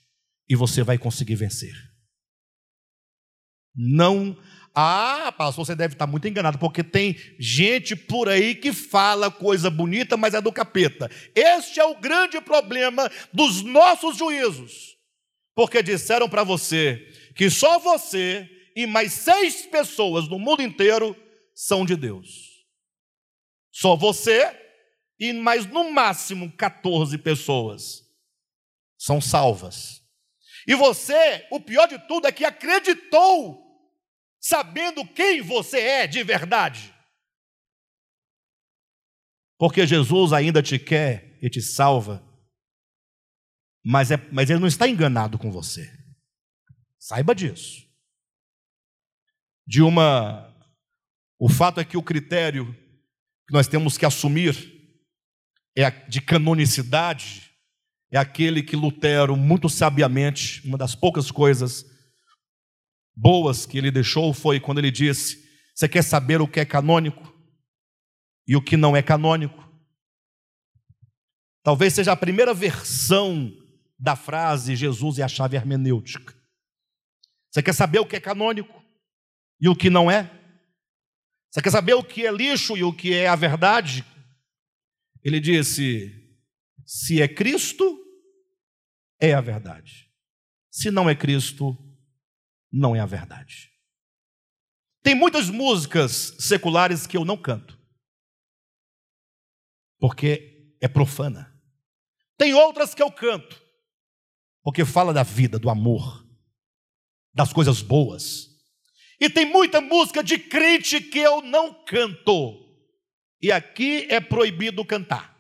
e 0.48 0.56
você 0.56 0.82
vai 0.82 0.98
conseguir 0.98 1.36
vencer. 1.36 1.76
Não 3.76 4.38
ah, 4.74 5.34
pastor, 5.38 5.66
você 5.66 5.76
deve 5.76 5.96
estar 5.96 6.08
muito 6.08 6.28
enganado, 6.28 6.58
porque 6.58 6.82
tem 6.82 7.18
gente 7.38 7.94
por 7.94 8.30
aí 8.30 8.56
que 8.56 8.72
fala 8.72 9.30
coisa 9.30 9.70
bonita, 9.70 10.16
mas 10.16 10.34
é 10.34 10.40
do 10.40 10.52
capeta. 10.52 11.12
Este 11.36 11.80
é 11.80 11.86
o 11.86 12.00
grande 12.00 12.40
problema 12.40 13.12
dos 13.34 13.62
nossos 13.64 14.18
juízos. 14.18 14.96
Porque 15.54 15.84
disseram 15.84 16.30
para 16.30 16.44
você 16.44 17.06
que 17.36 17.50
só 17.50 17.80
você 17.80 18.50
e 18.74 18.88
mais 18.88 19.12
seis 19.12 19.66
pessoas 19.66 20.30
no 20.30 20.40
mundo 20.40 20.62
inteiro 20.62 21.16
são 21.54 21.86
de 21.86 21.98
Deus. 21.98 22.28
Só 23.74 23.98
você 23.98 24.58
e 25.22 25.32
mais 25.32 25.68
no 25.68 25.92
máximo 25.92 26.52
14 26.52 27.16
pessoas 27.20 28.04
são 28.98 29.22
salvas. 29.22 30.04
E 30.68 30.74
você, 30.74 31.48
o 31.52 31.60
pior 31.60 31.88
de 31.88 32.00
tudo 32.08 32.26
é 32.26 32.32
que 32.32 32.44
acreditou 32.44 33.62
sabendo 34.40 35.08
quem 35.08 35.40
você 35.40 35.80
é 35.80 36.08
de 36.08 36.24
verdade. 36.24 36.92
Porque 39.60 39.86
Jesus 39.86 40.34
ainda 40.34 40.64
te 40.64 40.80
quer 40.80 41.38
e 41.40 41.48
te 41.52 41.62
salva, 41.62 42.28
mas, 43.86 44.10
é, 44.10 44.18
mas 44.32 44.50
Ele 44.50 44.60
não 44.60 44.68
está 44.68 44.88
enganado 44.88 45.38
com 45.38 45.52
você. 45.52 45.88
Saiba 46.98 47.36
disso. 47.36 47.88
De 49.68 49.84
uma. 49.84 50.52
O 51.38 51.48
fato 51.48 51.80
é 51.80 51.86
que 51.86 51.98
o 51.98 52.04
critério 52.04 52.74
que 53.48 53.54
nós 53.54 53.68
temos 53.68 54.00
que 54.00 54.06
assumir 54.06 54.81
é 55.76 55.90
de 56.08 56.22
canonicidade, 56.22 57.50
é 58.12 58.18
aquele 58.18 58.62
que 58.62 58.76
Lutero, 58.76 59.38
muito 59.38 59.70
sabiamente, 59.70 60.66
uma 60.68 60.78
das 60.78 60.96
poucas 60.96 61.32
coisas 61.32 61.86
boas 63.16 63.66
que 63.66 63.78
ele 63.78 63.92
deixou 63.92 64.34
foi 64.34 64.60
quando 64.60 64.80
ele 64.80 64.92
disse: 64.92 65.48
Você 65.74 65.88
quer 65.88 66.04
saber 66.04 66.42
o 66.42 66.48
que 66.48 66.60
é 66.60 66.66
canônico 66.66 67.34
e 68.48 68.56
o 68.56 68.62
que 68.62 68.76
não 68.76 68.96
é 68.96 69.02
canônico? 69.02 69.70
Talvez 71.64 71.94
seja 71.94 72.12
a 72.12 72.18
primeira 72.18 72.54
versão 72.54 73.52
da 73.98 74.16
frase 74.16 74.76
Jesus 74.76 75.20
é 75.20 75.24
a 75.24 75.28
chave 75.28 75.56
hermenêutica. 75.56 76.34
Você 77.52 77.62
quer 77.62 77.74
saber 77.74 78.00
o 78.00 78.06
que 78.06 78.16
é 78.16 78.20
canônico 78.20 78.82
e 79.60 79.70
o 79.70 79.76
que 79.76 79.90
não 79.90 80.10
é? 80.10 80.30
Você 81.52 81.62
quer 81.62 81.70
saber 81.70 81.94
o 81.94 82.04
que 82.04 82.26
é 82.26 82.32
lixo 82.32 82.76
e 82.76 82.84
o 82.84 82.92
que 82.92 83.14
é 83.14 83.28
a 83.28 83.36
verdade? 83.36 84.04
Ele 85.24 85.40
disse: 85.40 86.12
se 86.86 87.22
é 87.22 87.28
Cristo, 87.28 88.00
é 89.20 89.34
a 89.34 89.42
verdade. 89.42 90.12
Se 90.70 90.90
não 90.90 91.10
é 91.10 91.16
Cristo, 91.16 91.78
não 92.72 92.96
é 92.96 93.00
a 93.00 93.06
verdade. 93.06 93.72
Tem 95.04 95.16
muitas 95.16 95.50
músicas 95.50 96.36
seculares 96.40 97.08
que 97.08 97.18
eu 97.18 97.26
não 97.26 97.36
canto, 97.36 97.80
porque 100.00 100.76
é 100.80 100.88
profana. 100.88 101.52
Tem 102.38 102.54
outras 102.54 102.94
que 102.94 103.04
eu 103.04 103.12
canto, 103.12 103.62
porque 104.64 104.86
fala 104.86 105.14
da 105.14 105.24
vida, 105.24 105.60
do 105.60 105.70
amor, 105.70 106.26
das 107.34 107.52
coisas 107.52 107.82
boas. 107.82 108.50
E 109.20 109.30
tem 109.30 109.46
muita 109.46 109.80
música 109.80 110.24
de 110.24 110.40
crente 110.40 111.00
que 111.00 111.20
eu 111.20 111.42
não 111.42 111.84
canto. 111.86 112.71
E 113.42 113.52
aqui 113.52 114.06
é 114.10 114.22
proibido 114.22 114.86
cantar. 114.86 115.36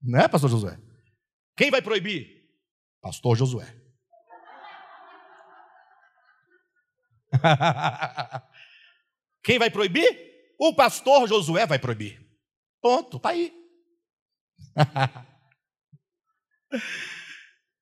Não 0.00 0.20
é, 0.20 0.28
pastor 0.28 0.50
Josué? 0.50 0.78
Quem 1.56 1.70
vai 1.70 1.80
proibir? 1.82 2.44
Pastor 3.00 3.36
Josué. 3.36 3.74
Quem 9.42 9.58
vai 9.58 9.70
proibir? 9.70 10.06
O 10.58 10.74
pastor 10.74 11.26
Josué 11.28 11.66
vai 11.66 11.78
proibir. 11.78 12.24
Ponto, 12.80 13.18
tá 13.18 13.30
aí. 13.30 13.52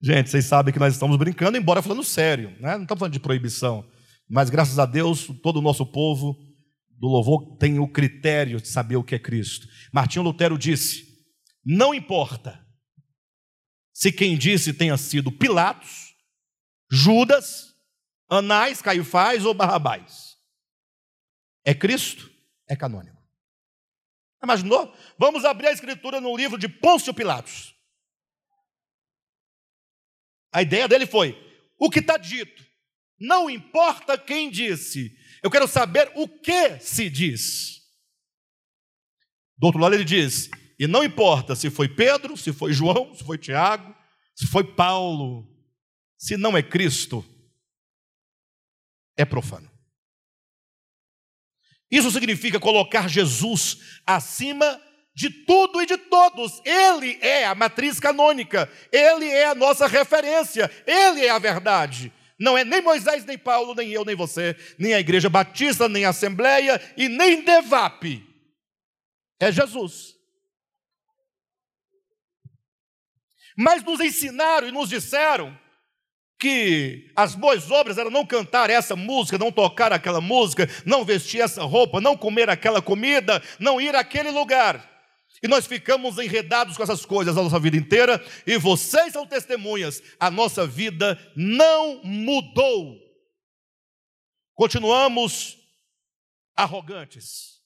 Gente, 0.01 0.31
vocês 0.31 0.47
sabem 0.47 0.73
que 0.73 0.81
nós 0.81 0.95
estamos 0.95 1.17
brincando, 1.17 1.57
embora 1.57 1.83
falando 1.83 2.03
sério, 2.03 2.51
né? 2.61 2.77
não 2.77 2.83
estamos 2.83 2.99
falando 2.99 3.13
de 3.13 3.21
proibição. 3.21 3.89
Mas 4.35 4.49
graças 4.49 4.79
a 4.79 4.87
Deus, 4.87 5.27
todo 5.43 5.59
o 5.59 5.63
nosso 5.63 5.85
povo 5.85 6.43
do 6.89 7.07
louvor 7.07 7.59
tem 7.59 7.79
o 7.79 7.87
critério 7.87 8.63
de 8.63 8.67
saber 8.67 8.97
o 8.97 9.05
que 9.05 9.15
é 9.15 9.19
Cristo. 9.19 9.69
Martinho 9.93 10.25
Lutero 10.25 10.57
disse: 10.57 11.07
não 11.63 11.93
importa 11.93 12.67
se 13.93 14.11
quem 14.11 14.39
disse 14.39 14.73
tenha 14.73 14.97
sido 14.97 15.31
Pilatos, 15.31 16.15
Judas, 16.91 17.77
Anás, 18.27 18.81
Caifás 18.81 19.45
ou 19.45 19.53
Barrabás. 19.53 20.39
É 21.63 21.75
Cristo, 21.75 22.33
é 22.67 22.75
canônico. 22.75 23.23
Imaginou? 24.43 24.97
Vamos 25.19 25.45
abrir 25.45 25.67
a 25.67 25.73
escritura 25.73 26.23
no 26.23 26.35
livro 26.35 26.57
de 26.57 26.71
Pôncio 26.71 27.13
Pilatos. 27.13 27.77
A 30.51 30.63
ideia 30.63 30.89
dele 30.89 31.05
foi: 31.07 31.37
o 31.79 31.91
que 31.91 31.99
está 31.99 32.17
dito, 32.17 32.72
não 33.23 33.49
importa 33.49 34.19
quem 34.19 34.51
disse, 34.51 35.17
eu 35.43 35.51
quero 35.51 35.69
saber 35.69 36.11
o 36.17 36.29
que 36.29 36.79
se 36.81 37.09
diz. 37.09 37.81
Do 39.57 39.67
outro 39.67 39.81
lado, 39.81 39.95
ele 39.95 40.05
diz: 40.05 40.51
e 40.79 40.89
não 40.89 41.05
importa 41.05 41.55
se 41.55 41.71
foi 41.71 41.89
Pedro, 41.89 42.37
se 42.37 42.53
foi 42.53 42.73
João, 42.73 43.15
se 43.15 43.23
foi 43.23 43.39
Tiago, 43.39 43.95
se 44.35 44.47
foi 44.49 44.65
Paulo, 44.65 45.49
se 46.19 46.37
não 46.37 46.57
é 46.57 46.63
Cristo, 46.63 47.25
é 49.17 49.25
profano. 49.25 49.71
Isso 51.89 52.11
significa 52.11 52.59
colocar 52.59 53.07
Jesus 53.07 54.01
acima 54.05 54.83
de 55.15 55.31
tudo 55.31 55.81
e 55.81 55.87
de 55.87 55.97
todos. 55.97 56.61
Ele 56.65 57.19
é 57.21 57.45
a 57.45 57.55
matriz 57.55 58.01
canônica, 58.01 58.69
ele 58.91 59.27
é 59.27 59.47
a 59.47 59.55
nossa 59.55 59.87
referência, 59.87 60.69
ele 60.87 61.25
é 61.25 61.31
a 61.31 61.39
verdade. 61.39 62.13
Não 62.39 62.57
é 62.57 62.65
nem 62.65 62.81
Moisés, 62.81 63.25
nem 63.25 63.39
Paulo, 63.39 63.75
nem 63.75 63.91
eu, 63.91 64.05
nem 64.05 64.17
você, 64.17 64.57
nem 64.79 64.95
a 64.95 65.01
igreja 65.01 65.29
batista, 65.29 65.89
nem 65.89 66.05
a 66.05 66.11
assembleia 66.11 66.81
e 66.97 67.09
nem 67.09 67.45
Devap. 67.45 68.05
É 69.41 69.51
Jesus. 69.51 70.15
Mas 73.57 73.83
nos 73.83 74.01
ensinaram 74.01 74.69
e 74.69 74.73
nos 74.73 74.89
disseram 74.89 75.59
que 76.39 77.13
as 77.15 77.37
boas 77.37 77.71
obras 77.71 77.99
eram 77.99 78.11
não 78.11 78.27
cantar 78.27 78.69
essa 78.69 78.97
música, 78.97 79.39
não 79.39 79.53
tocar 79.53 79.93
aquela 79.93 80.21
música, 80.21 80.69
não 80.85 81.05
vestir 81.05 81.41
essa 81.41 81.63
roupa, 81.63 82.01
não 82.01 82.17
comer 82.17 82.51
aquela 82.51 82.83
comida, 82.83 83.41
não 83.61 83.81
ir 83.81 83.95
àquele 83.95 84.31
lugar. 84.31 84.92
E 85.43 85.49
nós 85.49 85.67
ficamos 85.67 86.19
enredados 86.19 86.77
com 86.77 86.83
essas 86.83 87.05
coisas 87.05 87.37
a 87.37 87.43
nossa 87.43 87.59
vida 87.59 87.77
inteira, 87.77 88.25
e 88.47 88.57
vocês 88.59 89.13
são 89.13 89.27
testemunhas, 89.27 90.03
a 90.21 90.31
nossa 90.31 90.67
vida 90.67 91.19
não 91.35 92.03
mudou. 92.05 92.99
Continuamos 94.55 95.57
arrogantes, 96.55 97.61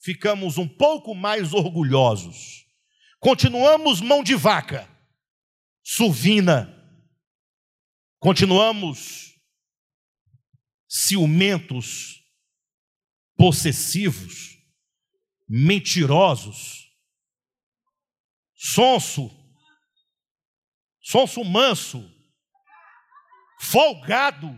ficamos 0.00 0.58
um 0.58 0.66
pouco 0.66 1.14
mais 1.14 1.52
orgulhosos, 1.52 2.66
continuamos 3.20 4.00
mão 4.00 4.22
de 4.22 4.34
vaca 4.34 4.96
suvina. 5.86 6.72
Continuamos 8.18 9.38
ciumentos, 10.88 12.24
possessivos, 13.36 14.58
mentirosos, 15.48 16.85
sonso, 18.56 19.30
sonso 21.00 21.44
manso, 21.44 22.10
folgado, 23.60 24.48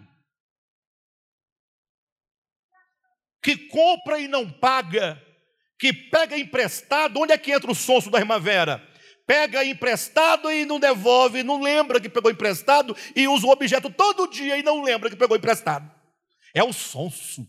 que 3.43 3.57
compra 3.69 4.19
e 4.19 4.29
não 4.29 4.51
paga, 4.51 5.23
que 5.79 5.93
pega 5.93 6.39
emprestado. 6.39 7.21
Onde 7.21 7.33
é 7.33 7.39
que 7.39 7.53
entra 7.53 7.71
o 7.71 7.75
sonso 7.75 8.11
da 8.11 8.19
irmã 8.19 8.39
Vera? 8.39 8.87
pega 9.29 9.63
emprestado 9.63 10.51
e 10.51 10.65
não 10.65 10.81
devolve, 10.81 11.43
não 11.43 11.61
lembra 11.61 12.01
que 12.01 12.09
pegou 12.09 12.31
emprestado 12.31 12.97
e 13.15 13.29
usa 13.29 13.47
o 13.47 13.51
objeto 13.51 13.91
todo 13.91 14.27
dia 14.27 14.57
e 14.57 14.63
não 14.63 14.81
lembra 14.81 15.11
que 15.11 15.17
pegou 15.17 15.37
emprestado. 15.37 15.95
É 16.55 16.65
o 16.65 16.73
sonso. 16.73 17.47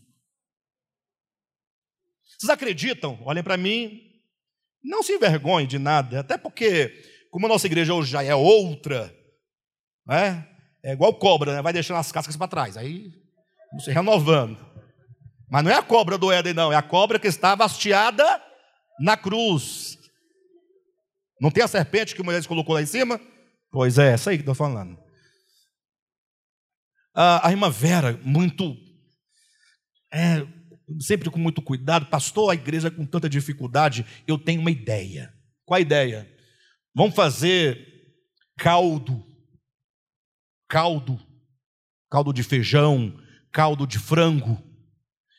Vocês 2.38 2.50
acreditam? 2.50 3.18
Olhem 3.24 3.42
para 3.42 3.56
mim. 3.56 4.09
Não 4.82 5.02
se 5.02 5.12
envergonhe 5.12 5.66
de 5.66 5.78
nada, 5.78 6.20
até 6.20 6.38
porque, 6.38 7.02
como 7.30 7.46
a 7.46 7.48
nossa 7.48 7.66
igreja 7.66 7.94
hoje 7.94 8.10
já 8.10 8.22
é 8.22 8.34
outra, 8.34 9.14
né? 10.06 10.46
é 10.82 10.92
igual 10.92 11.14
cobra, 11.14 11.54
né? 11.54 11.62
vai 11.62 11.72
deixando 11.72 11.98
as 11.98 12.10
cascas 12.10 12.36
para 12.36 12.48
trás, 12.48 12.76
aí 12.76 13.12
não 13.72 13.80
se 13.80 13.90
renovando. 13.90 14.58
Mas 15.50 15.64
não 15.64 15.70
é 15.70 15.74
a 15.74 15.82
cobra 15.82 16.16
do 16.16 16.30
Éden, 16.30 16.54
não, 16.54 16.72
é 16.72 16.76
a 16.76 16.82
cobra 16.82 17.18
que 17.18 17.26
estava 17.26 17.64
hasteada 17.64 18.42
na 19.00 19.16
cruz. 19.16 19.98
Não 21.40 21.50
tem 21.50 21.64
a 21.64 21.68
serpente 21.68 22.14
que 22.14 22.22
Moisés 22.22 22.46
colocou 22.46 22.74
lá 22.74 22.82
em 22.82 22.86
cima? 22.86 23.20
Pois 23.70 23.98
é, 23.98 24.12
essa 24.12 24.30
aí 24.30 24.36
que 24.36 24.42
estou 24.42 24.54
falando. 24.54 24.98
A, 27.14 27.48
a, 27.48 27.50
irmã 27.50 27.70
Vera, 27.70 28.20
muito. 28.22 28.76
É, 30.12 30.46
sempre 30.98 31.30
com 31.30 31.38
muito 31.38 31.62
cuidado, 31.62 32.06
pastor, 32.06 32.50
a 32.50 32.54
igreja 32.54 32.90
com 32.90 33.06
tanta 33.06 33.28
dificuldade, 33.28 34.04
eu 34.26 34.38
tenho 34.38 34.60
uma 34.60 34.70
ideia. 34.70 35.32
Qual 35.64 35.76
a 35.76 35.80
ideia? 35.80 36.28
Vamos 36.94 37.14
fazer 37.14 37.86
caldo. 38.56 39.24
Caldo. 40.68 41.20
Caldo 42.10 42.32
de 42.32 42.42
feijão, 42.42 43.16
caldo 43.52 43.86
de 43.86 43.98
frango. 43.98 44.60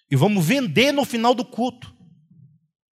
E 0.10 0.16
vamos 0.16 0.46
vender 0.46 0.92
no 0.92 1.04
final 1.04 1.36
do 1.36 1.44
culto. 1.44 1.94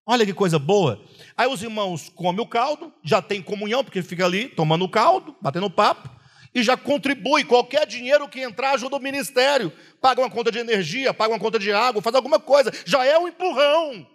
Olha 0.05 0.26
que 0.26 0.34
coisa 0.34 0.57
boa. 0.57 1.05
Aí 1.38 1.47
os 1.47 1.62
irmãos 1.62 2.10
comem 2.10 2.41
o 2.41 2.47
caldo, 2.47 2.91
já 3.03 3.22
tem 3.22 3.41
comunhão, 3.41 3.84
porque 3.84 4.01
fica 4.01 4.26
ali 4.26 4.49
tomando 4.49 4.84
o 4.84 4.89
caldo, 4.89 5.36
batendo 5.41 5.70
papo, 5.70 6.10
e 6.53 6.63
já 6.63 6.75
contribui. 6.75 7.43
Qualquer 7.43 7.85
dinheiro 7.85 8.27
que 8.27 8.41
entrar 8.41 8.71
ajuda 8.71 8.95
o 8.95 9.01
ministério. 9.01 9.71
Paga 10.01 10.21
uma 10.21 10.29
conta 10.29 10.51
de 10.51 10.59
energia, 10.59 11.13
paga 11.13 11.33
uma 11.33 11.39
conta 11.39 11.59
de 11.59 11.71
água, 11.71 12.01
faz 12.01 12.15
alguma 12.15 12.39
coisa. 12.39 12.71
Já 12.85 13.05
é 13.05 13.17
um 13.17 13.27
empurrão. 13.27 14.07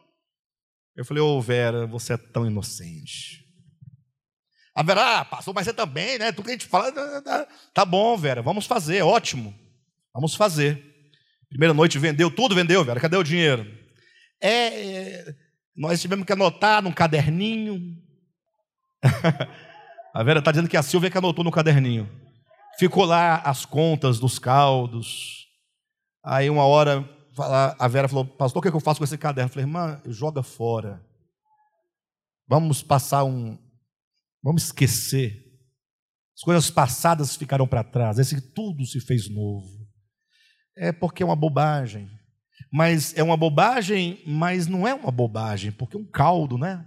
Eu 0.97 1.05
falei, 1.05 1.22
ô 1.22 1.37
oh, 1.37 1.41
Vera, 1.41 1.87
você 1.87 2.14
é 2.14 2.16
tão 2.16 2.47
inocente. 2.47 3.45
A 4.74 4.82
Vera, 4.82 5.20
ah, 5.20 5.24
passou, 5.24 5.55
mas 5.55 5.64
você 5.64 5.72
também, 5.72 6.18
né? 6.18 6.32
Tudo 6.32 6.47
que 6.47 6.51
a 6.51 6.55
gente 6.55 6.66
fala, 6.66 6.93
tá 7.72 7.85
bom, 7.85 8.16
Vera, 8.16 8.43
vamos 8.43 8.66
fazer, 8.66 9.03
ótimo. 9.03 9.55
Vamos 10.12 10.35
fazer. 10.35 10.82
Primeira 11.49 11.74
noite 11.74 11.99
vendeu 11.99 12.30
tudo, 12.30 12.55
vendeu, 12.55 12.85
Vera. 12.85 13.01
Cadê 13.01 13.16
o 13.16 13.22
dinheiro? 13.22 13.66
É, 14.41 14.51
é 14.51 15.35
nós 15.76 16.01
tivemos 16.01 16.24
que 16.24 16.32
anotar 16.32 16.82
num 16.82 16.93
caderninho. 16.93 17.97
a 20.14 20.22
Vera 20.22 20.39
está 20.39 20.53
dizendo 20.53 20.68
que 20.68 20.76
a 20.76 20.82
Silvia 20.82 21.11
que 21.11 21.18
anotou 21.18 21.45
no 21.45 21.51
caderninho. 21.51 22.09
Ficou 22.79 23.05
lá 23.05 23.37
as 23.37 23.64
contas 23.64 24.18
dos 24.18 24.39
caldos. 24.39 25.47
Aí 26.25 26.49
uma 26.51 26.64
hora 26.64 27.09
a 27.79 27.89
Vera 27.89 28.09
falou, 28.09 28.25
pastor, 28.25 28.61
o 28.61 28.62
que 28.62 28.75
eu 28.75 28.81
faço 28.81 28.99
com 28.99 29.05
esse 29.05 29.18
caderno? 29.18 29.49
Eu 29.49 29.53
falei, 29.53 29.64
irmã, 29.64 30.01
joga 30.07 30.43
fora. 30.43 31.05
Vamos 32.47 32.83
passar 32.83 33.25
um. 33.25 33.59
Vamos 34.43 34.64
esquecer. 34.64 35.43
As 36.37 36.43
coisas 36.43 36.70
passadas 36.70 37.37
ficaram 37.37 37.66
para 37.66 37.83
trás. 37.83 38.18
Esse 38.18 38.41
tudo 38.41 38.85
se 38.85 39.01
fez 39.01 39.29
novo. 39.29 39.68
É 40.77 40.93
porque 40.93 41.22
é 41.22 41.27
uma 41.27 41.37
bobagem. 41.37 42.09
Mas 42.70 43.16
é 43.16 43.22
uma 43.22 43.37
bobagem, 43.37 44.20
mas 44.27 44.66
não 44.66 44.87
é 44.87 44.95
uma 44.95 45.11
bobagem, 45.11 45.72
porque 45.72 45.97
é 45.97 46.01
um 46.01 46.07
caldo, 46.07 46.59
né? 46.59 46.87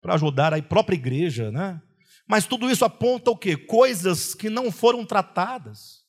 Para 0.00 0.14
ajudar 0.14 0.52
a 0.52 0.62
própria 0.62 0.96
igreja, 0.96 1.50
né? 1.50 1.80
Mas 2.30 2.46
tudo 2.46 2.70
isso 2.70 2.84
aponta 2.84 3.28
o 3.32 3.36
quê? 3.36 3.56
Coisas 3.56 4.36
que 4.36 4.48
não 4.48 4.70
foram 4.70 5.04
tratadas. 5.04 6.06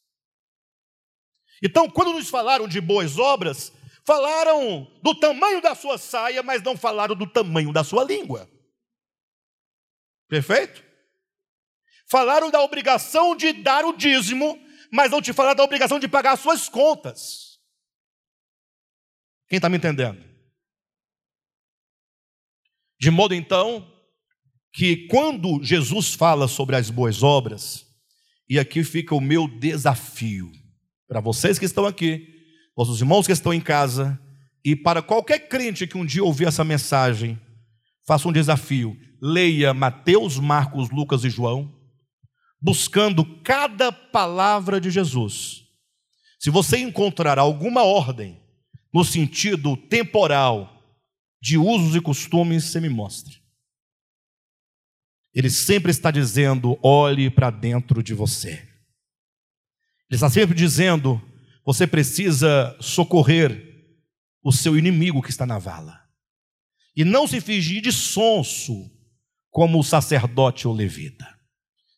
Então, 1.63 1.89
quando 1.89 2.13
nos 2.13 2.29
falaram 2.29 2.67
de 2.67 2.79
boas 2.79 3.17
obras, 3.17 3.73
falaram 4.05 4.85
do 5.01 5.19
tamanho 5.19 5.59
da 5.63 5.73
sua 5.73 5.97
saia, 5.97 6.43
mas 6.43 6.61
não 6.61 6.77
falaram 6.77 7.15
do 7.15 7.25
tamanho 7.25 7.73
da 7.73 7.83
sua 7.83 8.03
língua. 8.03 8.47
Perfeito? 10.27 10.83
Falaram 12.07 12.51
da 12.51 12.61
obrigação 12.61 13.35
de 13.35 13.51
dar 13.51 13.83
o 13.83 13.97
dízimo, 13.97 14.63
mas 14.91 15.09
não 15.09 15.23
te 15.23 15.33
falaram 15.33 15.55
da 15.55 15.63
obrigação 15.63 15.97
de 15.97 16.07
pagar 16.07 16.33
as 16.33 16.39
suas 16.39 16.69
contas. 16.69 17.59
Quem 19.49 19.57
está 19.57 19.67
me 19.67 19.77
entendendo? 19.77 20.23
De 22.99 23.09
modo 23.09 23.33
então 23.33 23.91
que 24.73 25.07
quando 25.07 25.61
Jesus 25.63 26.13
fala 26.13 26.47
sobre 26.47 26.75
as 26.75 26.89
boas 26.89 27.23
obras, 27.23 27.85
e 28.49 28.57
aqui 28.59 28.83
fica 28.83 29.15
o 29.15 29.21
meu 29.21 29.47
desafio 29.47 30.51
para 31.11 31.19
vocês 31.19 31.59
que 31.59 31.65
estão 31.65 31.85
aqui, 31.85 32.25
vossos 32.73 33.01
irmãos 33.01 33.27
que 33.27 33.33
estão 33.33 33.53
em 33.53 33.59
casa, 33.59 34.17
e 34.63 34.77
para 34.77 35.01
qualquer 35.01 35.39
crente 35.49 35.85
que 35.85 35.97
um 35.97 36.05
dia 36.05 36.23
ouvir 36.23 36.47
essa 36.47 36.63
mensagem, 36.63 37.37
faça 38.07 38.29
um 38.29 38.31
desafio: 38.31 38.97
leia 39.21 39.73
Mateus, 39.73 40.39
Marcos, 40.39 40.89
Lucas 40.89 41.25
e 41.25 41.29
João, 41.29 41.77
buscando 42.61 43.25
cada 43.41 43.91
palavra 43.91 44.79
de 44.79 44.89
Jesus. 44.89 45.63
Se 46.39 46.49
você 46.49 46.77
encontrar 46.77 47.37
alguma 47.37 47.83
ordem 47.83 48.41
no 48.93 49.03
sentido 49.03 49.75
temporal 49.75 50.81
de 51.41 51.57
usos 51.57 51.93
e 51.93 51.99
costumes, 51.99 52.63
você 52.63 52.79
me 52.79 52.87
mostre. 52.87 53.40
Ele 55.33 55.49
sempre 55.49 55.91
está 55.91 56.11
dizendo: 56.11 56.77
olhe 56.83 57.29
para 57.29 57.49
dentro 57.49 58.03
de 58.03 58.13
você. 58.13 58.67
Ele 60.09 60.17
está 60.17 60.29
sempre 60.29 60.55
dizendo: 60.55 61.21
você 61.65 61.87
precisa 61.87 62.75
socorrer 62.79 63.69
o 64.43 64.51
seu 64.51 64.77
inimigo 64.77 65.21
que 65.21 65.29
está 65.29 65.45
na 65.45 65.59
vala. 65.59 66.01
E 66.95 67.05
não 67.05 67.27
se 67.27 67.39
fingir 67.39 67.81
de 67.81 67.91
sonso 67.91 68.91
como 69.49 69.79
o 69.79 69.83
sacerdote 69.83 70.67
ou 70.67 70.73
levita. 70.73 71.27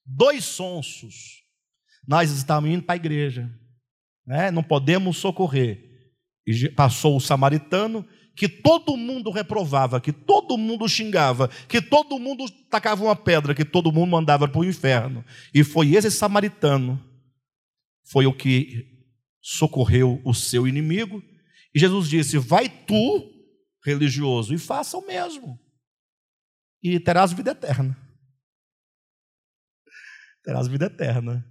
Dois 0.06 0.44
sonsos. 0.44 1.42
Nós 2.08 2.30
estamos 2.32 2.70
indo 2.70 2.84
para 2.84 2.94
a 2.94 2.98
igreja, 2.98 3.50
né? 4.26 4.52
não 4.52 4.62
podemos 4.62 5.18
socorrer. 5.18 5.92
E 6.46 6.70
passou 6.70 7.16
o 7.16 7.22
samaritano, 7.22 8.06
que 8.36 8.50
todo 8.50 8.98
mundo 8.98 9.30
reprovava, 9.32 10.02
que 10.02 10.12
todo 10.12 10.58
mundo 10.58 10.88
xingava, 10.88 11.48
que 11.68 11.82
todo 11.82 12.18
mundo 12.18 12.46
tacava 12.70 13.04
uma 13.04 13.16
pedra, 13.16 13.54
que 13.54 13.66
todo 13.66 13.92
mundo 13.92 14.10
mandava 14.10 14.48
para 14.48 14.60
o 14.60 14.66
inferno. 14.66 15.24
E 15.54 15.64
foi 15.64 15.94
esse 15.96 16.10
samaritano, 16.10 17.00
foi 18.06 18.26
o 18.26 18.34
que 18.34 18.88
socorreu 19.42 20.22
o 20.26 20.34
seu 20.34 20.68
inimigo. 20.68 21.22
E 21.76 21.80
Jesus 21.80 22.10
disse: 22.10 22.38
Vai 22.38 22.68
tu, 22.70 23.32
religioso, 23.86 24.54
e 24.54 24.58
faça 24.58 24.98
o 24.98 25.06
mesmo 25.06 25.60
e 26.84 27.00
terás 27.00 27.32
vida 27.32 27.52
eterna. 27.52 27.98
Terás 30.44 30.68
vida 30.68 30.88
eterna. 30.88 31.48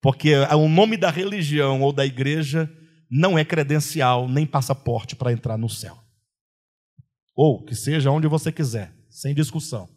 Porque 0.00 0.34
o 0.34 0.68
nome 0.68 0.96
da 0.96 1.10
religião 1.10 1.82
ou 1.82 1.92
da 1.92 2.06
igreja 2.06 2.72
não 3.10 3.38
é 3.38 3.44
credencial 3.44 4.26
nem 4.26 4.46
passaporte 4.46 5.14
para 5.14 5.32
entrar 5.32 5.58
no 5.58 5.68
céu. 5.68 6.01
Ou 7.34 7.64
que 7.64 7.74
seja 7.74 8.10
onde 8.10 8.26
você 8.26 8.52
quiser, 8.52 8.94
sem 9.10 9.34
discussão. 9.34 9.88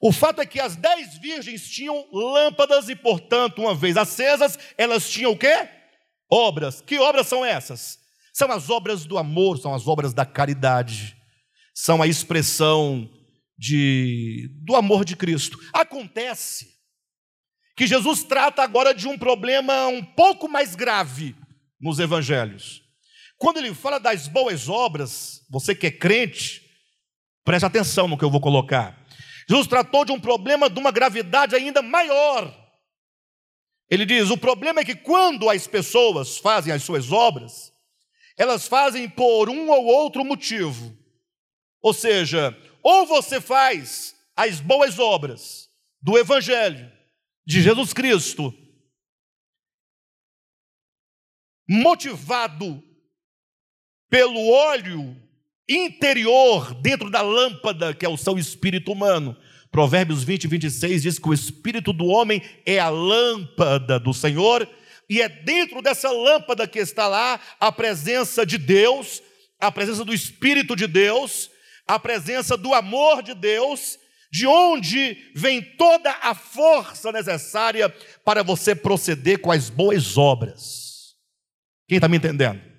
O 0.00 0.12
fato 0.12 0.40
é 0.40 0.46
que 0.46 0.60
as 0.60 0.74
dez 0.74 1.16
virgens 1.18 1.68
tinham 1.68 2.08
lâmpadas 2.12 2.88
e, 2.88 2.96
portanto, 2.96 3.60
uma 3.60 3.74
vez 3.74 3.96
acesas, 3.96 4.58
elas 4.76 5.08
tinham 5.08 5.32
o 5.32 5.38
quê? 5.38 5.68
Obras. 6.30 6.80
Que 6.80 6.98
obras 6.98 7.28
são 7.28 7.44
essas? 7.44 7.98
São 8.32 8.50
as 8.50 8.68
obras 8.68 9.04
do 9.04 9.16
amor, 9.16 9.58
são 9.58 9.74
as 9.74 9.86
obras 9.86 10.12
da 10.12 10.24
caridade, 10.24 11.16
são 11.74 12.02
a 12.02 12.06
expressão 12.06 13.08
de, 13.56 14.50
do 14.64 14.74
amor 14.74 15.04
de 15.04 15.14
Cristo. 15.14 15.58
Acontece 15.72 16.72
que 17.76 17.86
Jesus 17.86 18.24
trata 18.24 18.62
agora 18.62 18.92
de 18.92 19.06
um 19.06 19.16
problema 19.16 19.86
um 19.86 20.04
pouco 20.04 20.48
mais 20.48 20.74
grave 20.74 21.36
nos 21.80 21.98
evangelhos. 21.98 22.81
Quando 23.42 23.56
ele 23.56 23.74
fala 23.74 23.98
das 23.98 24.28
boas 24.28 24.68
obras, 24.68 25.44
você 25.50 25.74
que 25.74 25.88
é 25.88 25.90
crente, 25.90 26.62
preste 27.42 27.64
atenção 27.64 28.06
no 28.06 28.16
que 28.16 28.24
eu 28.24 28.30
vou 28.30 28.40
colocar. 28.40 29.04
Jesus 29.48 29.66
tratou 29.66 30.04
de 30.04 30.12
um 30.12 30.20
problema 30.20 30.70
de 30.70 30.78
uma 30.78 30.92
gravidade 30.92 31.56
ainda 31.56 31.82
maior. 31.82 32.56
Ele 33.90 34.06
diz: 34.06 34.30
o 34.30 34.38
problema 34.38 34.78
é 34.78 34.84
que 34.84 34.94
quando 34.94 35.50
as 35.50 35.66
pessoas 35.66 36.38
fazem 36.38 36.72
as 36.72 36.84
suas 36.84 37.10
obras, 37.10 37.72
elas 38.38 38.68
fazem 38.68 39.10
por 39.10 39.50
um 39.50 39.70
ou 39.70 39.86
outro 39.86 40.24
motivo. 40.24 40.96
Ou 41.82 41.92
seja, 41.92 42.56
ou 42.80 43.06
você 43.06 43.40
faz 43.40 44.14
as 44.36 44.60
boas 44.60 45.00
obras 45.00 45.68
do 46.00 46.16
Evangelho 46.16 46.88
de 47.44 47.60
Jesus 47.60 47.92
Cristo, 47.92 48.54
motivado 51.68 52.91
pelo 54.12 54.46
óleo 54.50 55.16
interior 55.66 56.74
dentro 56.74 57.08
da 57.08 57.22
lâmpada 57.22 57.94
que 57.94 58.04
é 58.04 58.08
o 58.10 58.16
seu 58.18 58.38
espírito 58.38 58.92
humano. 58.92 59.34
Provérbios 59.70 60.22
20, 60.22 60.48
26 60.48 61.02
diz 61.02 61.18
que 61.18 61.30
o 61.30 61.32
espírito 61.32 61.94
do 61.94 62.04
homem 62.04 62.42
é 62.66 62.78
a 62.78 62.90
lâmpada 62.90 63.98
do 63.98 64.12
Senhor, 64.12 64.68
e 65.08 65.22
é 65.22 65.30
dentro 65.30 65.80
dessa 65.80 66.10
lâmpada 66.10 66.68
que 66.68 66.78
está 66.78 67.08
lá 67.08 67.40
a 67.58 67.72
presença 67.72 68.44
de 68.44 68.58
Deus, 68.58 69.22
a 69.58 69.72
presença 69.72 70.04
do 70.04 70.12
Espírito 70.12 70.76
de 70.76 70.86
Deus, 70.86 71.50
a 71.86 71.98
presença 71.98 72.54
do 72.54 72.74
amor 72.74 73.22
de 73.22 73.34
Deus, 73.34 73.98
de 74.30 74.46
onde 74.46 75.32
vem 75.34 75.62
toda 75.62 76.10
a 76.20 76.34
força 76.34 77.10
necessária 77.12 77.88
para 78.22 78.42
você 78.42 78.74
proceder 78.74 79.40
com 79.40 79.50
as 79.50 79.70
boas 79.70 80.18
obras. 80.18 81.14
Quem 81.88 81.96
está 81.96 82.08
me 82.08 82.18
entendendo? 82.18 82.71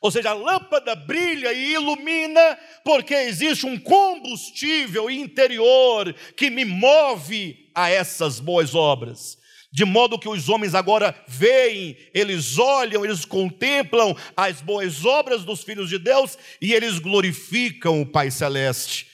Ou 0.00 0.10
seja, 0.10 0.30
a 0.30 0.34
lâmpada 0.34 0.94
brilha 0.94 1.52
e 1.52 1.72
ilumina 1.72 2.58
porque 2.84 3.14
existe 3.14 3.66
um 3.66 3.78
combustível 3.78 5.10
interior 5.10 6.14
que 6.36 6.50
me 6.50 6.64
move 6.64 7.70
a 7.74 7.90
essas 7.90 8.38
boas 8.38 8.74
obras 8.74 9.38
de 9.70 9.84
modo 9.84 10.18
que 10.18 10.28
os 10.28 10.48
homens 10.48 10.74
agora 10.74 11.14
veem, 11.26 11.96
eles 12.14 12.58
olham, 12.58 13.04
eles 13.04 13.24
contemplam 13.24 14.16
as 14.36 14.60
boas 14.60 15.04
obras 15.04 15.44
dos 15.44 15.62
filhos 15.62 15.88
de 15.88 15.98
Deus 15.98 16.38
e 16.60 16.72
eles 16.72 16.98
glorificam 16.98 18.00
o 18.00 18.06
Pai 18.06 18.30
Celeste. 18.30 19.06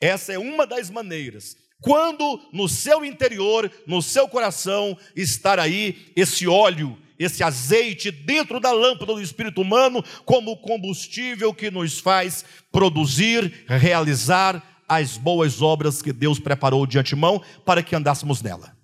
Essa 0.00 0.32
é 0.32 0.38
uma 0.38 0.66
das 0.66 0.90
maneiras. 0.90 1.56
Quando 1.80 2.40
no 2.52 2.68
seu 2.68 3.04
interior, 3.04 3.70
no 3.86 4.02
seu 4.02 4.28
coração, 4.28 4.98
estar 5.14 5.58
aí 5.58 6.12
esse 6.14 6.46
óleo, 6.46 6.98
esse 7.20 7.42
azeite 7.42 8.10
dentro 8.10 8.58
da 8.58 8.72
lâmpada 8.72 9.12
do 9.12 9.20
espírito 9.20 9.60
humano, 9.60 10.02
como 10.24 10.56
combustível 10.56 11.52
que 11.52 11.70
nos 11.70 12.00
faz 12.00 12.44
produzir, 12.72 13.66
realizar 13.68 14.84
as 14.88 15.18
boas 15.18 15.60
obras 15.60 16.00
que 16.00 16.14
Deus 16.14 16.40
preparou 16.40 16.86
de 16.86 16.98
antemão 16.98 17.44
para 17.64 17.82
que 17.82 17.94
andássemos 17.94 18.40
nela. 18.40 18.74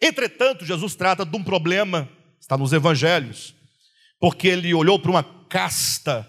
Entretanto, 0.00 0.64
Jesus 0.64 0.94
trata 0.94 1.26
de 1.26 1.36
um 1.36 1.44
problema, 1.44 2.08
está 2.40 2.56
nos 2.56 2.72
evangelhos, 2.72 3.54
porque 4.18 4.48
ele 4.48 4.72
olhou 4.72 4.98
para 4.98 5.10
uma 5.10 5.22
casta 5.22 6.26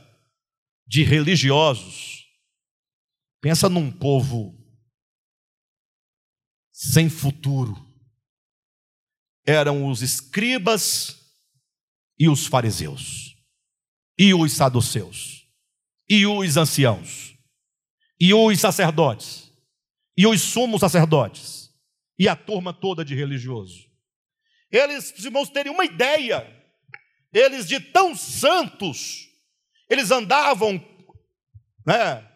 de 0.85 1.03
religiosos. 1.03 2.25
Pensa 3.41 3.69
num 3.69 3.89
povo 3.89 4.59
sem 6.73 7.09
futuro. 7.09 7.87
Eram 9.45 9.87
os 9.87 10.01
escribas 10.01 11.18
e 12.19 12.27
os 12.27 12.45
fariseus, 12.45 13.35
e 14.17 14.33
os 14.33 14.53
saduceus, 14.53 15.47
e 16.09 16.25
os 16.27 16.57
anciãos, 16.57 17.35
e 18.19 18.33
os 18.33 18.59
sacerdotes, 18.59 19.49
e 20.17 20.27
os 20.27 20.41
sumos 20.41 20.81
sacerdotes. 20.81 21.69
E 22.17 22.27
a 22.27 22.35
turma 22.35 22.73
toda 22.73 23.05
de 23.05 23.15
religioso. 23.15 23.89
Eles, 24.69 25.13
os 25.17 25.23
irmãos, 25.23 25.49
terem 25.49 25.71
uma 25.71 25.85
ideia, 25.85 26.45
eles 27.31 27.65
de 27.65 27.79
tão 27.79 28.13
santos, 28.13 29.29
eles 29.89 30.11
andavam 30.11 30.85
né, 31.85 32.27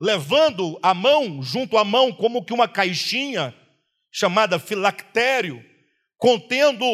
levando 0.00 0.78
a 0.80 0.94
mão, 0.94 1.42
junto 1.42 1.76
à 1.76 1.84
mão, 1.84 2.12
como 2.12 2.44
que 2.44 2.52
uma 2.52 2.68
caixinha 2.68 3.52
chamada 4.12 4.60
filactério, 4.60 5.64
contendo 6.16 6.86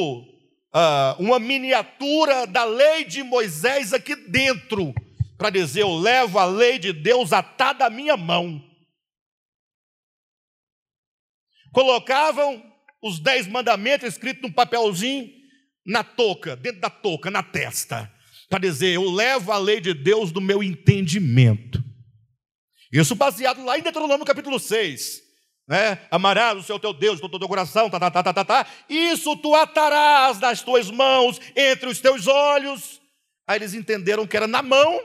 uh, 0.75 1.21
uma 1.23 1.39
miniatura 1.39 2.47
da 2.47 2.64
lei 2.64 3.05
de 3.05 3.23
Moisés 3.23 3.93
aqui 3.93 4.14
dentro, 4.14 4.95
para 5.37 5.51
dizer: 5.51 5.83
Eu 5.83 5.97
levo 5.97 6.39
a 6.39 6.45
lei 6.45 6.79
de 6.79 6.93
Deus 6.93 7.33
atada 7.33 7.87
à 7.87 7.91
minha 7.91 8.16
mão. 8.16 8.64
Colocavam 11.73 12.64
os 13.03 13.21
dez 13.21 13.47
mandamentos 13.47 14.09
escritos 14.09 14.43
num 14.43 14.53
papelzinho 14.53 15.31
na 15.87 16.03
touca, 16.03 16.57
dentro 16.57 16.81
da 16.81 16.91
touca, 16.91 17.31
na 17.31 17.43
testa, 17.43 18.12
para 18.49 18.59
dizer: 18.59 18.95
Eu 18.95 19.11
levo 19.11 19.53
a 19.53 19.59
lei 19.59 19.81
de 19.81 19.95
Deus 19.95 20.33
do 20.33 20.41
meu 20.41 20.62
entendimento. 20.62 21.83
Isso 22.91 23.14
baseado 23.14 23.64
lá 23.64 23.79
em 23.79 23.83
Deuteronômio 23.83 24.25
capítulo 24.25 24.59
6 24.59 25.28
né? 25.69 25.99
Amarás 26.11 26.57
o 26.57 26.62
Senhor 26.62 26.79
teu 26.79 26.95
Deus 26.95 27.21
de 27.21 27.29
todo 27.29 27.43
o 27.43 27.49
coração, 27.49 27.91
tá, 27.91 28.01
tá, 28.01 28.11
tá, 28.11 28.23
tá, 28.23 28.33
tá, 28.33 28.45
tá. 28.45 28.66
Isso 28.89 29.37
tu 29.37 29.55
atarás 29.55 30.41
nas 30.41 30.62
tuas 30.62 30.91
mãos, 30.91 31.39
entre 31.55 31.91
os 31.91 32.01
teus 32.01 32.27
olhos. 32.27 33.01
Aí 33.47 33.59
eles 33.59 33.75
entenderam 33.75 34.27
que 34.27 34.37
era 34.37 34.47
na 34.47 34.62
mão 34.62 34.99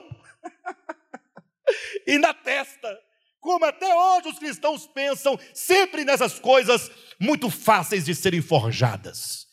e 2.07 2.17
na 2.17 2.33
testa. 2.33 2.97
Como 3.41 3.65
até 3.65 3.93
hoje 3.93 4.29
os 4.29 4.39
cristãos 4.39 4.87
pensam 4.87 5.37
sempre 5.53 6.05
nessas 6.05 6.39
coisas 6.39 6.89
muito 7.19 7.49
fáceis 7.49 8.05
de 8.05 8.15
serem 8.15 8.41
forjadas. 8.41 9.47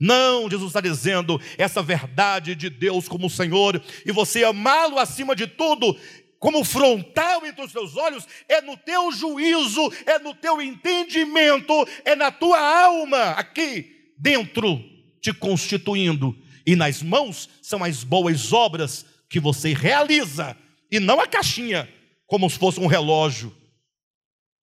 Não, 0.00 0.50
Jesus 0.50 0.70
está 0.70 0.80
dizendo 0.80 1.40
essa 1.56 1.82
verdade 1.82 2.56
de 2.56 2.68
Deus 2.68 3.08
como 3.08 3.30
Senhor 3.30 3.80
e 4.04 4.10
você 4.10 4.42
amá-lo 4.42 4.98
acima 4.98 5.36
de 5.36 5.46
tudo 5.46 5.96
como 6.38 6.64
frontal 6.64 7.44
entre 7.44 7.64
os 7.64 7.72
teus 7.72 7.96
olhos, 7.96 8.26
é 8.48 8.60
no 8.60 8.76
teu 8.76 9.10
juízo, 9.10 9.92
é 10.06 10.18
no 10.18 10.34
teu 10.34 10.62
entendimento, 10.62 11.72
é 12.04 12.14
na 12.14 12.30
tua 12.30 12.58
alma, 12.58 13.30
aqui 13.30 14.12
dentro, 14.16 14.82
te 15.20 15.32
constituindo. 15.32 16.36
E 16.66 16.76
nas 16.76 17.02
mãos 17.02 17.48
são 17.60 17.82
as 17.82 18.04
boas 18.04 18.52
obras 18.52 19.04
que 19.28 19.40
você 19.40 19.74
realiza, 19.74 20.56
e 20.90 21.00
não 21.00 21.20
a 21.20 21.26
caixinha, 21.26 21.92
como 22.26 22.48
se 22.48 22.58
fosse 22.58 22.78
um 22.78 22.86
relógio. 22.86 23.54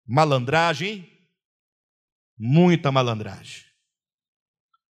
Malandragem, 0.06 1.08
muita 2.38 2.92
malandragem. 2.92 3.64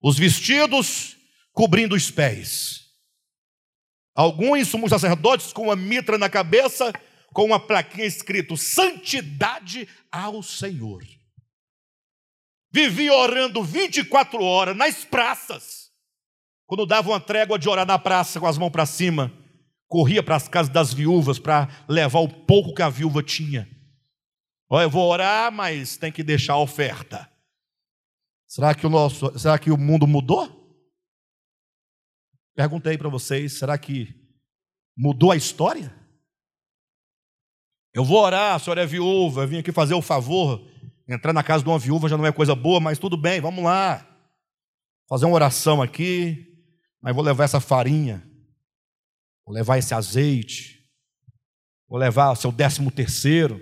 Os 0.03 0.19
vestidos 0.19 1.17
cobrindo 1.53 1.95
os 1.95 2.11
pés 2.11 2.82
Alguns 4.15 4.69
sumos 4.69 4.91
sacerdotes 4.91 5.53
com 5.53 5.63
uma 5.65 5.77
mitra 5.77 6.19
na 6.19 6.29
cabeça, 6.29 6.93
com 7.33 7.45
uma 7.45 7.59
plaquinha 7.59 8.07
escrito: 8.07 8.57
Santidade 8.57 9.89
ao 10.11 10.43
Senhor. 10.43 11.03
Vivia 12.71 13.13
orando 13.13 13.63
24 13.63 14.43
horas 14.43 14.77
nas 14.77 15.05
praças. 15.05 15.91
Quando 16.67 16.87
dava 16.87 17.11
uma 17.11 17.21
trégua 17.21 17.59
de 17.59 17.69
orar 17.69 17.87
na 17.87 17.99
praça 17.99 18.41
com 18.41 18.47
as 18.47 18.57
mãos 18.57 18.71
para 18.71 18.87
cima, 18.87 19.33
corria 19.89 20.23
para 20.23 20.37
as 20.37 20.49
casas 20.49 20.73
das 20.73 20.93
viúvas 20.95 21.39
para 21.39 21.69
levar 21.87 22.21
o 22.21 22.29
pouco 22.29 22.75
que 22.75 22.81
a 22.81 22.89
viúva 22.89 23.23
tinha. 23.23 23.69
Olha, 24.71 24.85
eu 24.85 24.91
vou 24.91 25.07
orar, 25.07 25.53
mas 25.53 25.99
tem 25.99 26.11
que 26.11 26.23
deixar 26.23 26.55
a 26.55 26.59
oferta. 26.59 27.31
Será 28.47 28.75
que 28.75 28.87
o 28.87 28.91
nosso, 28.91 29.39
será 29.39 29.59
que 29.59 29.71
o 29.71 29.77
mundo 29.77 30.07
mudou? 30.07 30.62
Perguntei 32.55 32.99
para 32.99 33.09
vocês: 33.09 33.59
será 33.59 33.77
que 33.79 34.15
mudou 34.97 35.31
a 35.31 35.37
história? 35.37 35.95
Eu 37.95 38.05
vou 38.05 38.23
orar, 38.23 38.55
a 38.55 38.59
senhora 38.59 38.83
é 38.83 38.87
viúva, 38.87 39.47
vim 39.47 39.59
aqui 39.59 39.71
fazer 39.71 39.95
o 39.95 40.03
favor. 40.03 40.67
Entrar 41.07 41.33
na 41.33 41.43
casa 41.43 41.63
de 41.63 41.69
uma 41.69 41.79
viúva 41.79 42.09
já 42.09 42.17
não 42.17 42.27
é 42.27 42.33
coisa 42.33 42.55
boa, 42.55 42.81
mas 42.81 42.99
tudo 42.99 43.17
bem, 43.17 43.41
vamos 43.41 43.63
lá. 43.63 44.09
Fazer 45.09 45.27
uma 45.27 45.35
oração 45.35 45.83
aqui, 45.83 46.67
mas 47.03 47.15
vou 47.15 47.23
levar 47.23 47.45
essa 47.45 47.61
farinha, 47.61 48.27
vou 49.45 49.55
levar 49.55 49.77
esse 49.77 49.93
azeite, 49.93 50.89
vou 51.87 51.99
levar 51.99 52.31
o 52.31 52.37
seu 52.37 52.51
décimo 52.51 52.91
terceiro, 52.91 53.61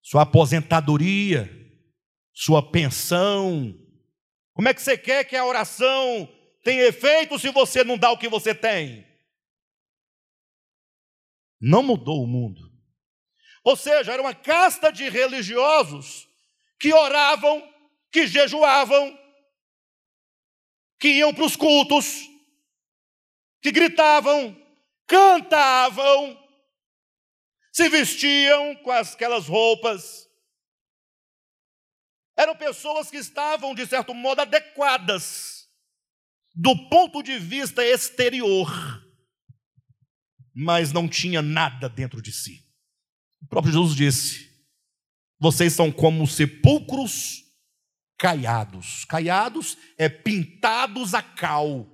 sua 0.00 0.22
aposentadoria, 0.22 1.50
sua 2.32 2.62
pensão. 2.62 3.74
Como 4.54 4.68
é 4.68 4.74
que 4.74 4.82
você 4.82 4.96
quer 4.96 5.24
que 5.24 5.34
a 5.34 5.44
oração 5.44 6.28
tem 6.66 6.80
efeito 6.80 7.38
se 7.38 7.48
você 7.50 7.84
não 7.84 7.96
dá 7.96 8.10
o 8.10 8.18
que 8.18 8.28
você 8.28 8.52
tem. 8.52 9.06
Não 11.60 11.80
mudou 11.80 12.24
o 12.24 12.26
mundo. 12.26 12.60
Ou 13.62 13.76
seja, 13.76 14.12
era 14.12 14.20
uma 14.20 14.34
casta 14.34 14.90
de 14.90 15.08
religiosos 15.08 16.28
que 16.76 16.92
oravam, 16.92 17.62
que 18.10 18.26
jejuavam, 18.26 19.16
que 20.98 21.06
iam 21.10 21.32
para 21.32 21.44
os 21.44 21.54
cultos, 21.54 22.22
que 23.62 23.70
gritavam, 23.70 24.60
cantavam, 25.06 26.36
se 27.72 27.88
vestiam 27.88 28.74
com 28.82 28.90
aquelas 28.90 29.46
roupas. 29.46 30.28
Eram 32.36 32.56
pessoas 32.56 33.08
que 33.08 33.18
estavam, 33.18 33.72
de 33.72 33.86
certo 33.86 34.12
modo, 34.12 34.40
adequadas 34.40 35.55
do 36.56 36.74
ponto 36.88 37.22
de 37.22 37.38
vista 37.38 37.84
exterior, 37.84 38.72
mas 40.54 40.90
não 40.90 41.06
tinha 41.06 41.42
nada 41.42 41.86
dentro 41.86 42.22
de 42.22 42.32
si. 42.32 42.64
O 43.42 43.46
próprio 43.46 43.74
Jesus 43.74 43.94
disse: 43.94 44.50
Vocês 45.38 45.74
são 45.74 45.92
como 45.92 46.26
sepulcros 46.26 47.44
caiados. 48.18 49.04
Caiados 49.04 49.76
é 49.98 50.08
pintados 50.08 51.12
a 51.12 51.22
cal. 51.22 51.86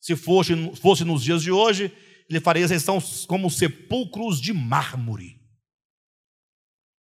Se 0.00 0.14
fosse, 0.14 0.52
fosse 0.76 1.04
nos 1.04 1.24
dias 1.24 1.42
de 1.42 1.50
hoje, 1.50 1.92
ele 2.30 2.40
faria 2.40 2.68
são 2.78 3.00
como 3.26 3.50
sepulcros 3.50 4.40
de 4.40 4.52
mármore. 4.52 5.42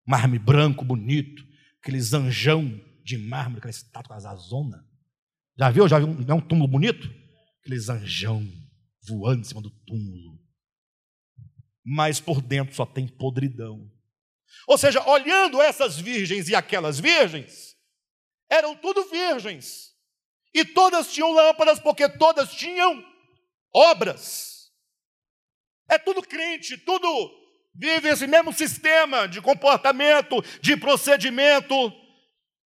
Mármore 0.06 0.38
branco, 0.38 0.84
bonito, 0.84 1.44
aqueles 1.80 2.14
anjão 2.14 2.80
de 3.04 3.18
mármore, 3.18 3.58
aquela 3.58 3.70
estátua 3.70 4.16
azazona. 4.16 4.90
Já 5.58 5.70
viu? 5.70 5.88
Já 5.88 5.98
viu 5.98 6.08
um, 6.08 6.24
é 6.28 6.34
um 6.34 6.40
túmulo 6.40 6.68
bonito? 6.68 7.08
Aqueles 7.60 7.88
anjão 7.88 8.46
voando 9.06 9.40
em 9.40 9.44
cima 9.44 9.60
do 9.60 9.70
túmulo. 9.86 10.38
Mas 11.84 12.20
por 12.20 12.40
dentro 12.40 12.74
só 12.74 12.86
tem 12.86 13.06
podridão. 13.06 13.90
Ou 14.66 14.78
seja, 14.78 15.06
olhando 15.08 15.60
essas 15.60 15.98
virgens 15.98 16.48
e 16.48 16.54
aquelas 16.54 17.00
virgens, 17.00 17.74
eram 18.50 18.76
tudo 18.76 19.08
virgens. 19.08 19.92
E 20.54 20.64
todas 20.64 21.12
tinham 21.12 21.32
lâmpadas, 21.32 21.80
porque 21.80 22.08
todas 22.08 22.52
tinham 22.52 23.04
obras. 23.74 24.70
É 25.88 25.98
tudo 25.98 26.22
crente, 26.22 26.76
tudo 26.78 27.08
vive 27.74 28.08
esse 28.08 28.26
mesmo 28.26 28.52
sistema 28.52 29.26
de 29.26 29.40
comportamento, 29.40 30.42
de 30.60 30.76
procedimento. 30.76 31.74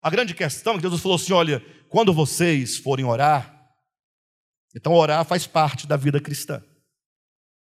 A 0.02 0.10
grande 0.10 0.34
questão 0.34 0.74
é 0.74 0.76
que 0.76 0.82
Jesus 0.82 1.02
falou 1.02 1.16
assim: 1.16 1.32
olha, 1.32 1.62
quando 1.96 2.12
vocês 2.12 2.76
forem 2.76 3.06
orar, 3.06 3.74
então 4.76 4.92
orar 4.92 5.24
faz 5.24 5.46
parte 5.46 5.86
da 5.86 5.96
vida 5.96 6.20
cristã. 6.20 6.62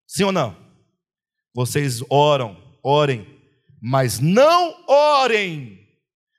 Sim 0.08 0.26
ou 0.26 0.32
não? 0.32 0.56
Vocês 1.52 2.04
oram, 2.12 2.56
orem, 2.84 3.26
mas 3.82 4.20
não 4.20 4.86
orem 4.88 5.84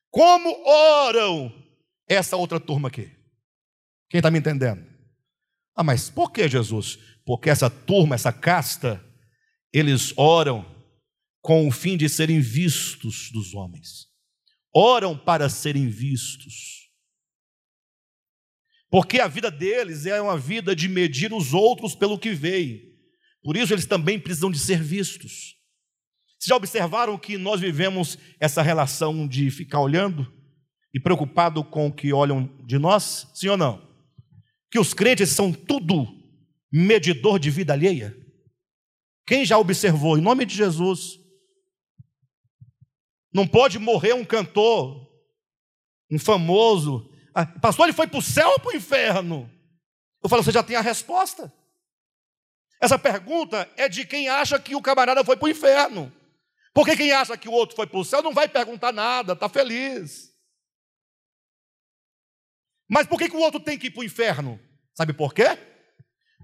como 0.09 0.49
oram 0.65 1.53
essa 2.09 2.37
outra 2.37 2.61
turma 2.61 2.87
aqui. 2.87 3.11
Quem 4.09 4.19
está 4.21 4.31
me 4.31 4.39
entendendo? 4.39 4.87
Ah, 5.75 5.83
mas 5.83 6.09
por 6.09 6.31
que 6.31 6.49
Jesus? 6.49 6.97
Porque 7.27 7.51
essa 7.51 7.69
turma, 7.69 8.15
essa 8.15 8.33
casta, 8.33 9.05
eles 9.73 10.17
oram 10.17 10.65
com 11.43 11.67
o 11.67 11.73
fim 11.73 11.97
de 11.97 12.09
serem 12.09 12.39
vistos 12.39 13.33
dos 13.33 13.53
homens. 13.53 14.07
Oram 14.73 15.19
para 15.19 15.49
serem 15.49 15.89
vistos. 15.89 16.80
Porque 18.91 19.21
a 19.21 19.29
vida 19.29 19.51
deles 19.51 20.05
é 20.05 20.21
uma 20.21 20.37
vida 20.37 20.75
de 20.75 20.89
medir 20.89 21.33
os 21.33 21.55
outros 21.55 21.95
pelo 21.95 22.19
que 22.19 22.31
veem. 22.33 22.91
Por 23.43 23.57
isso 23.57 23.73
eles 23.73 23.87
também 23.87 24.19
precisam 24.19 24.51
de 24.51 24.59
ser 24.59 24.83
vistos. 24.83 25.57
Vocês 26.39 26.49
já 26.49 26.57
observaram 26.57 27.17
que 27.19 27.39
nós 27.39 27.61
vivemos 27.61 28.19
essa 28.41 28.63
relação 28.63 29.29
de 29.29 29.51
ficar 29.51 29.81
olhando 29.81 30.33
e 30.93 30.99
preocupado 30.99 31.63
com 31.63 31.87
o 31.87 31.93
que 31.93 32.13
olham 32.13 32.47
de 32.67 32.79
nós? 32.79 33.31
Sim 33.35 33.49
ou 33.49 33.57
não? 33.57 33.89
Que 34.71 34.79
os 34.79 34.93
crentes 34.93 35.31
são 35.31 35.53
tudo 35.53 36.07
medidor 36.73 37.39
de 37.39 37.51
vida 37.51 37.73
alheia? 37.73 38.17
Quem 39.27 39.45
já 39.45 39.59
observou, 39.59 40.19
em 40.19 40.23
nome 40.23 40.45
de 40.45 40.57
Jesus, 40.57 41.21
Não 43.33 43.47
pode 43.47 43.79
morrer 43.79 44.13
um 44.13 44.25
cantor, 44.25 45.09
um 46.11 46.19
famoso. 46.19 47.10
Ah, 47.35 47.47
pastor, 47.47 47.87
ele 47.87 47.97
foi 47.97 48.07
para 48.07 48.19
o 48.19 48.23
céu 48.23 48.49
ou 48.51 48.61
para 48.61 48.73
o 48.73 48.77
inferno? 48.77 49.51
Eu 50.23 50.29
falo, 50.29 50.43
você 50.43 50.53
já 50.53 50.63
tem 50.63 50.77
a 50.77 50.81
resposta. 50.81 51.53
Essa 52.81 52.99
pergunta 52.99 53.71
é 53.77 53.89
de 53.89 54.05
quem 54.07 54.29
acha 54.29 54.59
que 54.59 54.75
o 54.75 54.83
camarada 54.83 55.25
foi 55.25 55.37
para 55.37 55.47
o 55.47 55.51
inferno. 55.51 56.13
Porque 56.73 56.97
quem 56.97 57.13
acha 57.13 57.37
que 57.37 57.49
o 57.49 57.53
outro 57.53 57.77
foi 57.77 57.87
para 57.87 57.99
o 57.99 58.05
céu 58.05 58.23
não 58.23 58.33
vai 58.33 58.49
perguntar 58.49 58.93
nada, 58.93 59.33
está 59.33 59.49
feliz. 59.49 60.31
Mas 62.89 63.07
por 63.07 63.19
que, 63.19 63.29
que 63.29 63.37
o 63.37 63.41
outro 63.41 63.61
tem 63.61 63.79
que 63.79 63.89
ir 63.89 63.91
para 63.91 64.01
o 64.01 64.05
inferno? 64.05 64.59
Sabe 64.95 65.13
por 65.13 65.35
quê? 65.35 65.59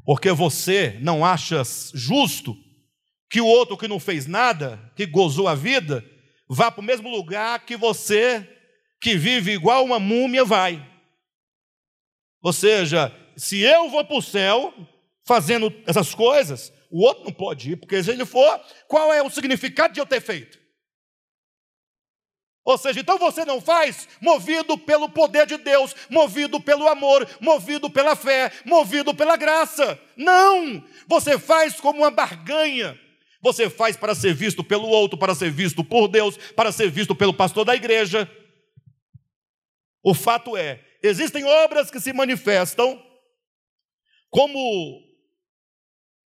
Porque 0.04 0.30
você 0.30 0.98
não 1.02 1.24
acha 1.24 1.62
justo 1.94 2.56
que 3.28 3.40
o 3.40 3.46
outro 3.46 3.76
que 3.76 3.88
não 3.88 3.98
fez 3.98 4.26
nada, 4.26 4.92
que 4.94 5.06
gozou 5.06 5.48
a 5.48 5.54
vida, 5.54 6.04
vá 6.48 6.70
para 6.70 6.80
o 6.80 6.84
mesmo 6.84 7.08
lugar 7.08 7.64
que 7.64 7.76
você, 7.76 8.55
que 9.00 9.16
vive 9.16 9.52
igual 9.52 9.84
uma 9.84 9.98
múmia, 9.98 10.44
vai. 10.44 10.84
Ou 12.42 12.52
seja, 12.52 13.12
se 13.36 13.60
eu 13.60 13.88
vou 13.90 14.04
para 14.04 14.16
o 14.16 14.22
céu 14.22 14.72
fazendo 15.24 15.72
essas 15.86 16.14
coisas, 16.14 16.72
o 16.90 17.02
outro 17.02 17.24
não 17.24 17.32
pode 17.32 17.72
ir, 17.72 17.76
porque 17.76 18.02
se 18.02 18.10
ele 18.10 18.24
for, 18.24 18.60
qual 18.88 19.12
é 19.12 19.22
o 19.22 19.30
significado 19.30 19.92
de 19.92 20.00
eu 20.00 20.06
ter 20.06 20.20
feito? 20.20 20.58
Ou 22.64 22.76
seja, 22.76 22.98
então 22.98 23.16
você 23.16 23.44
não 23.44 23.60
faz 23.60 24.08
movido 24.20 24.76
pelo 24.76 25.08
poder 25.08 25.46
de 25.46 25.56
Deus, 25.56 25.94
movido 26.10 26.60
pelo 26.60 26.88
amor, 26.88 27.28
movido 27.40 27.88
pela 27.88 28.16
fé, 28.16 28.50
movido 28.64 29.14
pela 29.14 29.36
graça. 29.36 29.96
Não! 30.16 30.82
Você 31.06 31.38
faz 31.38 31.80
como 31.80 32.00
uma 32.00 32.10
barganha. 32.10 32.98
Você 33.40 33.70
faz 33.70 33.96
para 33.96 34.16
ser 34.16 34.34
visto 34.34 34.64
pelo 34.64 34.88
outro, 34.88 35.16
para 35.16 35.32
ser 35.32 35.48
visto 35.48 35.84
por 35.84 36.08
Deus, 36.08 36.36
para 36.56 36.72
ser 36.72 36.90
visto 36.90 37.14
pelo 37.14 37.32
pastor 37.32 37.64
da 37.64 37.76
igreja. 37.76 38.28
O 40.06 40.14
fato 40.14 40.56
é, 40.56 40.80
existem 41.02 41.42
obras 41.42 41.90
que 41.90 41.98
se 41.98 42.12
manifestam 42.12 43.02
como 44.30 44.56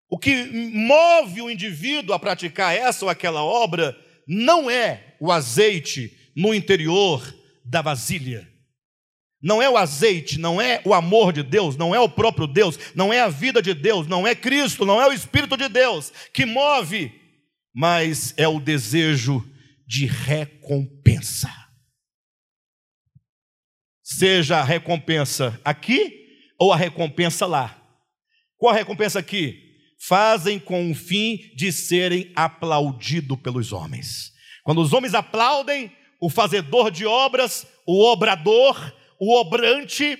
o 0.08 0.16
que 0.16 0.44
move 0.72 1.42
o 1.42 1.50
indivíduo 1.50 2.14
a 2.14 2.18
praticar 2.20 2.76
essa 2.76 3.04
ou 3.04 3.10
aquela 3.10 3.42
obra 3.42 3.98
não 4.24 4.70
é 4.70 5.16
o 5.18 5.32
azeite 5.32 6.16
no 6.36 6.54
interior 6.54 7.20
da 7.64 7.82
vasilha. 7.82 8.48
Não 9.42 9.60
é 9.60 9.68
o 9.68 9.76
azeite, 9.76 10.38
não 10.38 10.60
é 10.60 10.80
o 10.84 10.94
amor 10.94 11.32
de 11.32 11.42
Deus, 11.42 11.76
não 11.76 11.92
é 11.92 11.98
o 11.98 12.08
próprio 12.08 12.46
Deus, 12.46 12.78
não 12.94 13.12
é 13.12 13.18
a 13.18 13.28
vida 13.28 13.60
de 13.60 13.74
Deus, 13.74 14.06
não 14.06 14.24
é 14.24 14.36
Cristo, 14.36 14.86
não 14.86 15.02
é 15.02 15.08
o 15.08 15.12
Espírito 15.12 15.56
de 15.56 15.68
Deus 15.68 16.12
que 16.32 16.46
move, 16.46 17.12
mas 17.74 18.32
é 18.36 18.46
o 18.46 18.60
desejo 18.60 19.44
de 19.88 20.06
recompensa. 20.06 21.65
Seja 24.08 24.58
a 24.58 24.62
recompensa 24.62 25.60
aqui 25.64 26.28
ou 26.56 26.72
a 26.72 26.76
recompensa 26.76 27.44
lá. 27.44 27.76
Qual 28.56 28.72
a 28.72 28.76
recompensa 28.76 29.18
aqui? 29.18 29.60
Fazem 29.98 30.60
com 30.60 30.92
o 30.92 30.94
fim 30.94 31.50
de 31.56 31.72
serem 31.72 32.30
aplaudidos 32.36 33.36
pelos 33.40 33.72
homens. 33.72 34.30
Quando 34.62 34.80
os 34.80 34.92
homens 34.92 35.12
aplaudem, 35.12 35.90
o 36.20 36.30
fazedor 36.30 36.88
de 36.88 37.04
obras, 37.04 37.66
o 37.84 38.04
obrador, 38.04 38.94
o 39.20 39.34
obrante, 39.40 40.16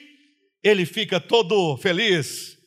ele 0.65 0.85
fica 0.85 1.21
todo 1.21 1.77
feliz, 1.77 2.59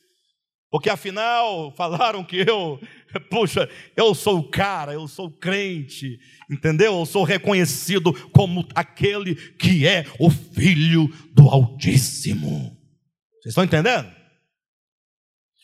porque 0.70 0.88
afinal 0.88 1.70
falaram 1.76 2.24
que 2.24 2.38
eu, 2.38 2.80
puxa, 3.28 3.68
eu 3.94 4.14
sou 4.14 4.38
o 4.38 4.50
cara, 4.50 4.94
eu 4.94 5.06
sou 5.06 5.30
crente, 5.30 6.18
entendeu? 6.50 6.98
Eu 6.98 7.06
sou 7.06 7.22
reconhecido 7.24 8.12
como 8.30 8.66
aquele 8.74 9.34
que 9.34 9.86
é 9.86 10.04
o 10.18 10.30
filho 10.30 11.08
do 11.32 11.48
Altíssimo. 11.48 12.76
Vocês 13.40 13.52
estão 13.52 13.64
entendendo? 13.64 14.10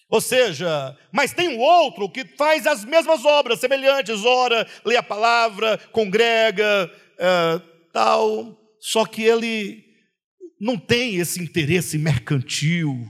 Ou 0.09 0.20
seja, 0.20 0.97
mas 1.12 1.32
tem 1.32 1.57
o 1.57 1.59
outro 1.59 2.09
que 2.09 2.24
faz 2.37 2.66
as 2.66 2.84
mesmas 2.84 3.24
obras 3.24 3.59
semelhantes, 3.59 4.24
ora, 4.24 4.66
lê 4.84 4.97
a 4.97 5.03
palavra, 5.03 5.78
congrega, 5.91 6.91
é, 7.18 7.61
tal, 7.93 8.57
só 8.78 9.05
que 9.05 9.22
ele 9.22 9.84
não 10.61 10.78
tem 10.78 11.16
esse 11.16 11.43
interesse 11.43 11.99
mercantil, 11.99 13.09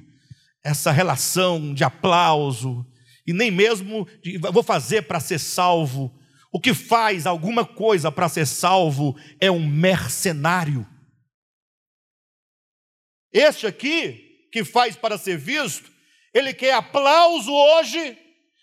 essa 0.64 0.91
relação 0.91 1.74
de 1.74 1.85
aplauso, 1.85 2.85
e 3.27 3.33
nem 3.33 3.51
mesmo 3.51 4.07
de, 4.22 4.39
vou 4.39 4.62
fazer 4.62 5.03
para 5.03 5.20
ser 5.20 5.39
salvo. 5.39 6.12
O 6.57 6.59
que 6.59 6.73
faz 6.73 7.27
alguma 7.27 7.67
coisa 7.67 8.11
para 8.11 8.31
ser 8.31 8.47
salvo 8.47 9.15
é 9.39 9.51
um 9.51 9.69
mercenário. 9.69 10.87
Este 13.31 13.67
aqui, 13.67 14.49
que 14.51 14.65
faz 14.65 14.97
para 14.97 15.19
ser 15.19 15.37
visto, 15.37 15.93
ele 16.33 16.55
quer 16.55 16.73
aplauso 16.73 17.53
hoje 17.53 18.17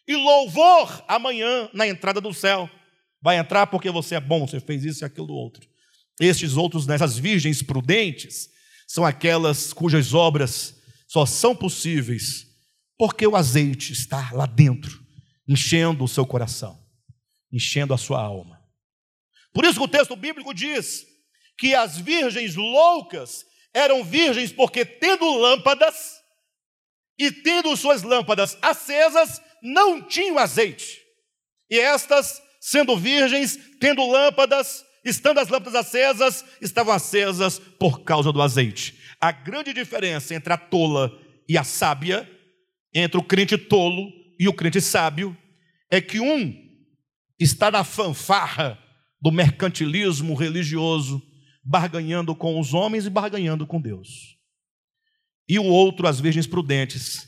e 0.07 0.15
louvor 0.15 1.05
amanhã 1.07 1.69
na 1.71 1.87
entrada 1.87 2.19
do 2.19 2.33
céu. 2.33 2.67
Vai 3.21 3.37
entrar 3.37 3.67
porque 3.67 3.91
você 3.91 4.15
é 4.15 4.19
bom, 4.19 4.47
você 4.47 4.59
fez 4.59 4.83
isso 4.83 5.03
e 5.03 5.05
aquilo 5.05 5.31
outro. 5.31 5.69
Estes 6.19 6.57
outros, 6.57 6.87
nessas 6.87 7.15
virgens 7.15 7.61
prudentes, 7.61 8.49
são 8.87 9.05
aquelas 9.05 9.71
cujas 9.71 10.15
obras 10.15 10.81
só 11.07 11.27
são 11.27 11.55
possíveis 11.55 12.47
porque 12.97 13.27
o 13.27 13.35
azeite 13.35 13.93
está 13.93 14.31
lá 14.31 14.47
dentro, 14.47 14.99
enchendo 15.47 16.03
o 16.03 16.07
seu 16.07 16.25
coração, 16.25 16.82
enchendo 17.53 17.93
a 17.93 17.97
sua 17.97 18.19
alma. 18.19 18.59
Por 19.53 19.63
isso 19.63 19.77
que 19.77 19.85
o 19.85 19.87
texto 19.87 20.15
bíblico 20.15 20.53
diz 20.53 21.05
que 21.57 21.75
as 21.75 21.99
virgens 21.99 22.55
loucas 22.55 23.45
eram 23.71 24.03
virgens 24.03 24.51
porque, 24.51 24.83
tendo 24.83 25.31
lâmpadas 25.37 25.95
e 27.17 27.31
tendo 27.31 27.77
suas 27.77 28.01
lâmpadas 28.01 28.57
acesas, 28.59 29.39
não 29.61 30.01
tinham 30.01 30.39
azeite. 30.39 30.99
E 31.69 31.79
estas, 31.79 32.41
sendo 32.59 32.97
virgens, 32.97 33.57
tendo 33.79 34.05
lâmpadas, 34.09 34.83
estando 35.05 35.39
as 35.39 35.47
lâmpadas 35.47 35.75
acesas, 35.75 36.43
estavam 36.59 36.93
acesas 36.93 37.59
por 37.59 38.03
causa 38.03 38.31
do 38.31 38.41
azeite. 38.41 38.97
A 39.21 39.31
grande 39.31 39.73
diferença 39.73 40.33
entre 40.33 40.51
a 40.51 40.57
tola 40.57 41.11
e 41.47 41.57
a 41.57 41.63
sábia, 41.63 42.29
entre 42.93 43.17
o 43.17 43.23
crente 43.23 43.57
tolo 43.57 44.11
e 44.39 44.47
o 44.47 44.53
crente 44.53 44.81
sábio, 44.81 45.37
é 45.89 46.01
que 46.01 46.19
um 46.19 46.62
está 47.39 47.71
na 47.71 47.83
fanfarra 47.83 48.79
do 49.21 49.31
mercantilismo 49.31 50.33
religioso, 50.33 51.21
barganhando 51.63 52.35
com 52.35 52.59
os 52.59 52.73
homens 52.73 53.05
e 53.05 53.09
barganhando 53.09 53.65
com 53.65 53.81
Deus. 53.81 54.37
E 55.47 55.57
o 55.59 55.63
outro, 55.63 56.07
as 56.07 56.19
virgens 56.19 56.47
prudentes, 56.47 57.27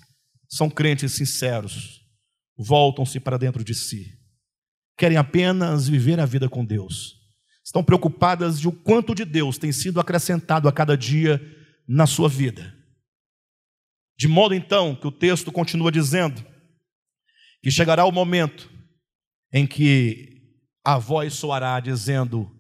são 0.49 0.69
crentes 0.69 1.13
sinceros, 1.13 2.01
voltam-se 2.57 3.19
para 3.19 3.37
dentro 3.37 3.63
de 3.63 3.73
si, 3.73 4.17
querem 4.97 5.17
apenas 5.17 5.87
viver 5.87 6.19
a 6.19 6.25
vida 6.25 6.47
com 6.47 6.65
Deus 6.65 7.25
estão 7.65 7.83
preocupadas 7.83 8.59
de 8.59 8.67
o 8.67 8.71
quanto 8.71 9.15
de 9.15 9.25
Deus 9.25 9.57
tem 9.57 9.71
sido 9.71 9.99
acrescentado 9.99 10.69
a 10.69 10.71
cada 10.71 10.95
dia 10.95 11.41
na 11.87 12.05
sua 12.05 12.29
vida. 12.29 12.75
De 14.17 14.27
modo 14.27 14.53
então 14.53 14.95
que 14.95 15.07
o 15.07 15.11
texto 15.11 15.51
continua 15.51 15.91
dizendo 15.91 16.45
que 17.63 17.71
chegará 17.71 18.05
o 18.05 18.11
momento 18.11 18.69
em 19.55 19.65
que 19.65 20.35
a 20.83 20.97
voz 20.97 21.33
soará 21.33 21.79
dizendo: 21.79 22.51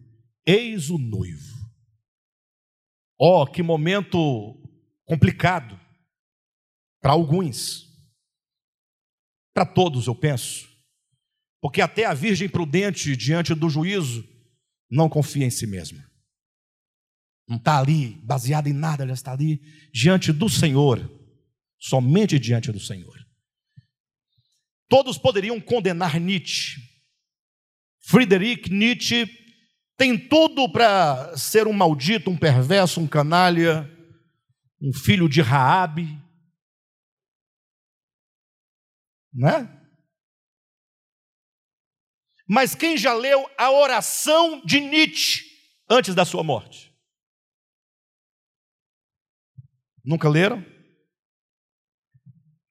Eis 0.45 0.89
o 0.89 0.97
noivo. 0.97 1.53
Oh, 3.19 3.45
que 3.45 3.61
momento 3.61 4.17
complicado 5.03 5.79
para 7.01 7.11
alguns, 7.11 7.85
para 9.53 9.65
todos, 9.65 10.07
eu 10.07 10.15
penso, 10.15 10.67
porque 11.61 11.81
até 11.81 12.05
a 12.05 12.13
virgem 12.13 12.47
prudente 12.47 13.15
diante 13.15 13.53
do 13.53 13.69
juízo 13.69 14.27
não 14.89 15.09
confia 15.09 15.45
em 15.45 15.49
si 15.49 15.67
mesma. 15.67 16.03
Não 17.47 17.57
está 17.57 17.79
ali 17.79 18.15
baseada 18.23 18.69
em 18.69 18.73
nada, 18.73 19.03
ela 19.03 19.13
está 19.13 19.33
ali 19.33 19.61
diante 19.93 20.31
do 20.31 20.49
Senhor, 20.49 20.99
somente 21.77 22.39
diante 22.39 22.71
do 22.71 22.79
Senhor. 22.79 23.24
Todos 24.95 25.17
poderiam 25.17 25.59
condenar 25.59 26.21
Nietzsche. 26.21 26.79
Friedrich 27.99 28.69
Nietzsche 28.69 29.25
tem 29.97 30.17
tudo 30.17 30.71
para 30.71 31.35
ser 31.35 31.67
um 31.67 31.73
maldito, 31.73 32.29
um 32.29 32.39
perverso, 32.39 33.01
um 33.01 33.05
canalha, 33.05 33.83
um 34.81 34.93
filho 34.93 35.27
de 35.27 35.41
Raabe. 35.41 36.17
Né? 39.33 39.69
Mas 42.47 42.73
quem 42.73 42.97
já 42.97 43.13
leu 43.13 43.45
a 43.57 43.71
oração 43.71 44.61
de 44.63 44.79
Nietzsche 44.79 45.43
antes 45.89 46.15
da 46.15 46.23
sua 46.23 46.41
morte? 46.41 46.95
Nunca 50.05 50.29
leram? 50.29 50.65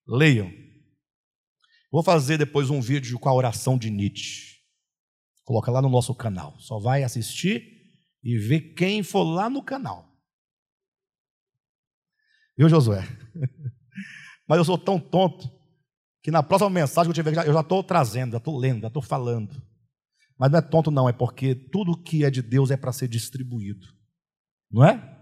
Leiam. 0.09 0.64
Vou 1.95 2.03
fazer 2.03 2.37
depois 2.37 2.71
um 2.71 2.81
vídeo 2.81 3.21
com 3.21 3.29
a 3.29 3.33
oração 3.33 3.79
de 3.79 3.89
Nietzsche. 3.89 4.57
Coloca 5.45 5.71
lá 5.71 5.81
no 5.81 5.89
nosso 5.89 6.13
canal. 6.13 6.59
Só 6.59 6.81
vai 6.81 7.05
assistir 7.05 7.63
e 8.21 8.37
ver 8.37 8.75
quem 8.75 9.05
for 9.05 9.23
lá 9.23 9.49
no 9.49 9.63
canal. 9.63 10.05
Viu, 12.59 12.69
Josué? 12.69 13.07
Mas 14.49 14.59
eu 14.59 14.65
sou 14.65 14.77
tão 14.77 14.99
tonto 14.99 15.49
que 16.21 16.33
na 16.33 16.43
próxima 16.43 16.69
mensagem 16.69 17.13
que 17.13 17.21
eu 17.21 17.25
tiver, 17.25 17.47
eu 17.47 17.53
já 17.53 17.61
estou 17.61 17.85
trazendo, 17.85 18.33
já 18.33 18.39
estou 18.39 18.59
lendo, 18.59 18.81
já 18.81 18.89
estou 18.89 19.01
falando. 19.01 19.63
Mas 20.37 20.51
não 20.51 20.59
é 20.59 20.63
tonto, 20.63 20.91
não, 20.91 21.09
é 21.09 21.13
porque 21.13 21.55
tudo 21.55 22.03
que 22.03 22.25
é 22.25 22.31
de 22.31 22.43
Deus 22.43 22.73
é 22.73 22.77
para 22.77 22.91
ser 22.91 23.07
distribuído. 23.07 23.87
Não 24.69 24.85
é? 24.85 25.17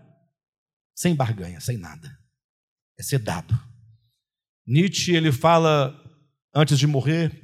Sem 0.95 1.15
barganha, 1.15 1.61
sem 1.61 1.77
nada. 1.77 2.19
É 2.99 3.03
ser 3.03 3.19
dado. 3.19 3.55
Nietzsche, 4.67 5.15
ele 5.15 5.31
fala, 5.31 5.99
antes 6.55 6.79
de 6.79 6.87
morrer, 6.87 7.41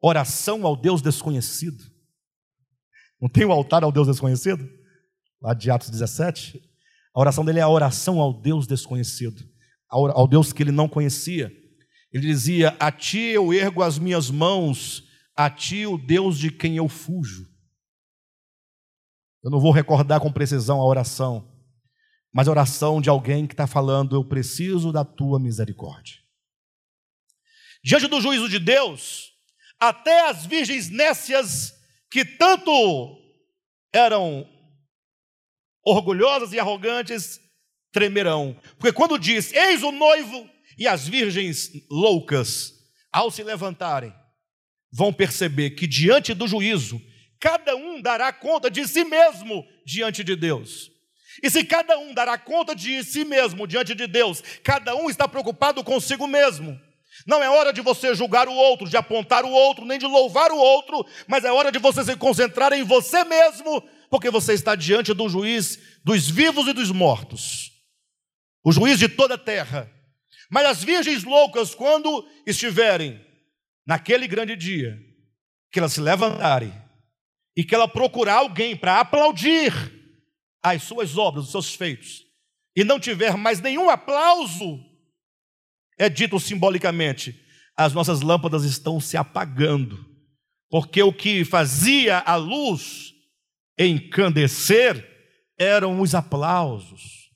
oração 0.00 0.66
ao 0.66 0.76
Deus 0.76 1.02
desconhecido. 1.02 1.84
Não 3.20 3.28
tem 3.28 3.44
o 3.44 3.52
altar 3.52 3.82
ao 3.82 3.92
Deus 3.92 4.06
desconhecido? 4.06 4.68
Lá 5.40 5.54
de 5.54 5.70
Atos 5.70 5.90
17. 5.90 6.60
A 7.14 7.20
oração 7.20 7.44
dele 7.44 7.58
é 7.58 7.62
a 7.62 7.68
oração 7.68 8.20
ao 8.20 8.32
Deus 8.32 8.66
desconhecido, 8.66 9.42
ao 9.88 10.28
Deus 10.28 10.52
que 10.52 10.62
ele 10.62 10.72
não 10.72 10.88
conhecia. 10.88 11.50
Ele 12.12 12.26
dizia: 12.26 12.76
A 12.78 12.92
ti 12.92 13.18
eu 13.18 13.52
ergo 13.52 13.82
as 13.82 13.98
minhas 13.98 14.30
mãos, 14.30 15.04
a 15.34 15.48
ti 15.48 15.86
o 15.86 15.96
Deus 15.96 16.38
de 16.38 16.50
quem 16.50 16.76
eu 16.76 16.88
fujo. 16.88 17.46
Eu 19.42 19.50
não 19.50 19.60
vou 19.60 19.72
recordar 19.72 20.20
com 20.20 20.32
precisão 20.32 20.80
a 20.80 20.84
oração, 20.84 21.50
mas 22.32 22.48
a 22.48 22.50
oração 22.50 23.00
de 23.00 23.08
alguém 23.08 23.46
que 23.46 23.54
está 23.54 23.66
falando: 23.66 24.14
Eu 24.14 24.24
preciso 24.24 24.92
da 24.92 25.04
tua 25.04 25.38
misericórdia. 25.38 26.25
Diante 27.86 28.08
do 28.08 28.20
juízo 28.20 28.48
de 28.48 28.58
Deus, 28.58 29.32
até 29.78 30.28
as 30.28 30.44
virgens 30.44 30.90
nécias 30.90 31.72
que 32.10 32.24
tanto 32.24 33.16
eram 33.92 34.44
orgulhosas 35.84 36.52
e 36.52 36.58
arrogantes 36.58 37.40
tremerão. 37.92 38.60
Porque 38.76 38.92
quando 38.92 39.16
diz: 39.16 39.52
Eis 39.52 39.84
o 39.84 39.92
noivo 39.92 40.50
e 40.76 40.88
as 40.88 41.06
virgens 41.06 41.70
loucas, 41.88 42.72
ao 43.12 43.30
se 43.30 43.44
levantarem, 43.44 44.12
vão 44.90 45.12
perceber 45.12 45.70
que 45.70 45.86
diante 45.86 46.34
do 46.34 46.48
juízo, 46.48 47.00
cada 47.38 47.76
um 47.76 48.02
dará 48.02 48.32
conta 48.32 48.68
de 48.68 48.84
si 48.88 49.04
mesmo 49.04 49.64
diante 49.86 50.24
de 50.24 50.34
Deus. 50.34 50.90
E 51.40 51.48
se 51.48 51.62
cada 51.62 51.96
um 52.00 52.12
dará 52.12 52.36
conta 52.36 52.74
de 52.74 53.04
si 53.04 53.24
mesmo 53.24 53.64
diante 53.64 53.94
de 53.94 54.08
Deus, 54.08 54.42
cada 54.64 54.96
um 54.96 55.08
está 55.08 55.28
preocupado 55.28 55.84
consigo 55.84 56.26
mesmo. 56.26 56.84
Não 57.24 57.42
é 57.42 57.48
hora 57.48 57.72
de 57.72 57.80
você 57.80 58.14
julgar 58.14 58.48
o 58.48 58.52
outro, 58.52 58.88
de 58.88 58.96
apontar 58.96 59.44
o 59.44 59.50
outro, 59.50 59.84
nem 59.84 59.98
de 59.98 60.06
louvar 60.06 60.50
o 60.50 60.58
outro, 60.58 61.06
mas 61.26 61.44
é 61.44 61.52
hora 61.52 61.70
de 61.70 61.78
você 61.78 62.04
se 62.04 62.16
concentrar 62.16 62.72
em 62.72 62.82
você 62.82 63.24
mesmo, 63.24 63.82
porque 64.10 64.30
você 64.30 64.52
está 64.52 64.74
diante 64.74 65.14
do 65.14 65.28
juiz 65.28 65.78
dos 66.04 66.28
vivos 66.28 66.66
e 66.66 66.72
dos 66.72 66.90
mortos, 66.90 67.72
o 68.64 68.72
juiz 68.72 68.98
de 68.98 69.08
toda 69.08 69.34
a 69.34 69.38
terra. 69.38 69.90
Mas 70.50 70.66
as 70.66 70.84
virgens 70.84 71.24
loucas, 71.24 71.74
quando 71.74 72.26
estiverem 72.46 73.20
naquele 73.86 74.28
grande 74.28 74.54
dia, 74.54 74.98
que 75.72 75.78
elas 75.78 75.92
se 75.92 76.00
levantarem 76.00 76.72
e 77.56 77.64
que 77.64 77.74
ela 77.74 77.88
procurar 77.88 78.36
alguém 78.36 78.76
para 78.76 79.00
aplaudir 79.00 79.72
as 80.62 80.82
suas 80.82 81.16
obras, 81.16 81.44
os 81.44 81.50
seus 81.50 81.74
feitos, 81.74 82.24
e 82.76 82.84
não 82.84 83.00
tiver 83.00 83.36
mais 83.36 83.60
nenhum 83.60 83.88
aplauso, 83.88 84.78
é 85.98 86.08
dito 86.08 86.38
simbolicamente: 86.38 87.38
as 87.76 87.92
nossas 87.92 88.20
lâmpadas 88.20 88.64
estão 88.64 89.00
se 89.00 89.16
apagando, 89.16 90.04
porque 90.70 91.02
o 91.02 91.12
que 91.12 91.44
fazia 91.44 92.18
a 92.18 92.36
luz 92.36 93.12
encandecer 93.78 95.06
eram 95.58 96.00
os 96.00 96.14
aplausos. 96.14 97.26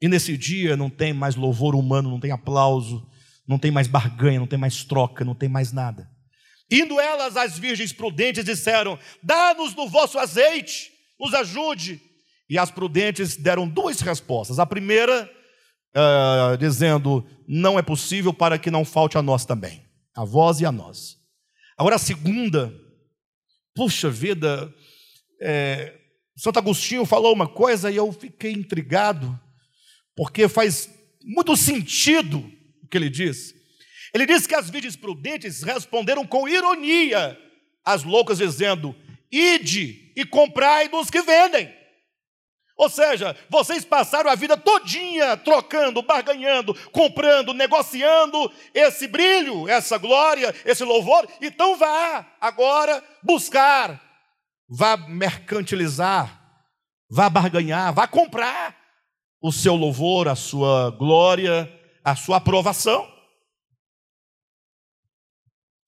E 0.00 0.08
nesse 0.08 0.36
dia 0.36 0.76
não 0.76 0.88
tem 0.88 1.12
mais 1.12 1.34
louvor 1.34 1.74
humano, 1.74 2.10
não 2.10 2.20
tem 2.20 2.30
aplauso, 2.30 3.06
não 3.46 3.58
tem 3.58 3.70
mais 3.70 3.88
barganha, 3.88 4.38
não 4.38 4.46
tem 4.46 4.58
mais 4.58 4.84
troca, 4.84 5.24
não 5.24 5.34
tem 5.34 5.48
mais 5.48 5.72
nada. 5.72 6.08
Indo 6.70 7.00
elas, 7.00 7.36
as 7.36 7.58
virgens 7.58 7.92
prudentes, 7.92 8.44
disseram: 8.44 8.98
Dá-nos 9.22 9.74
do 9.74 9.88
vosso 9.88 10.18
azeite, 10.18 10.90
nos 11.18 11.34
ajude. 11.34 12.00
E 12.48 12.58
as 12.58 12.70
prudentes 12.70 13.36
deram 13.36 13.68
duas 13.68 14.00
respostas. 14.00 14.58
A 14.58 14.66
primeira 14.66 15.30
uh, 15.98 16.56
dizendo: 16.56 17.26
não 17.46 17.78
é 17.78 17.82
possível 17.82 18.32
para 18.32 18.58
que 18.58 18.70
não 18.70 18.84
falte 18.84 19.18
a 19.18 19.22
nós 19.22 19.44
também, 19.44 19.84
a 20.14 20.24
vós 20.24 20.60
e 20.60 20.66
a 20.66 20.72
nós. 20.72 21.18
Agora, 21.76 21.96
a 21.96 21.98
segunda, 21.98 22.72
puxa 23.74 24.10
vida, 24.10 24.72
é, 25.40 25.94
Santo 26.36 26.58
Agostinho 26.58 27.04
falou 27.04 27.32
uma 27.32 27.48
coisa 27.48 27.90
e 27.90 27.96
eu 27.96 28.12
fiquei 28.12 28.52
intrigado, 28.52 29.38
porque 30.16 30.48
faz 30.48 30.88
muito 31.22 31.56
sentido 31.56 32.38
o 32.82 32.88
que 32.88 32.96
ele 32.96 33.10
diz. 33.10 33.54
Ele 34.14 34.26
diz 34.26 34.46
que 34.46 34.54
as 34.54 34.70
virgens 34.70 34.96
prudentes 34.96 35.62
responderam 35.62 36.26
com 36.26 36.48
ironia 36.48 37.38
às 37.84 38.02
loucas, 38.02 38.38
dizendo: 38.38 38.94
Ide 39.30 40.12
e 40.16 40.24
comprai 40.24 40.88
dos 40.88 41.10
que 41.10 41.22
vendem. 41.22 41.77
Ou 42.78 42.88
seja, 42.88 43.36
vocês 43.50 43.84
passaram 43.84 44.30
a 44.30 44.36
vida 44.36 44.56
todinha 44.56 45.36
trocando, 45.36 46.00
barganhando, 46.00 46.72
comprando, 46.90 47.52
negociando 47.52 48.52
esse 48.72 49.08
brilho, 49.08 49.68
essa 49.68 49.98
glória, 49.98 50.54
esse 50.64 50.84
louvor. 50.84 51.28
Então 51.42 51.76
vá 51.76 52.24
agora 52.40 53.02
buscar, 53.20 54.00
vá 54.68 54.96
mercantilizar, 54.96 56.40
vá 57.10 57.28
barganhar, 57.28 57.92
vá 57.92 58.06
comprar 58.06 58.78
o 59.42 59.50
seu 59.50 59.74
louvor, 59.74 60.28
a 60.28 60.36
sua 60.36 60.90
glória, 60.90 61.68
a 62.04 62.14
sua 62.14 62.36
aprovação. 62.36 63.12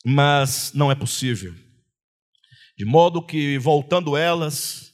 Mas 0.04 0.72
não 0.72 0.90
é 0.90 0.96
possível. 0.96 1.54
De 2.76 2.84
modo 2.84 3.24
que, 3.24 3.58
voltando 3.58 4.16
elas, 4.16 4.89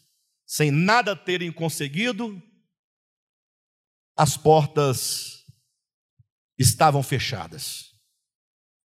sem 0.47 0.70
nada 0.70 1.16
terem 1.16 1.52
conseguido, 1.52 2.40
as 4.16 4.36
portas 4.36 5.44
estavam 6.56 7.02
fechadas. 7.02 7.93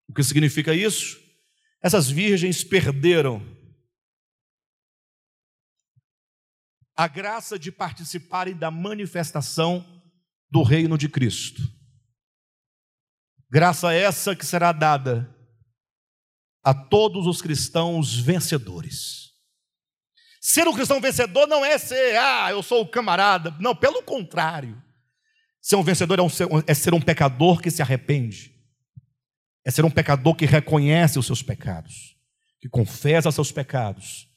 O 0.08 0.14
que 0.14 0.24
significa 0.24 0.74
isso? 0.74 1.18
Essas 1.82 2.10
virgens 2.10 2.64
perderam 2.64 3.42
a 6.96 7.08
graça 7.08 7.58
de 7.58 7.72
participarem 7.72 8.56
da 8.56 8.70
manifestação 8.70 10.04
do 10.50 10.64
reino 10.64 10.98
de 10.98 11.10
Cristo. 11.10 11.62
Graça 13.50 13.94
essa 13.94 14.36
que 14.36 14.46
será 14.46 14.72
dada 14.72 15.34
a 16.64 16.74
todos 16.74 17.28
os 17.28 17.42
cristãos 17.42 18.18
vencedores. 18.18 19.25
Ser 20.48 20.68
um 20.68 20.74
cristão 20.76 21.02
vencedor 21.02 21.48
não 21.48 21.66
é 21.66 21.76
ser, 21.76 22.16
ah, 22.18 22.52
eu 22.52 22.62
sou 22.62 22.84
o 22.84 22.88
camarada. 22.88 23.56
Não, 23.60 23.76
pelo 23.76 24.04
contrário. 24.04 24.80
Ser 25.60 25.76
um 25.76 25.82
vencedor 25.82 26.20
é, 26.20 26.22
um, 26.22 26.28
é 26.68 26.74
ser 26.76 26.94
um 26.94 27.02
pecador 27.02 27.60
que 27.60 27.72
se 27.72 27.82
arrepende. 27.82 28.54
É 29.66 29.72
ser 29.72 29.84
um 29.84 29.90
pecador 29.90 30.36
que 30.36 30.46
reconhece 30.46 31.18
os 31.18 31.26
seus 31.26 31.42
pecados, 31.42 32.16
que 32.62 32.70
confessa 32.70 33.32
seus 33.32 33.52
pecados. 33.52 34.28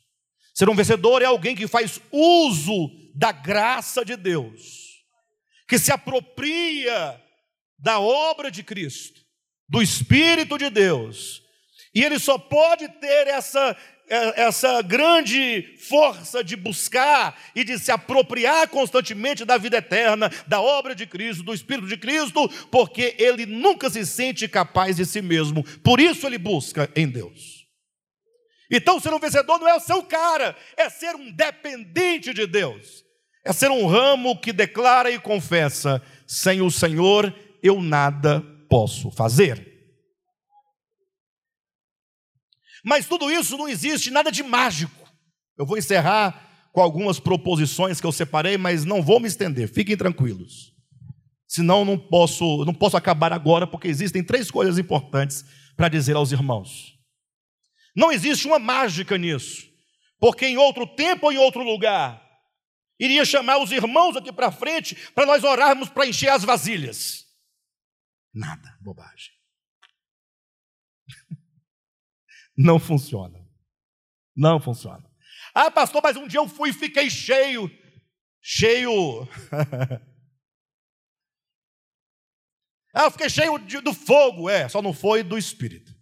Ser 0.55 0.71
um 0.71 0.75
vencedor 0.75 1.21
é 1.21 1.27
alguém 1.27 1.55
que 1.55 1.69
faz 1.69 2.01
uso 2.11 2.89
da 3.15 3.31
graça 3.31 4.03
de 4.03 4.17
Deus, 4.17 5.05
que 5.69 5.79
se 5.79 5.93
apropria 5.93 7.23
da 7.79 8.01
obra 8.01 8.51
de 8.51 8.63
Cristo, 8.63 9.21
do 9.69 9.83
Espírito 9.83 10.57
de 10.57 10.71
Deus. 10.71 11.43
E 11.95 12.03
ele 12.03 12.19
só 12.19 12.39
pode 12.39 12.89
ter 12.89 13.27
essa 13.27 13.77
essa 14.09 14.81
grande 14.83 15.77
força 15.79 16.43
de 16.43 16.57
buscar 16.57 17.39
e 17.55 17.63
de 17.63 17.79
se 17.79 17.91
apropriar 17.91 18.69
constantemente 18.69 19.45
da 19.45 19.59
vida 19.59 19.77
eterna, 19.77 20.31
da 20.47 20.61
obra 20.61 20.95
de 20.95 21.07
Cristo, 21.07 21.43
do 21.43 21.55
Espírito 21.55 21.87
de 21.87 21.97
Cristo, 21.97 22.49
porque 22.71 23.15
ele 23.19 23.45
nunca 23.47 23.91
se 23.91 24.05
sente 24.07 24.49
capaz 24.49 24.97
de 24.97 25.05
si 25.05 25.21
mesmo, 25.21 25.63
por 25.83 26.01
isso 26.01 26.27
ele 26.27 26.39
busca 26.39 26.91
em 26.97 27.09
Deus. 27.09 27.59
Então, 28.71 29.01
ser 29.01 29.13
um 29.15 29.19
vencedor 29.19 29.59
não 29.59 29.69
é 29.69 29.75
o 29.75 29.81
seu 29.81 30.03
cara, 30.03 30.57
é 30.77 30.91
ser 30.91 31.15
um 31.15 31.31
dependente 31.31 32.35
de 32.35 32.47
Deus, 32.47 33.05
é 33.45 33.53
ser 33.53 33.71
um 33.71 33.87
ramo 33.87 34.39
que 34.39 34.53
declara 34.53 35.11
e 35.11 35.19
confessa: 35.19 36.03
sem 36.27 36.61
o 36.61 36.71
Senhor 36.71 37.35
eu 37.63 37.81
nada 37.81 38.45
posso 38.69 39.11
fazer. 39.11 39.78
Mas 42.85 43.07
tudo 43.07 43.31
isso 43.31 43.57
não 43.57 43.69
existe 43.69 44.11
nada 44.11 44.31
de 44.31 44.43
mágico. 44.43 45.09
Eu 45.57 45.67
vou 45.67 45.77
encerrar 45.77 46.69
com 46.73 46.81
algumas 46.81 47.19
proposições 47.19 48.01
que 48.01 48.07
eu 48.07 48.13
separei, 48.13 48.57
mas 48.57 48.85
não 48.85 49.03
vou 49.03 49.19
me 49.19 49.27
estender. 49.27 49.69
Fiquem 49.69 49.97
tranquilos. 49.97 50.73
Senão 51.47 51.85
não 51.85 51.99
posso, 51.99 52.65
não 52.65 52.75
posso 52.75 52.97
acabar 52.97 53.33
agora, 53.33 53.67
porque 53.67 53.89
existem 53.89 54.23
três 54.23 54.51
coisas 54.51 54.79
importantes 54.79 55.45
para 55.77 55.89
dizer 55.89 56.15
aos 56.15 56.31
irmãos. 56.31 56.95
Não 57.97 58.13
existe 58.13 58.47
uma 58.47 58.59
mágica 58.59 59.17
nisso, 59.17 59.67
porque 60.21 60.47
em 60.47 60.59
outro 60.59 60.87
tempo 60.87 61.27
ou 61.27 61.33
em 61.33 61.39
outro 61.39 61.63
lugar, 61.63 62.23
iria 63.01 63.25
chamar 63.25 63.59
os 63.59 63.73
irmãos 63.73 64.17
aqui 64.17 64.33
para 64.33 64.53
frente 64.53 64.95
para 65.15 65.27
nós 65.27 65.43
orarmos 65.43 65.89
para 65.89 66.07
encher 66.07 66.29
as 66.29 66.45
vasilhas. 66.45 67.25
Nada, 68.33 68.77
bobagem. 68.81 69.38
Não 72.59 72.81
funciona. 72.81 73.47
Não 74.37 74.61
funciona. 74.61 75.09
Ah, 75.55 75.71
pastor, 75.71 76.03
mas 76.03 76.17
um 76.17 76.27
dia 76.27 76.41
eu 76.41 76.49
fui 76.49 76.71
e 76.71 76.73
fiquei 76.73 77.09
cheio. 77.09 77.71
Cheio. 78.43 79.29
ah, 82.93 83.05
eu 83.05 83.11
fiquei 83.13 83.31
cheio 83.31 83.57
de, 83.59 83.81
do 83.81 83.95
fogo. 83.95 84.51
É, 84.51 84.69
só 84.69 84.83
não 84.83 84.93
foi 84.93 85.23
do 85.23 85.39
Espírito. 85.39 85.97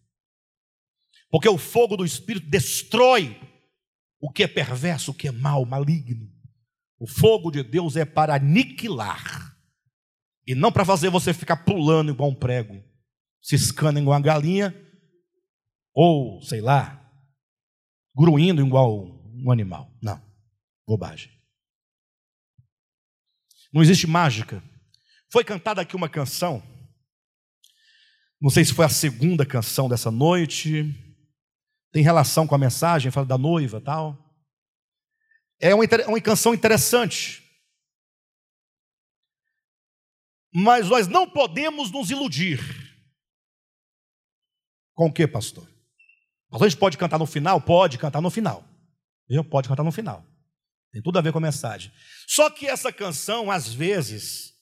Porque 1.31 1.49
o 1.49 1.59
fogo 1.59 1.95
do 1.95 2.07
Espírito 2.07 2.49
destrói 2.49 3.39
o 4.19 4.31
que 4.31 4.43
é 4.43 4.49
perverso, 4.49 5.11
o 5.11 5.15
que 5.15 5.29
é 5.29 5.33
mal, 5.33 5.67
maligno. 5.67 6.33
O 6.99 7.07
fogo 7.07 7.51
de 7.51 7.63
Deus 7.63 7.97
é 7.97 8.07
para 8.07 8.37
aniquilar. 8.37 9.55
E 10.47 10.55
não 10.55 10.73
para 10.73 10.87
fazer 10.87 11.11
você 11.11 11.35
ficar 11.35 11.65
pulando 11.65 12.13
igual 12.13 12.31
um 12.31 12.35
prego, 12.35 12.83
ciscando 13.43 13.99
igual 13.99 14.17
uma 14.17 14.25
galinha, 14.25 14.75
ou, 15.97 16.43
sei 16.43 16.61
lá, 16.61 17.03
gruindo 18.15 18.65
igual 18.65 19.07
um 19.35 19.51
animal. 19.51 19.91
Não, 20.03 20.23
bobagem. 20.87 21.33
Não 23.73 23.83
existe 23.83 24.07
mágica. 24.07 24.63
Foi 25.33 25.43
cantada 25.43 25.81
aqui 25.81 25.97
uma 25.97 26.09
canção, 26.09 26.63
não 28.41 28.51
sei 28.51 28.65
se 28.65 28.75
foi 28.75 28.85
a 28.85 28.91
segunda 28.91 29.47
canção 29.47 29.89
dessa 29.89 30.11
noite, 30.11 30.85
tem 31.91 32.03
relação 32.03 32.47
com 32.47 32.55
a 32.55 32.59
mensagem, 32.59 33.11
fala 33.11 33.27
da 33.27 33.39
noiva 33.39 33.81
tal. 33.81 34.17
É 35.59 35.75
uma, 35.75 35.85
uma 36.07 36.21
canção 36.21 36.53
interessante. 36.53 37.43
Mas 40.53 40.89
nós 40.89 41.09
não 41.09 41.29
podemos 41.29 41.91
nos 41.91 42.11
iludir. 42.11 42.61
Com 44.95 45.07
o 45.07 45.13
que, 45.13 45.27
pastor? 45.27 45.76
A 46.53 46.59
gente 46.59 46.77
pode 46.77 46.97
cantar 46.97 47.19
no 47.19 47.27
final? 47.27 47.61
Pode 47.61 47.99
cantar 47.99 48.21
no 48.21 48.31
final. 48.31 48.65
Eu 49.29 49.45
pode 49.45 49.69
cantar 49.69 49.83
no 49.83 49.93
final. 49.93 50.25
Tem 50.93 51.03
tudo 51.03 51.19
a 51.19 51.23
ver 51.23 51.33
com 51.33 51.39
a 51.39 51.43
mensagem. 51.43 51.93
Só 52.27 52.49
que 52.49 52.67
essa 52.67 52.93
canção, 52.93 53.51
às 53.51 53.73
vezes, 53.73 54.55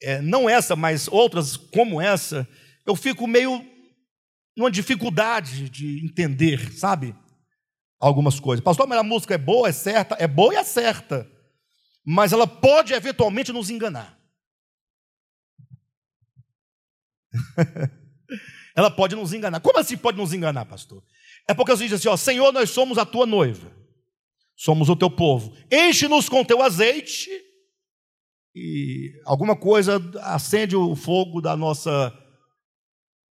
é, 0.00 0.22
não 0.22 0.48
essa, 0.48 0.74
mas 0.76 1.08
outras 1.08 1.56
como 1.56 2.00
essa, 2.00 2.48
eu 2.86 2.96
fico 2.96 3.26
meio 3.26 3.64
numa 4.56 4.70
dificuldade 4.70 5.68
de 5.68 6.04
entender, 6.04 6.72
sabe? 6.72 7.14
Algumas 7.98 8.40
coisas. 8.40 8.64
Pastor, 8.64 8.86
mas 8.86 8.98
a 8.98 9.02
música 9.02 9.34
é 9.34 9.38
boa, 9.38 9.68
é 9.68 9.72
certa? 9.72 10.16
É 10.18 10.26
boa 10.26 10.54
e 10.54 10.56
é 10.56 10.64
certa. 10.64 11.30
Mas 12.04 12.32
ela 12.32 12.46
pode 12.46 12.94
eventualmente 12.94 13.52
nos 13.52 13.68
enganar. 13.70 14.18
ela 18.80 18.90
pode 18.90 19.14
nos 19.14 19.32
enganar. 19.32 19.60
Como 19.60 19.78
assim 19.78 19.96
pode 19.96 20.18
nos 20.18 20.32
enganar, 20.32 20.64
pastor? 20.64 21.02
É 21.48 21.54
porque 21.54 21.70
Deus 21.70 21.80
diz 21.80 21.92
assim: 21.92 22.08
ó, 22.08 22.16
Senhor, 22.16 22.52
nós 22.52 22.70
somos 22.70 22.98
a 22.98 23.04
tua 23.04 23.26
noiva, 23.26 23.70
somos 24.56 24.88
o 24.88 24.96
teu 24.96 25.10
povo, 25.10 25.56
enche-nos 25.70 26.28
com 26.28 26.44
teu 26.44 26.62
azeite, 26.62 27.30
e 28.54 29.12
alguma 29.24 29.56
coisa 29.56 30.00
acende 30.22 30.74
o 30.74 30.96
fogo 30.96 31.40
da 31.40 31.56
nossa, 31.56 32.12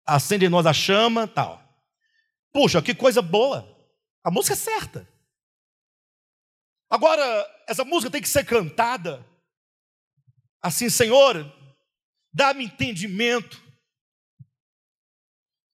acende 0.07 0.47
em 0.47 0.49
nós 0.49 0.67
a 0.67 0.73
chama, 0.73 1.27
tal. 1.27 1.63
Puxa, 2.53 2.83
que 2.83 2.95
coisa 2.95 3.21
boa, 3.21 3.67
a 4.25 4.31
música 4.31 4.55
é 4.55 4.57
certa. 4.57 5.09
Agora, 6.91 7.23
essa 7.69 7.85
música 7.85 8.11
tem 8.11 8.23
que 8.23 8.29
ser 8.29 8.45
cantada 8.45 9.27
assim, 10.63 10.89
Senhor, 10.89 11.51
dá-me 12.33 12.65
entendimento, 12.65 13.63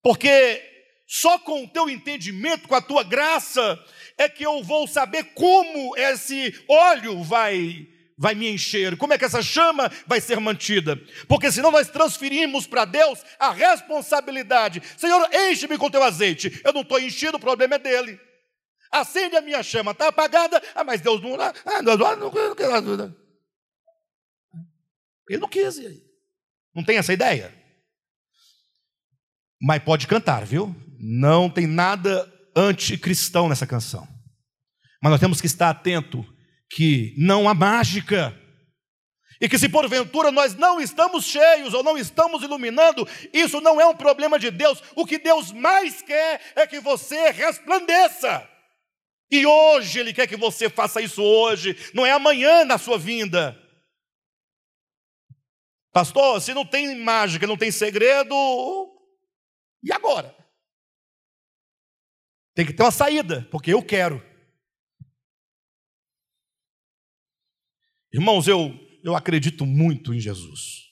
porque 0.05 0.63
só 1.07 1.39
com 1.39 1.65
o 1.65 1.69
teu 1.69 1.89
entendimento, 1.89 2.69
com 2.69 2.75
a 2.75 2.83
tua 2.83 3.03
graça, 3.03 3.83
é 4.19 4.29
que 4.29 4.45
eu 4.45 4.63
vou 4.63 4.87
saber 4.87 5.33
como 5.35 5.97
esse 5.97 6.55
óleo 6.69 7.23
vai 7.25 7.89
vai 8.17 8.33
me 8.33 8.49
encher, 8.49 8.97
como 8.97 9.13
é 9.13 9.19
que 9.19 9.25
essa 9.25 9.43
chama 9.43 9.91
vai 10.07 10.21
ser 10.21 10.39
mantida. 10.39 10.97
Porque 11.27 11.51
senão 11.51 11.73
nós 11.73 11.89
transferimos 11.89 12.65
para 12.65 12.85
Deus 12.85 13.25
a 13.41 13.51
responsabilidade. 13.51 14.81
Senhor, 14.97 15.29
enche-me 15.33 15.77
com 15.77 15.91
teu 15.91 16.03
azeite. 16.03 16.61
Eu 16.63 16.73
não 16.73 16.83
estou 16.83 17.01
enchido, 17.01 17.39
o 17.39 17.41
problema 17.41 17.75
é 17.75 17.79
dele. 17.79 18.21
Acende 18.93 19.37
a 19.37 19.41
minha 19.41 19.63
chama, 19.63 19.91
está 19.91 20.09
apagada. 20.09 20.63
Ah, 20.75 20.85
mas 20.85 21.01
Deus 21.01 21.21
não. 21.21 21.35
Ah, 21.41 21.81
Deus 21.83 21.99
não. 21.99 23.17
Ele 25.29 25.41
não 25.41 25.49
quis. 25.49 25.81
Não 26.73 26.85
tem 26.85 26.99
essa 26.99 27.13
ideia? 27.13 27.64
Mas 29.67 29.83
pode 29.83 30.07
cantar, 30.07 30.45
viu? 30.45 30.77
Não 31.01 31.49
tem 31.49 31.67
nada 31.67 32.31
anticristão 32.55 33.49
nessa 33.49 33.67
canção. 33.67 34.07
Mas 35.03 35.13
nós 35.13 35.21
temos 35.21 35.41
que 35.41 35.47
estar 35.47 35.71
atento 35.71 36.23
que 36.71 37.15
não 37.17 37.49
há 37.49 37.55
mágica. 37.55 38.39
E 39.41 39.49
que 39.49 39.59
se 39.59 39.71
porventura 39.71 40.31
nós 40.31 40.55
não 40.55 40.83
estamos 40.83 41.25
cheios 41.25 41.73
ou 41.73 41.83
não 41.83 41.97
estamos 41.97 42.43
iluminando, 42.43 43.09
isso 43.33 43.59
não 43.63 43.81
é 43.81 43.87
um 43.87 43.97
problema 43.97 44.39
de 44.39 44.51
Deus. 44.51 44.83
O 44.95 45.07
que 45.07 45.19
Deus 45.19 45.51
mais 45.51 46.03
quer 46.03 46.43
é 46.55 46.67
que 46.67 46.79
você 46.79 47.31
resplandeça. 47.31 48.47
E 49.31 49.47
hoje 49.47 49.99
Ele 49.99 50.13
quer 50.13 50.27
que 50.27 50.37
você 50.37 50.69
faça 50.69 51.01
isso 51.01 51.23
hoje, 51.23 51.75
não 51.95 52.05
é 52.05 52.11
amanhã 52.11 52.67
na 52.67 52.77
sua 52.77 52.99
vinda. 52.99 53.59
Pastor, 55.91 56.43
se 56.43 56.53
não 56.53 56.67
tem 56.67 56.99
mágica, 56.99 57.47
não 57.47 57.57
tem 57.57 57.71
segredo, 57.71 58.94
e 59.85 59.93
agora? 59.93 60.35
Tem 62.55 62.65
que 62.65 62.73
ter 62.73 62.83
uma 62.83 62.91
saída, 62.91 63.47
porque 63.51 63.73
eu 63.73 63.85
quero. 63.85 64.23
Irmãos, 68.13 68.49
eu, 68.49 68.71
eu 69.03 69.15
acredito 69.15 69.67
muito 69.67 70.15
em 70.15 70.21
Jesus. 70.21 70.85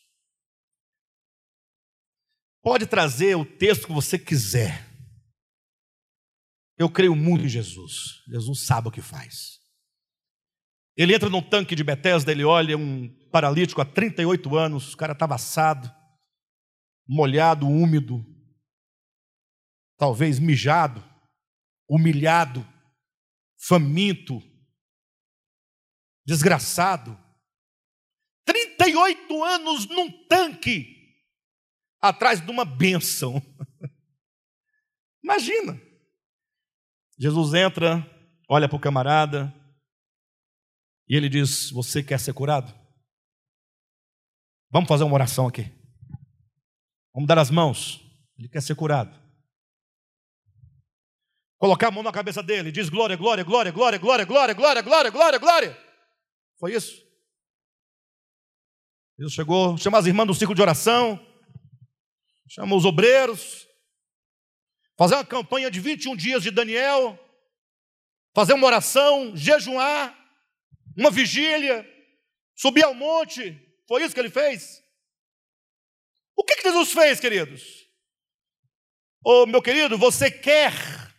Pode 2.63 2.87
trazer 2.87 3.37
o 3.37 3.45
texto 3.45 3.87
que 3.87 3.93
você 3.93 4.19
quiser. 4.19 4.89
Eu 6.77 6.91
creio 6.91 7.15
muito 7.17 7.45
em 7.45 7.49
Jesus. 7.49 8.23
Jesus 8.29 8.67
sabe 8.67 8.89
o 8.89 8.91
que 8.91 9.01
faz. 9.01 9.61
Ele 10.97 11.15
entra 11.15 11.31
num 11.31 11.43
tanque 11.43 11.75
de 11.75 11.83
Betesda, 11.83 12.31
ele 12.31 12.45
olha 12.45 12.77
um 12.77 13.09
paralítico 13.31 13.81
há 13.81 13.85
38 13.85 14.57
anos, 14.57 14.93
o 14.93 14.97
cara 14.97 15.13
estava 15.13 15.37
assado, 15.37 15.91
molhado, 17.09 17.67
úmido, 17.67 18.25
talvez 20.03 20.41
mijado, 20.41 21.01
humilhado, 21.89 22.67
faminto, 23.57 24.43
desgraçado. 26.27 27.17
38 28.45 29.45
anos 29.45 29.87
num 29.87 30.27
tanque, 30.27 31.15
atrás 32.01 32.45
de 32.45 32.51
uma 32.51 32.65
bênção. 32.65 33.41
Imagina. 35.23 35.81
Jesus 37.17 37.55
entra, 37.55 38.05
olha 38.49 38.69
para 38.69 38.77
o 38.77 38.81
camarada, 38.81 39.55
e 41.09 41.15
ele 41.15 41.29
diz: 41.29 41.71
Você 41.71 42.03
quer 42.03 42.19
ser 42.19 42.35
curado? 42.35 42.75
Vamos 44.69 44.89
fazer 44.89 45.05
uma 45.05 45.15
oração 45.15 45.47
aqui. 45.47 45.71
Vamos 47.15 47.29
dar 47.29 47.39
as 47.39 47.53
mãos. 47.53 48.01
Ele 48.37 48.49
quer 48.49 48.61
ser 48.61 48.75
curado. 48.75 49.22
Colocar 51.63 51.87
a 51.87 51.91
mão 51.93 52.03
na 52.03 52.11
cabeça 52.11 52.43
dele, 52.43 52.73
diz 52.73 52.89
glória, 52.89 53.15
glória, 53.17 53.45
glória, 53.45 53.71
glória, 53.71 53.97
glória, 53.97 54.25
glória, 54.25 54.53
glória, 54.53 54.83
glória, 54.83 55.11
glória, 55.13 55.39
glória. 55.39 55.79
Foi 56.59 56.75
isso. 56.75 57.07
Jesus 59.17 59.33
chegou, 59.33 59.79
chama 59.79 59.97
as 59.97 60.07
irmãs 60.07 60.27
do 60.27 60.35
ciclo 60.35 60.57
de 60.57 60.61
oração, 60.61 61.25
chama 62.49 62.75
os 62.75 62.85
obreiros, 62.85 63.69
fazer 64.99 65.15
uma 65.15 65.25
campanha 65.25 65.71
de 65.71 65.79
21 65.79 66.17
dias 66.17 66.43
de 66.43 66.51
Daniel, 66.51 67.17
fazer 68.35 68.55
uma 68.55 68.67
oração, 68.67 69.37
jejuar, 69.37 70.19
uma 70.99 71.13
vigília, 71.13 71.89
subir 72.57 72.83
ao 72.83 72.93
monte. 72.93 73.57
Foi 73.87 74.03
isso 74.03 74.13
que 74.13 74.21
ele 74.21 74.31
fez. 74.31 74.83
O 76.37 76.43
que, 76.43 76.57
que 76.57 76.63
Jesus 76.65 76.91
fez, 76.91 77.21
queridos? 77.21 77.63
Ô 79.25 79.43
oh, 79.43 79.47
meu 79.47 79.63
querido, 79.63 79.97
você 79.97 80.29
quer 80.29 81.12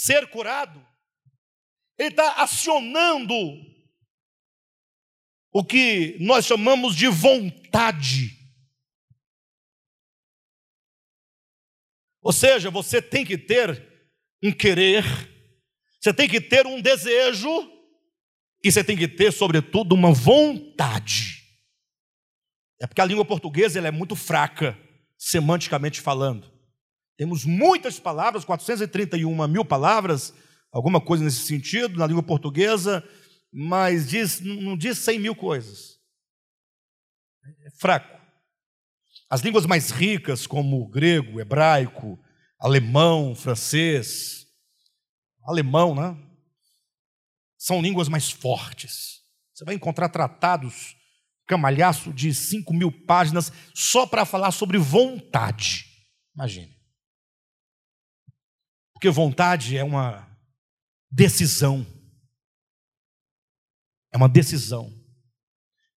ser 0.00 0.30
curado, 0.30 0.80
ele 1.98 2.08
está 2.08 2.42
acionando 2.42 3.34
o 5.52 5.62
que 5.62 6.16
nós 6.20 6.46
chamamos 6.46 6.96
de 6.96 7.06
vontade. 7.06 8.34
Ou 12.22 12.32
seja, 12.32 12.70
você 12.70 13.02
tem 13.02 13.26
que 13.26 13.36
ter 13.36 14.08
um 14.42 14.50
querer, 14.50 15.04
você 16.00 16.14
tem 16.14 16.26
que 16.26 16.40
ter 16.40 16.66
um 16.66 16.80
desejo, 16.80 17.50
e 18.64 18.72
você 18.72 18.82
tem 18.82 18.96
que 18.96 19.08
ter, 19.08 19.30
sobretudo, 19.32 19.94
uma 19.94 20.12
vontade. 20.14 21.44
É 22.80 22.86
porque 22.86 23.02
a 23.02 23.06
língua 23.06 23.24
portuguesa 23.24 23.78
ela 23.78 23.88
é 23.88 23.90
muito 23.90 24.16
fraca, 24.16 24.78
semanticamente 25.18 26.00
falando. 26.00 26.49
Temos 27.20 27.44
muitas 27.44 28.00
palavras, 28.00 28.46
431 28.46 29.46
mil 29.46 29.62
palavras, 29.62 30.32
alguma 30.72 31.02
coisa 31.02 31.22
nesse 31.22 31.40
sentido, 31.40 31.98
na 31.98 32.06
língua 32.06 32.22
portuguesa, 32.22 33.06
mas 33.52 34.08
diz, 34.08 34.40
não 34.40 34.74
diz 34.74 34.96
100 34.96 35.18
mil 35.18 35.36
coisas. 35.36 35.98
É 37.66 37.70
fraco. 37.78 38.18
As 39.28 39.42
línguas 39.42 39.66
mais 39.66 39.90
ricas, 39.90 40.46
como 40.46 40.88
grego, 40.88 41.38
hebraico, 41.38 42.18
alemão, 42.58 43.34
francês, 43.34 44.46
alemão, 45.44 45.94
né? 45.94 46.16
São 47.58 47.82
línguas 47.82 48.08
mais 48.08 48.30
fortes. 48.30 49.20
Você 49.52 49.66
vai 49.66 49.74
encontrar 49.74 50.08
tratados, 50.08 50.96
camalhaço 51.46 52.14
de 52.14 52.32
5 52.32 52.72
mil 52.72 52.90
páginas, 52.90 53.52
só 53.74 54.06
para 54.06 54.24
falar 54.24 54.52
sobre 54.52 54.78
vontade. 54.78 55.84
Imagine. 56.34 56.79
Porque 59.00 59.08
vontade 59.08 59.78
é 59.78 59.82
uma 59.82 60.28
decisão. 61.10 61.86
É 64.12 64.18
uma 64.18 64.28
decisão. 64.28 64.92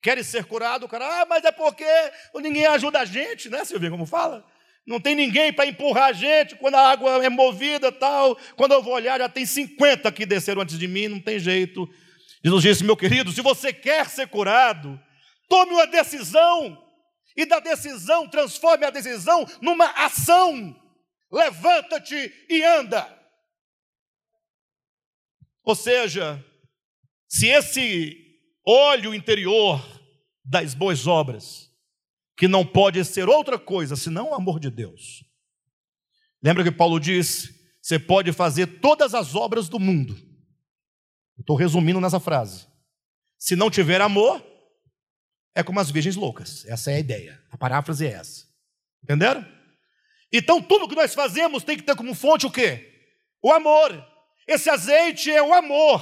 Queres 0.02 0.26
ser 0.28 0.46
curado, 0.46 0.86
o 0.86 0.88
cara, 0.88 1.22
ah, 1.22 1.26
mas 1.26 1.44
é 1.44 1.52
porque 1.52 1.84
ninguém 2.36 2.66
ajuda 2.66 3.02
a 3.02 3.06
gente, 3.06 3.50
né, 3.50 3.66
Silvia, 3.66 3.92
como 3.92 4.06
fala? 4.06 4.46
Não 4.88 5.02
tem 5.02 5.16
ninguém 5.16 5.52
para 5.52 5.66
empurrar 5.66 6.06
a 6.06 6.14
gente 6.14 6.56
quando 6.56 6.76
a 6.76 6.92
água 6.92 7.26
é 7.26 7.28
movida 7.28 7.92
tal. 7.92 8.38
Quando 8.56 8.72
eu 8.72 8.82
vou 8.82 8.94
olhar, 8.94 9.20
já 9.20 9.28
tem 9.28 9.46
50 9.46 10.10
que 10.14 10.26
desceram 10.26 10.62
antes 10.62 10.80
de 10.80 10.88
mim, 10.88 11.10
não 11.10 11.20
tem 11.20 11.38
jeito. 11.40 11.86
Jesus 12.42 12.64
disse, 12.64 12.84
meu 12.86 12.96
querido, 12.96 13.34
se 13.34 13.42
você 13.42 13.74
quer 13.74 14.08
ser 14.08 14.30
curado, 14.30 14.98
tome 15.50 15.74
uma 15.74 15.88
decisão. 15.88 16.82
E 17.36 17.46
da 17.46 17.60
decisão, 17.60 18.30
transforme 18.30 18.86
a 18.86 18.90
decisão 18.90 19.46
numa 19.62 19.88
ação. 20.06 20.82
Levanta-te 21.34 22.46
e 22.48 22.64
anda. 22.64 23.10
Ou 25.64 25.76
seja, 25.76 26.46
se 27.28 27.48
esse 27.48 28.16
olho 28.64 29.16
interior 29.16 29.82
das 30.46 30.76
boas 30.76 31.08
obras, 31.08 31.72
que 32.38 32.48
não 32.48 32.64
pode 32.64 33.04
ser 33.04 33.28
outra 33.28 33.58
coisa 33.58 33.96
senão 33.96 34.30
o 34.30 34.36
amor 34.36 34.60
de 34.60 34.70
Deus. 34.70 35.26
Lembra 36.42 36.64
que 36.64 36.72
Paulo 36.72 37.00
disse: 37.00 37.54
você 37.82 37.98
pode 37.98 38.32
fazer 38.32 38.80
todas 38.80 39.16
as 39.16 39.34
obras 39.34 39.68
do 39.68 39.80
mundo. 39.80 40.16
Estou 41.40 41.56
resumindo 41.56 42.00
nessa 42.00 42.20
frase. 42.20 42.68
Se 43.40 43.56
não 43.56 43.72
tiver 43.72 44.02
amor, 44.02 44.46
é 45.56 45.64
como 45.64 45.80
as 45.80 45.90
virgens 45.90 46.16
loucas. 46.16 46.64
Essa 46.66 46.92
é 46.92 46.96
a 46.96 47.00
ideia. 47.00 47.44
A 47.50 47.58
paráfrase 47.58 48.06
é 48.06 48.12
essa. 48.12 48.46
Entenderam? 49.04 49.63
Então 50.34 50.60
tudo 50.60 50.88
que 50.88 50.96
nós 50.96 51.14
fazemos 51.14 51.64
tem 51.64 51.78
que 51.78 51.84
ter 51.84 51.96
como 51.96 52.16
fonte 52.16 52.48
o 52.48 52.52
quê? 52.52 52.92
O 53.42 53.52
amor. 53.52 54.04
Esse 54.48 54.68
azeite 54.68 55.30
é 55.32 55.42
o 55.44 55.54
amor. 55.54 56.02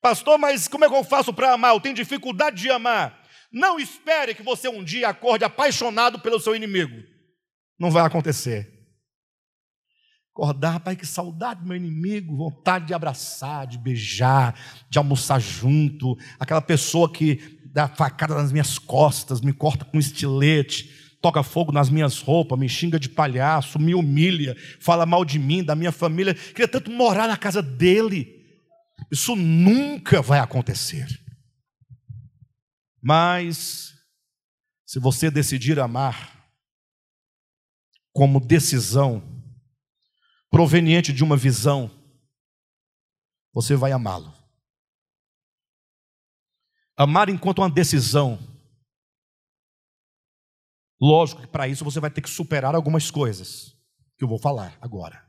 Pastor, 0.00 0.38
mas 0.38 0.68
como 0.68 0.84
é 0.84 0.88
que 0.88 0.94
eu 0.94 1.02
faço 1.02 1.32
para 1.32 1.52
amar? 1.52 1.74
Eu 1.74 1.80
tenho 1.80 1.94
dificuldade 1.96 2.62
de 2.62 2.70
amar. 2.70 3.22
Não 3.50 3.80
espere 3.80 4.34
que 4.34 4.42
você 4.42 4.68
um 4.68 4.84
dia 4.84 5.08
acorde 5.08 5.44
apaixonado 5.44 6.20
pelo 6.20 6.38
seu 6.38 6.54
inimigo. 6.54 7.02
Não 7.78 7.90
vai 7.90 8.04
acontecer. 8.04 8.72
Acordar, 10.32 10.80
pai, 10.80 10.96
que 10.96 11.06
saudade 11.06 11.60
do 11.60 11.66
meu 11.66 11.76
inimigo, 11.76 12.36
vontade 12.36 12.86
de 12.86 12.94
abraçar, 12.94 13.66
de 13.66 13.78
beijar, 13.78 14.54
de 14.90 14.98
almoçar 14.98 15.40
junto. 15.40 16.16
Aquela 16.38 16.60
pessoa 16.60 17.10
que 17.10 17.60
dá 17.72 17.88
facada 17.88 18.34
nas 18.34 18.50
minhas 18.52 18.78
costas, 18.78 19.40
me 19.40 19.52
corta 19.52 19.84
com 19.84 19.98
estilete, 19.98 21.03
toca 21.24 21.42
fogo 21.42 21.72
nas 21.72 21.88
minhas 21.88 22.20
roupas, 22.20 22.58
me 22.58 22.68
xinga 22.68 23.00
de 23.00 23.08
palhaço, 23.08 23.78
me 23.78 23.94
humilha, 23.94 24.54
fala 24.78 25.06
mal 25.06 25.24
de 25.24 25.38
mim, 25.38 25.64
da 25.64 25.74
minha 25.74 25.90
família. 25.90 26.34
Queria 26.34 26.68
tanto 26.68 26.90
morar 26.90 27.26
na 27.26 27.34
casa 27.34 27.62
dele. 27.62 28.44
Isso 29.10 29.34
nunca 29.34 30.20
vai 30.20 30.38
acontecer. 30.38 31.08
Mas, 33.00 33.94
se 34.84 35.00
você 35.00 35.30
decidir 35.30 35.80
amar 35.80 36.46
como 38.12 38.38
decisão 38.38 39.42
proveniente 40.50 41.10
de 41.10 41.24
uma 41.24 41.38
visão, 41.38 41.90
você 43.50 43.74
vai 43.74 43.92
amá-lo. 43.92 44.30
Amar 46.94 47.30
enquanto 47.30 47.60
uma 47.60 47.70
decisão. 47.70 48.38
Lógico 51.00 51.42
que 51.42 51.48
para 51.48 51.68
isso 51.68 51.84
você 51.84 52.00
vai 52.00 52.10
ter 52.10 52.20
que 52.20 52.30
superar 52.30 52.74
algumas 52.74 53.10
coisas, 53.10 53.76
que 54.16 54.24
eu 54.24 54.28
vou 54.28 54.38
falar 54.38 54.76
agora. 54.80 55.24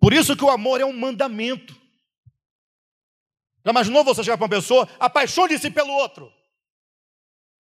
Por 0.00 0.12
isso 0.12 0.36
que 0.36 0.44
o 0.44 0.50
amor 0.50 0.80
é 0.80 0.84
um 0.84 0.96
mandamento. 0.96 1.74
Já 3.64 3.70
imaginou 3.70 4.04
você 4.04 4.22
chegar 4.22 4.38
para 4.38 4.44
uma 4.44 4.50
pessoa, 4.50 4.88
apaixone-se 4.98 5.70
pelo 5.70 5.92
outro? 5.92 6.32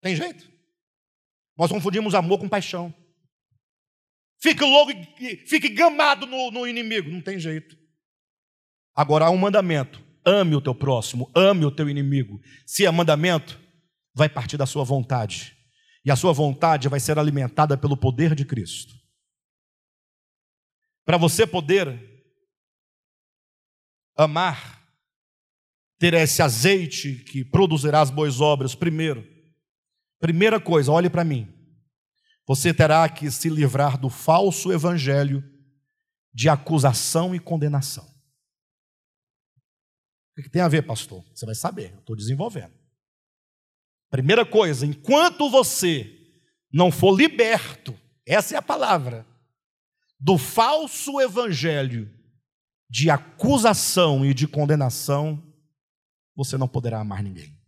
Tem 0.01 0.15
jeito? 0.15 0.53
Nós 1.57 1.71
confundimos 1.71 2.15
amor 2.15 2.39
com 2.39 2.49
paixão. 2.49 2.93
Fique 4.41 4.63
louco, 4.63 4.93
fique 5.47 5.69
gamado 5.71 6.27
no, 6.27 6.51
no 6.51 6.67
inimigo. 6.67 7.11
Não 7.11 7.23
tem 7.23 7.39
jeito. 7.39 7.79
Agora 8.95 9.27
há 9.27 9.31
um 9.31 9.39
mandamento: 9.39 10.05
ame 10.25 10.55
o 10.55 10.61
teu 10.61 10.75
próximo, 10.75 11.31
ame 11.35 11.65
o 11.65 11.71
teu 11.71 11.89
inimigo. 11.89 12.41
Se 12.67 12.85
é 12.85 12.91
mandamento, 12.91 13.59
vai 14.15 14.29
partir 14.29 14.57
da 14.57 14.67
sua 14.67 14.85
vontade. 14.85 15.57
E 16.05 16.11
a 16.11 16.17
sua 16.17 16.33
vontade 16.33 16.89
vai 16.89 17.01
ser 17.01 17.19
alimentada 17.19 17.77
pelo 17.79 17.97
poder 17.97 18.35
de 18.35 18.45
Cristo. 18.45 18.95
Para 21.05 21.17
você 21.17 21.47
poder 21.47 22.13
amar, 24.17 24.83
ter 25.99 26.15
esse 26.15 26.43
azeite 26.43 27.25
que 27.25 27.45
produzirá 27.45 28.01
as 28.01 28.11
boas 28.11 28.41
obras, 28.41 28.75
primeiro, 28.75 29.27
primeira 30.19 30.61
coisa, 30.61 30.93
olhe 30.93 31.09
para 31.09 31.25
mim, 31.25 31.53
você 32.47 32.75
terá 32.75 33.09
que 33.09 33.31
se 33.31 33.49
livrar 33.49 33.99
do 33.99 34.11
falso 34.11 34.73
evangelho 34.73 35.43
de 36.33 36.49
acusação 36.49 37.35
e 37.35 37.41
condenação. 37.41 38.05
O 40.37 40.43
que 40.43 40.51
tem 40.51 40.61
a 40.61 40.69
ver, 40.69 40.83
pastor? 40.83 41.25
Você 41.33 41.47
vai 41.47 41.55
saber, 41.55 41.93
eu 41.93 42.01
estou 42.01 42.17
desenvolvendo. 42.17 42.84
Primeira 44.15 44.47
coisa, 44.47 44.87
enquanto 44.87 45.51
você 45.51 46.09
não 46.73 46.93
for 46.93 47.19
liberto, 47.19 47.99
essa 48.25 48.55
é 48.55 48.57
a 48.57 48.63
palavra, 48.63 49.27
do 50.21 50.39
falso 50.39 51.21
evangelho 51.21 52.09
de 52.89 53.11
acusação 53.11 54.25
e 54.25 54.33
de 54.33 54.47
condenação, 54.47 55.43
você 56.37 56.57
não 56.57 56.69
poderá 56.69 57.01
amar 57.01 57.25
ninguém. 57.25 57.59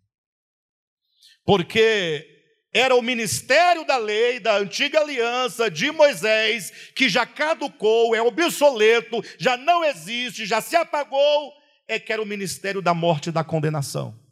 Porque 1.45 2.25
era 2.73 2.95
o 2.95 3.03
ministério 3.03 3.85
da 3.85 3.97
lei, 3.97 4.39
da 4.39 4.57
antiga 4.57 5.01
aliança 5.01 5.69
de 5.69 5.91
Moisés, 5.91 6.93
que 6.95 7.09
já 7.09 7.27
caducou, 7.27 8.15
é 8.15 8.23
obsoleto, 8.23 9.21
já 9.37 9.57
não 9.57 9.85
existe, 9.85 10.47
já 10.47 10.61
se 10.61 10.77
apagou, 10.77 11.53
é 11.89 11.99
que 11.99 12.13
era 12.13 12.23
o 12.23 12.27
ministério 12.27 12.81
da 12.81 12.95
morte 12.95 13.31
e 13.31 13.33
da 13.33 13.43
condenação. 13.43 14.26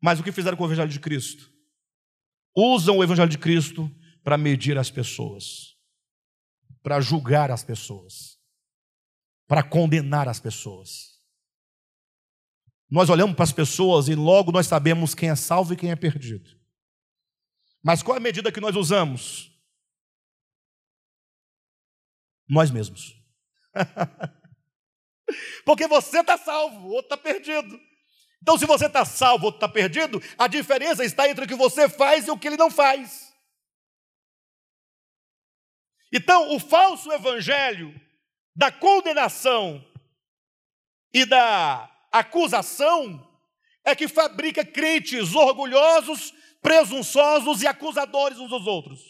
Mas 0.00 0.20
o 0.20 0.22
que 0.22 0.32
fizeram 0.32 0.56
com 0.56 0.64
o 0.64 0.66
Evangelho 0.66 0.90
de 0.90 1.00
Cristo? 1.00 1.52
Usam 2.54 2.98
o 2.98 3.04
Evangelho 3.04 3.28
de 3.28 3.38
Cristo 3.38 3.90
para 4.22 4.38
medir 4.38 4.78
as 4.78 4.90
pessoas, 4.90 5.76
para 6.82 7.00
julgar 7.00 7.50
as 7.50 7.64
pessoas 7.64 8.36
para 9.46 9.62
condenar 9.62 10.28
as 10.28 10.40
pessoas. 10.40 11.16
Nós 12.90 13.08
olhamos 13.08 13.34
para 13.34 13.44
as 13.44 13.52
pessoas 13.52 14.08
e 14.08 14.14
logo 14.14 14.52
nós 14.52 14.66
sabemos 14.66 15.14
quem 15.14 15.30
é 15.30 15.36
salvo 15.36 15.72
e 15.72 15.76
quem 15.76 15.90
é 15.90 15.96
perdido. 15.96 16.50
Mas 17.82 18.02
qual 18.02 18.16
é 18.16 18.18
a 18.18 18.22
medida 18.22 18.52
que 18.52 18.60
nós 18.60 18.74
usamos? 18.76 19.52
Nós 22.48 22.70
mesmos. 22.70 23.14
Porque 25.64 25.88
você 25.88 26.20
está 26.20 26.38
salvo, 26.38 26.86
o 26.86 26.90
outro 26.90 27.14
está 27.14 27.16
perdido. 27.16 27.80
Então, 28.42 28.56
se 28.58 28.66
você 28.66 28.86
está 28.86 29.04
salvo, 29.04 29.44
o 29.44 29.46
outro 29.46 29.58
está 29.58 29.68
perdido, 29.68 30.22
a 30.38 30.46
diferença 30.46 31.04
está 31.04 31.28
entre 31.28 31.44
o 31.44 31.48
que 31.48 31.54
você 31.54 31.88
faz 31.88 32.26
e 32.26 32.30
o 32.30 32.38
que 32.38 32.46
ele 32.48 32.56
não 32.56 32.70
faz. 32.70 33.34
Então, 36.12 36.54
o 36.54 36.60
falso 36.60 37.10
evangelho 37.12 37.92
da 38.54 38.70
condenação 38.70 39.84
e 41.12 41.24
da 41.24 41.90
acusação 42.12 43.26
é 43.84 43.94
que 43.94 44.08
fabrica 44.08 44.64
crentes 44.64 45.34
orgulhosos, 45.34 46.32
presunçosos 46.62 47.62
e 47.62 47.66
acusadores 47.66 48.38
uns 48.38 48.50
dos 48.50 48.66
outros. 48.66 49.00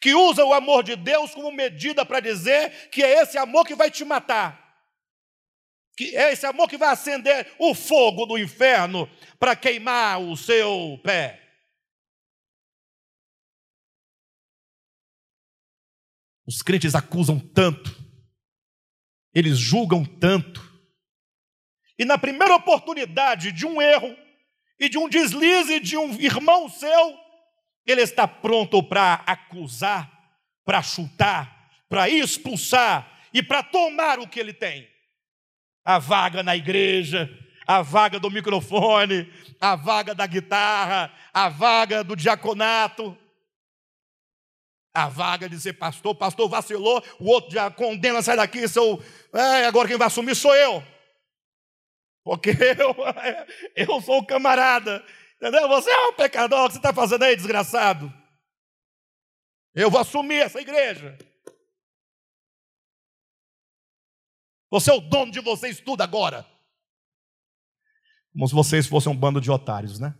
que 0.00 0.14
usa 0.14 0.44
o 0.44 0.52
amor 0.52 0.82
de 0.82 0.94
Deus 0.94 1.32
como 1.32 1.50
medida 1.50 2.04
para 2.04 2.20
dizer 2.20 2.90
que 2.90 3.02
é 3.02 3.22
esse 3.22 3.38
amor 3.38 3.64
que 3.64 3.74
vai 3.74 3.90
te 3.90 4.04
matar. 4.04 4.65
Que 5.96 6.16
é 6.16 6.32
esse 6.32 6.44
amor 6.44 6.68
que 6.68 6.76
vai 6.76 6.90
acender 6.90 7.54
o 7.58 7.74
fogo 7.74 8.26
do 8.26 8.36
inferno 8.36 9.08
para 9.38 9.56
queimar 9.56 10.20
o 10.20 10.36
seu 10.36 11.00
pé. 11.02 11.42
Os 16.46 16.62
crentes 16.62 16.94
acusam 16.94 17.40
tanto, 17.40 17.90
eles 19.34 19.58
julgam 19.58 20.04
tanto, 20.04 20.66
e 21.98 22.04
na 22.04 22.18
primeira 22.18 22.54
oportunidade 22.54 23.52
de 23.52 23.66
um 23.66 23.80
erro 23.80 24.16
e 24.78 24.88
de 24.88 24.98
um 24.98 25.08
deslize 25.08 25.80
de 25.80 25.96
um 25.96 26.12
irmão 26.20 26.68
seu, 26.68 27.18
ele 27.86 28.02
está 28.02 28.28
pronto 28.28 28.82
para 28.82 29.14
acusar, 29.26 30.10
para 30.64 30.82
chutar, 30.82 31.70
para 31.88 32.08
expulsar 32.08 33.20
e 33.32 33.42
para 33.42 33.62
tomar 33.62 34.18
o 34.18 34.28
que 34.28 34.38
ele 34.38 34.52
tem. 34.52 34.88
A 35.86 35.98
vaga 35.98 36.42
na 36.42 36.56
igreja, 36.56 37.30
a 37.66 37.80
vaga 37.80 38.18
do 38.18 38.30
microfone, 38.30 39.32
a 39.60 39.76
vaga 39.76 40.14
da 40.14 40.26
guitarra, 40.26 41.14
a 41.32 41.48
vaga 41.48 42.02
do 42.02 42.16
diaconato, 42.16 43.16
a 44.92 45.08
vaga 45.08 45.48
de 45.48 45.60
ser 45.60 45.74
pastor, 45.74 46.14
pastor 46.14 46.48
vacilou, 46.48 47.02
o 47.20 47.26
outro 47.26 47.52
já 47.52 47.70
condena, 47.70 48.20
sai 48.20 48.36
daqui, 48.36 48.66
sou, 48.66 49.00
é, 49.32 49.64
agora 49.66 49.86
quem 49.86 49.96
vai 49.96 50.08
assumir 50.08 50.34
sou 50.34 50.54
eu. 50.56 50.82
Porque 52.24 52.50
eu, 52.76 52.96
eu 53.76 54.00
sou 54.00 54.18
o 54.18 54.26
camarada, 54.26 55.04
Entendeu? 55.36 55.68
Você 55.68 55.90
é 55.90 56.08
um 56.08 56.12
pecador, 56.14 56.64
o 56.64 56.66
que 56.66 56.72
você 56.72 56.78
está 56.78 56.92
fazendo 56.92 57.22
aí, 57.22 57.36
desgraçado? 57.36 58.12
Eu 59.74 59.90
vou 59.90 60.00
assumir 60.00 60.40
essa 60.40 60.60
igreja. 60.60 61.16
Você 64.76 64.90
é 64.90 64.94
o 64.94 65.00
dono 65.00 65.32
de 65.32 65.40
vocês 65.40 65.80
tudo 65.80 66.02
agora. 66.02 66.46
Como 68.30 68.46
se 68.46 68.54
vocês 68.54 68.86
fossem 68.86 69.10
um 69.10 69.16
bando 69.16 69.40
de 69.40 69.50
otários, 69.50 69.98
né? 69.98 70.14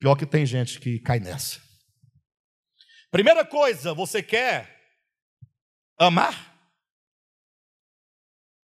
Pior 0.00 0.16
que 0.16 0.24
tem 0.24 0.46
gente 0.46 0.80
que 0.80 0.98
cai 1.00 1.20
nessa. 1.20 1.60
Primeira 3.10 3.44
coisa, 3.44 3.92
você 3.92 4.22
quer 4.22 4.98
amar? 5.98 6.58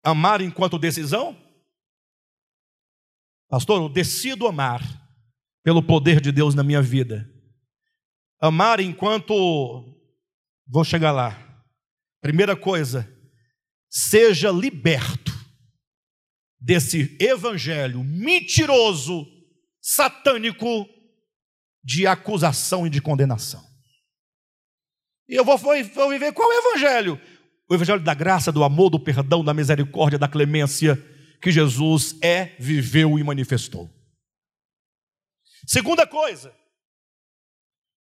Amar 0.03 0.41
enquanto 0.41 0.79
decisão? 0.79 1.37
Pastor, 3.51 3.83
eu 3.83 3.91
decido 3.91 4.47
amar 4.47 4.81
pelo 5.63 5.87
poder 5.87 6.19
de 6.19 6.33
Deus 6.33 6.55
na 6.55 6.63
minha 6.63 6.81
vida. 6.81 7.31
Amar 8.41 8.81
enquanto 8.81 9.35
vou 10.67 10.83
chegar 10.83 11.13
lá. 11.13 11.37
Primeira 12.23 12.57
coisa, 12.57 13.14
seja 13.95 14.51
liberto 14.51 15.33
desse 16.59 17.17
evangelho 17.21 18.03
mentiroso, 18.03 19.25
satânico 19.81 20.89
de 21.85 22.05
acusação 22.05 22.87
e 22.87 22.91
de 22.91 23.01
condenação. 23.01 23.65
E 25.29 25.35
eu 25.35 25.45
vou, 25.45 25.57
vou 25.57 26.11
viver 26.11 26.33
qual 26.33 26.51
é 26.51 26.57
o 26.57 26.59
evangelho? 26.59 27.21
O 27.71 27.75
evangelho 27.75 28.03
da 28.03 28.15
graça, 28.15 28.51
do 28.51 28.65
amor, 28.65 28.91
do 28.91 28.99
perdão, 28.99 29.45
da 29.45 29.55
misericórdia, 29.55 30.19
da 30.19 30.27
clemência 30.27 30.97
que 31.41 31.53
Jesus 31.53 32.17
é, 32.21 32.57
viveu 32.59 33.17
e 33.19 33.23
manifestou. 33.23 33.89
Segunda 35.67 36.07
coisa, 36.07 36.55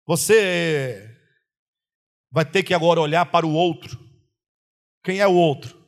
você 0.07 1.19
vai 2.31 2.45
ter 2.45 2.63
que 2.63 2.75
agora 2.75 3.01
olhar 3.01 3.27
para 3.27 3.47
o 3.47 3.53
outro. 3.53 3.99
Quem 5.03 5.19
é 5.19 5.27
o 5.27 5.35
outro? 5.35 5.80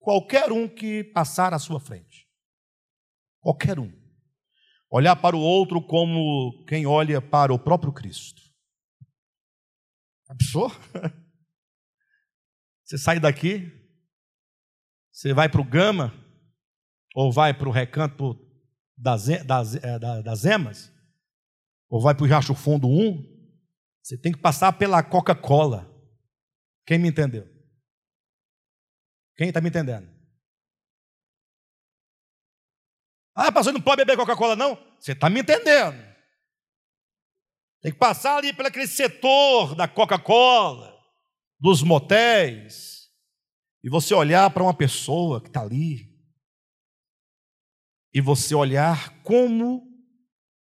Qualquer 0.00 0.50
um 0.50 0.66
que 0.66 1.04
passar 1.04 1.54
à 1.54 1.58
sua 1.58 1.78
frente. 1.78 2.26
Qualquer 3.40 3.78
um. 3.78 3.92
Olhar 4.90 5.14
para 5.14 5.36
o 5.36 5.40
outro 5.40 5.80
como 5.80 6.64
quem 6.66 6.86
olha 6.86 7.22
para 7.22 7.54
o 7.54 7.58
próprio 7.58 7.92
Cristo. 7.92 8.42
Absurdo? 10.28 10.74
Você 12.84 12.98
sai 12.98 13.20
daqui, 13.20 13.70
você 15.12 15.32
vai 15.32 15.48
para 15.48 15.60
o 15.60 15.64
Gama, 15.64 16.12
ou 17.14 17.30
vai 17.30 17.54
para 17.54 17.68
o 17.68 17.72
recanto 17.72 18.36
das, 18.96 19.28
das, 19.46 19.76
eh, 19.76 19.98
das 20.24 20.44
emas, 20.44 20.92
ou 21.88 22.00
vai 22.00 22.16
para 22.16 22.24
o 22.24 22.26
Riacho 22.26 22.52
Fundo 22.52 22.88
1, 22.88 23.30
você 24.02 24.18
tem 24.18 24.32
que 24.32 24.40
passar 24.40 24.72
pela 24.72 25.04
Coca-Cola. 25.04 25.88
Quem 26.84 26.98
me 26.98 27.08
entendeu? 27.08 27.46
Quem 29.40 29.48
está 29.48 29.58
me 29.58 29.70
entendendo? 29.70 30.06
Ah, 33.34 33.50
pastor, 33.50 33.72
não 33.72 33.80
pode 33.80 34.04
beber 34.04 34.14
Coca-Cola, 34.14 34.54
não? 34.54 34.76
Você 34.98 35.12
está 35.12 35.30
me 35.30 35.40
entendendo. 35.40 35.96
Tem 37.80 37.90
que 37.90 37.98
passar 37.98 38.36
ali 38.36 38.52
pelo 38.52 38.68
aquele 38.68 38.86
setor 38.86 39.74
da 39.74 39.88
Coca-Cola, 39.88 40.94
dos 41.58 41.82
motéis, 41.82 43.10
e 43.82 43.88
você 43.88 44.12
olhar 44.12 44.50
para 44.50 44.62
uma 44.62 44.76
pessoa 44.76 45.40
que 45.40 45.48
está 45.48 45.62
ali, 45.62 46.14
e 48.12 48.20
você 48.20 48.54
olhar 48.54 49.22
como 49.22 49.90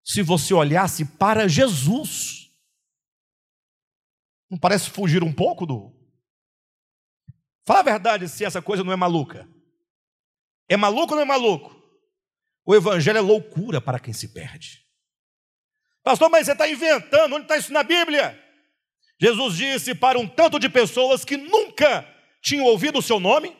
se 0.03 0.21
você 0.21 0.53
olhasse 0.53 1.05
para 1.17 1.47
Jesus. 1.47 2.51
Não 4.51 4.59
parece 4.59 4.89
fugir 4.89 5.23
um 5.23 5.31
pouco 5.31 5.65
do. 5.65 5.95
Fala 7.65 7.79
a 7.79 7.83
verdade 7.83 8.29
se 8.29 8.45
essa 8.45 8.61
coisa 8.61 8.83
não 8.83 8.93
é 8.93 8.95
maluca. 8.95 9.49
É 10.69 10.77
maluco 10.77 11.13
ou 11.13 11.15
não 11.15 11.23
é 11.23 11.25
maluco? 11.25 11.75
O 12.65 12.75
evangelho 12.75 13.17
é 13.17 13.21
loucura 13.21 13.81
para 13.81 13.99
quem 13.99 14.13
se 14.13 14.33
perde. 14.33 14.83
Pastor, 16.03 16.29
mas 16.29 16.45
você 16.45 16.51
está 16.51 16.69
inventando, 16.69 17.35
onde 17.35 17.45
está 17.45 17.57
isso 17.57 17.73
na 17.73 17.83
Bíblia? 17.83 18.39
Jesus 19.19 19.55
disse 19.55 19.95
para 19.95 20.19
um 20.19 20.27
tanto 20.27 20.59
de 20.59 20.69
pessoas 20.69 21.25
que 21.25 21.37
nunca 21.37 22.07
tinham 22.41 22.65
ouvido 22.65 22.99
o 22.99 23.01
seu 23.01 23.19
nome, 23.19 23.55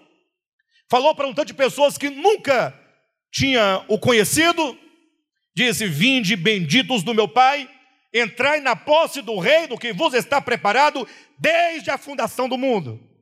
falou 0.90 1.16
para 1.16 1.28
um 1.28 1.34
tanto 1.34 1.48
de 1.48 1.54
pessoas 1.54 1.98
que 1.98 2.10
nunca 2.10 2.80
tinha 3.32 3.84
o 3.88 3.98
conhecido, 3.98 4.78
disse: 5.56 5.88
Vinde, 5.88 6.36
benditos 6.36 7.04
do 7.04 7.14
meu 7.14 7.28
Pai, 7.28 7.70
entrai 8.14 8.60
na 8.60 8.76
posse 8.76 9.22
do 9.22 9.40
reino 9.40 9.78
que 9.78 9.94
vos 9.94 10.14
está 10.14 10.40
preparado 10.40 11.08
desde 11.40 11.90
a 11.90 11.98
fundação 11.98 12.48
do 12.48 12.58
mundo. 12.58 13.15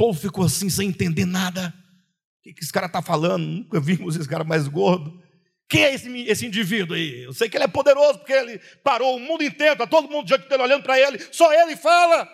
Povo 0.00 0.18
ficou 0.18 0.46
assim, 0.46 0.70
sem 0.70 0.88
entender 0.88 1.26
nada. 1.26 1.74
O 2.38 2.42
que, 2.42 2.54
que 2.54 2.64
esse 2.64 2.72
cara 2.72 2.86
está 2.86 3.02
falando? 3.02 3.44
Nunca 3.44 3.78
vimos 3.78 4.16
esse 4.16 4.26
cara 4.26 4.42
mais 4.42 4.66
gordo. 4.66 5.22
Quem 5.68 5.84
é 5.84 5.94
esse, 5.94 6.08
esse 6.22 6.46
indivíduo 6.46 6.96
aí? 6.96 7.24
Eu 7.24 7.34
sei 7.34 7.50
que 7.50 7.56
ele 7.58 7.64
é 7.64 7.68
poderoso, 7.68 8.18
porque 8.18 8.32
ele 8.32 8.58
parou 8.82 9.16
o 9.16 9.20
mundo 9.20 9.44
inteiro, 9.44 9.74
está 9.74 9.86
todo 9.86 10.08
mundo 10.08 10.26
diante 10.26 10.48
dele 10.48 10.62
olhando 10.62 10.82
para 10.82 10.98
ele, 10.98 11.18
só 11.30 11.52
ele 11.52 11.76
fala. 11.76 12.26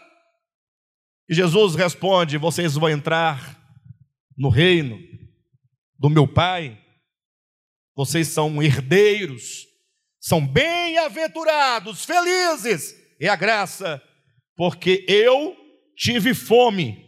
E 1.29 1.35
Jesus 1.35 1.75
responde: 1.75 2.39
Vocês 2.39 2.75
vão 2.75 2.89
entrar 2.89 3.61
no 4.39 4.49
reino 4.49 5.01
do 5.99 6.09
meu 6.09 6.29
Pai. 6.29 6.81
Vocês 7.97 8.29
são 8.29 8.63
herdeiros, 8.63 9.67
são 10.21 10.47
bem-aventurados, 10.47 12.05
felizes. 12.05 12.95
É 13.21 13.27
a 13.27 13.35
graça, 13.35 14.01
porque 14.55 15.05
eu 15.09 15.57
tive 15.97 16.33
fome 16.33 17.06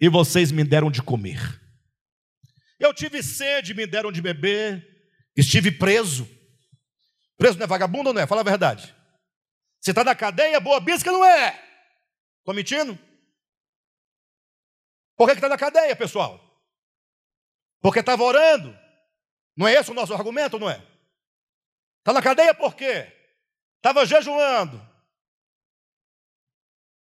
e 0.00 0.08
vocês 0.08 0.52
me 0.52 0.64
deram 0.64 0.90
de 0.90 1.02
comer. 1.02 1.38
Eu 2.78 2.92
tive 2.92 3.22
sede, 3.22 3.74
me 3.74 3.86
deram 3.86 4.12
de 4.12 4.20
beber. 4.20 4.86
Estive 5.34 5.70
preso. 5.70 6.28
Preso 7.36 7.58
não 7.58 7.64
é 7.64 7.66
vagabundo 7.66 8.12
não 8.12 8.20
é? 8.20 8.26
Fala 8.26 8.42
a 8.42 8.44
verdade. 8.44 8.94
Você 9.80 9.90
está 9.90 10.02
na 10.02 10.14
cadeia, 10.14 10.60
boa 10.60 10.80
bisca, 10.80 11.10
não 11.10 11.24
é? 11.24 11.62
Estou 12.40 12.54
mentindo? 12.54 12.98
Por 15.16 15.26
que 15.28 15.34
está 15.34 15.48
na 15.48 15.56
cadeia, 15.56 15.96
pessoal? 15.96 16.40
Porque 17.80 18.00
estava 18.00 18.22
orando. 18.22 18.76
Não 19.56 19.66
é 19.66 19.74
esse 19.74 19.90
o 19.90 19.94
nosso 19.94 20.12
argumento, 20.12 20.58
não 20.58 20.68
é? 20.68 20.84
Está 21.98 22.12
na 22.12 22.22
cadeia 22.22 22.54
por 22.54 22.74
quê? 22.74 23.12
Estava 23.76 24.04
jejuando. 24.04 24.78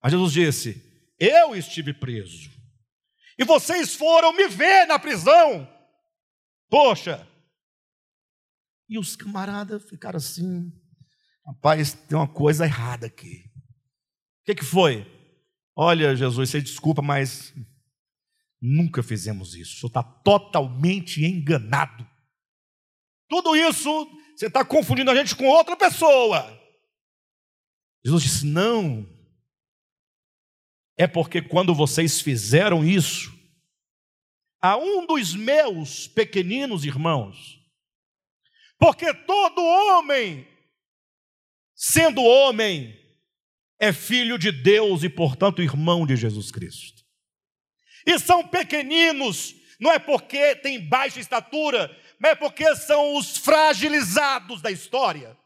Mas 0.02 0.14
Jesus 0.14 0.32
disse: 0.32 1.14
Eu 1.20 1.56
estive 1.56 1.94
preso. 1.94 2.55
E 3.38 3.44
vocês 3.44 3.96
foram 3.96 4.34
me 4.34 4.48
ver 4.48 4.86
na 4.86 4.98
prisão. 4.98 5.68
Poxa. 6.70 7.28
E 8.88 8.98
os 8.98 9.16
camaradas 9.16 9.84
ficaram 9.90 10.18
assim. 10.18 10.72
Rapaz, 11.46 11.94
tem 11.94 12.18
uma 12.18 12.28
coisa 12.28 12.66
errada 12.66 13.08
aqui. 13.08 13.44
O 14.42 14.46
que, 14.46 14.56
que 14.56 14.66
foi? 14.66 15.06
Olha, 15.76 16.16
Jesus, 16.16 16.50
você 16.50 16.62
desculpa, 16.62 17.02
mas 17.02 17.54
Nunca 18.68 19.04
fizemos 19.04 19.54
isso. 19.54 19.76
Senhor 19.76 19.90
está 19.90 20.02
totalmente 20.02 21.24
enganado. 21.24 22.08
Tudo 23.30 23.56
isso, 23.56 23.90
você 24.36 24.48
está 24.48 24.66
confundindo 24.66 25.12
a 25.12 25.16
gente 25.16 25.36
com 25.36 25.46
outra 25.46 25.78
pessoa. 25.78 26.44
Jesus 28.04 28.24
disse: 28.24 28.46
Não. 28.46 29.08
É 30.98 31.08
porque 31.08 31.42
quando 31.42 31.74
vocês 31.74 32.22
fizeram 32.22 32.84
isso, 32.84 33.34
a 34.62 34.78
um 34.78 35.06
dos 35.06 35.36
meus 35.36 36.08
pequeninos 36.08 36.86
irmãos, 36.86 37.60
porque 38.78 39.14
todo 39.14 39.64
homem, 39.64 40.48
sendo 41.76 42.24
homem, 42.24 42.98
é 43.80 43.92
filho 43.92 44.38
de 44.38 44.52
Deus 44.52 45.04
e, 45.04 45.10
portanto, 45.10 45.62
irmão 45.62 46.06
de 46.06 46.16
Jesus 46.16 46.52
Cristo. 46.52 47.04
E 48.06 48.18
são 48.20 48.48
pequeninos, 48.48 49.54
não 49.80 49.92
é 49.92 50.00
porque 50.00 50.56
têm 50.56 50.80
baixa 50.80 51.20
estatura, 51.20 51.96
mas 52.20 52.32
é 52.32 52.36
porque 52.36 52.76
são 52.76 53.16
os 53.18 53.38
fragilizados 53.38 54.62
da 54.62 54.72
história 54.72 55.38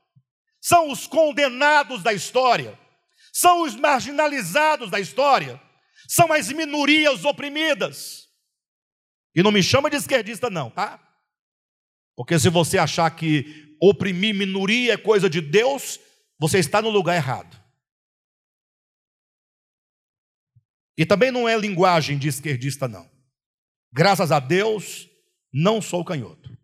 são 0.60 0.92
os 0.92 1.08
condenados 1.08 2.04
da 2.04 2.14
história, 2.14 2.78
são 3.34 3.64
os 3.64 3.76
marginalizados 3.76 4.90
da 4.90 5.00
história, 5.00 5.62
são 6.08 6.32
as 6.34 6.52
minorias 6.52 7.26
oprimidas. 7.26 8.28
E 9.36 9.44
não 9.44 9.52
me 9.52 9.62
chama 9.62 9.90
de 9.90 9.96
esquerdista, 9.96 10.50
não, 10.50 10.70
tá? 10.70 11.00
Porque 12.16 12.38
se 12.38 12.50
você 12.50 12.78
achar 12.78 13.10
que 13.12 13.78
oprimir 13.82 14.36
minoria 14.36 14.94
é 14.94 14.98
coisa 14.98 15.30
de 15.30 15.40
Deus, 15.40 16.00
você 16.38 16.60
está 16.60 16.82
no 16.82 16.90
lugar 16.90 17.16
errado. 17.16 17.58
E 20.98 21.06
também 21.06 21.32
não 21.32 21.48
é 21.48 21.58
linguagem 21.58 22.18
de 22.18 22.28
esquerdista, 22.28 22.88
não. 22.88 23.10
Graças 23.94 24.34
a 24.34 24.40
Deus, 24.40 25.10
não 25.54 25.82
sou 25.82 26.04
canhoto. 26.04 26.59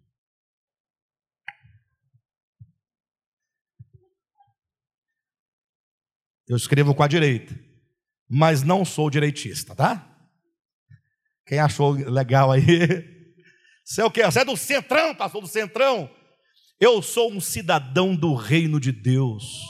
Eu 6.48 6.56
escrevo 6.56 6.94
com 6.94 7.02
a 7.02 7.08
direita, 7.08 7.58
mas 8.30 8.64
não 8.64 8.86
sou 8.86 9.10
direitista, 9.10 9.76
tá? 9.76 10.16
Quem 11.46 11.60
achou 11.60 11.92
legal 11.92 12.52
aí? 12.52 12.62
Você 13.84 14.02
é 14.02 14.06
o 14.06 14.12
quê? 14.12 14.24
Você 14.24 14.40
é 14.40 14.46
do 14.46 14.58
centrão, 14.58 15.14
pastor 15.16 15.42
do 15.42 15.48
centrão? 15.48 16.10
Eu 16.80 17.02
sou 17.02 17.32
um 17.32 17.40
cidadão 17.40 18.16
do 18.16 18.34
reino 18.34 18.80
de 18.80 18.92
Deus, 18.92 19.62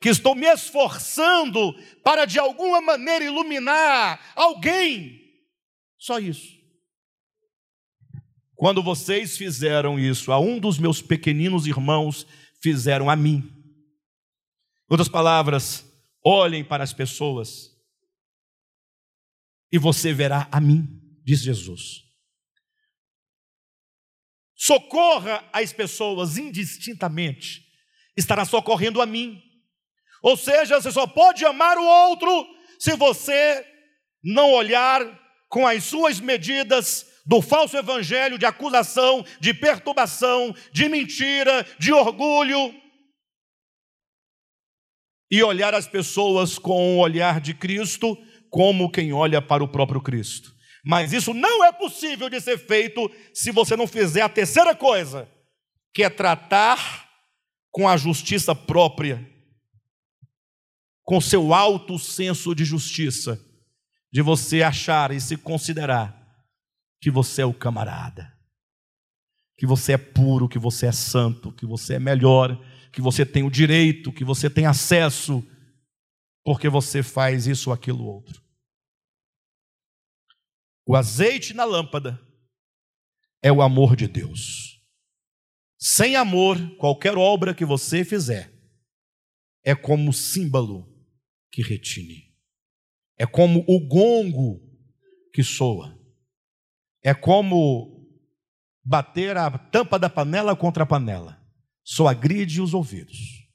que 0.00 0.08
estou 0.08 0.34
me 0.34 0.46
esforçando 0.46 1.72
para 2.04 2.26
de 2.26 2.38
alguma 2.38 2.80
maneira 2.80 3.24
iluminar 3.24 4.20
alguém. 4.34 5.20
Só 5.98 6.18
isso. 6.18 6.54
Quando 8.54 8.82
vocês 8.82 9.36
fizeram 9.36 9.98
isso 9.98 10.32
a 10.32 10.38
um 10.38 10.58
dos 10.58 10.78
meus 10.78 11.00
pequeninos 11.02 11.66
irmãos, 11.66 12.26
fizeram 12.60 13.08
a 13.08 13.16
mim. 13.16 13.55
Outras 14.88 15.08
palavras, 15.08 15.84
olhem 16.24 16.64
para 16.64 16.84
as 16.84 16.92
pessoas 16.92 17.76
e 19.70 19.78
você 19.78 20.12
verá 20.12 20.48
a 20.50 20.60
mim, 20.60 20.86
diz 21.24 21.40
Jesus. 21.42 22.04
Socorra 24.54 25.44
as 25.52 25.72
pessoas 25.72 26.38
indistintamente, 26.38 27.62
estará 28.16 28.44
socorrendo 28.44 29.02
a 29.02 29.06
mim. 29.06 29.42
Ou 30.22 30.36
seja, 30.36 30.80
você 30.80 30.90
só 30.90 31.06
pode 31.06 31.44
amar 31.44 31.76
o 31.76 31.84
outro 31.84 32.46
se 32.78 32.96
você 32.96 33.66
não 34.22 34.52
olhar 34.52 35.02
com 35.48 35.66
as 35.66 35.84
suas 35.84 36.20
medidas 36.20 37.06
do 37.26 37.42
falso 37.42 37.76
evangelho 37.76 38.38
de 38.38 38.46
acusação, 38.46 39.24
de 39.40 39.52
perturbação, 39.52 40.54
de 40.72 40.88
mentira, 40.88 41.66
de 41.78 41.92
orgulho 41.92 42.72
e 45.30 45.42
olhar 45.42 45.74
as 45.74 45.86
pessoas 45.86 46.58
com 46.58 46.96
o 46.96 46.98
olhar 46.98 47.40
de 47.40 47.54
Cristo, 47.54 48.16
como 48.50 48.90
quem 48.90 49.12
olha 49.12 49.42
para 49.42 49.64
o 49.64 49.68
próprio 49.68 50.00
Cristo. 50.00 50.54
Mas 50.84 51.12
isso 51.12 51.34
não 51.34 51.64
é 51.64 51.72
possível 51.72 52.30
de 52.30 52.40
ser 52.40 52.58
feito 52.58 53.10
se 53.34 53.50
você 53.50 53.76
não 53.76 53.88
fizer 53.88 54.22
a 54.22 54.28
terceira 54.28 54.74
coisa, 54.74 55.28
que 55.92 56.04
é 56.04 56.08
tratar 56.08 57.08
com 57.72 57.88
a 57.88 57.96
justiça 57.96 58.54
própria, 58.54 59.28
com 61.02 61.20
seu 61.20 61.52
alto 61.52 61.98
senso 61.98 62.54
de 62.54 62.64
justiça, 62.64 63.40
de 64.12 64.22
você 64.22 64.62
achar 64.62 65.10
e 65.10 65.20
se 65.20 65.36
considerar 65.36 66.16
que 67.00 67.10
você 67.10 67.42
é 67.42 67.44
o 67.44 67.52
camarada, 67.52 68.32
que 69.58 69.66
você 69.66 69.92
é 69.92 69.98
puro, 69.98 70.48
que 70.48 70.58
você 70.58 70.86
é 70.86 70.92
santo, 70.92 71.52
que 71.52 71.66
você 71.66 71.94
é 71.94 71.98
melhor 71.98 72.58
que 72.96 73.02
você 73.02 73.26
tem 73.26 73.42
o 73.42 73.50
direito, 73.50 74.10
que 74.10 74.24
você 74.24 74.48
tem 74.48 74.64
acesso, 74.64 75.46
porque 76.42 76.66
você 76.66 77.02
faz 77.02 77.46
isso 77.46 77.68
ou 77.68 77.74
aquilo 77.74 78.06
outro. 78.06 78.42
O 80.86 80.96
azeite 80.96 81.52
na 81.52 81.64
lâmpada 81.64 82.18
é 83.42 83.52
o 83.52 83.60
amor 83.60 83.96
de 83.96 84.08
Deus. 84.08 84.82
Sem 85.78 86.16
amor, 86.16 86.56
qualquer 86.78 87.18
obra 87.18 87.54
que 87.54 87.66
você 87.66 88.02
fizer 88.02 88.50
é 89.62 89.74
como 89.74 90.10
símbolo 90.10 90.90
que 91.52 91.60
retine. 91.60 92.34
É 93.18 93.26
como 93.26 93.62
o 93.68 93.78
gongo 93.78 94.58
que 95.34 95.44
soa. 95.44 95.94
É 97.04 97.12
como 97.12 98.08
bater 98.82 99.36
a 99.36 99.58
tampa 99.58 99.98
da 99.98 100.08
panela 100.08 100.56
contra 100.56 100.84
a 100.84 100.86
panela 100.86 101.45
só 101.86 102.08
agride 102.08 102.60
os 102.60 102.74
ouvidos. 102.74 103.48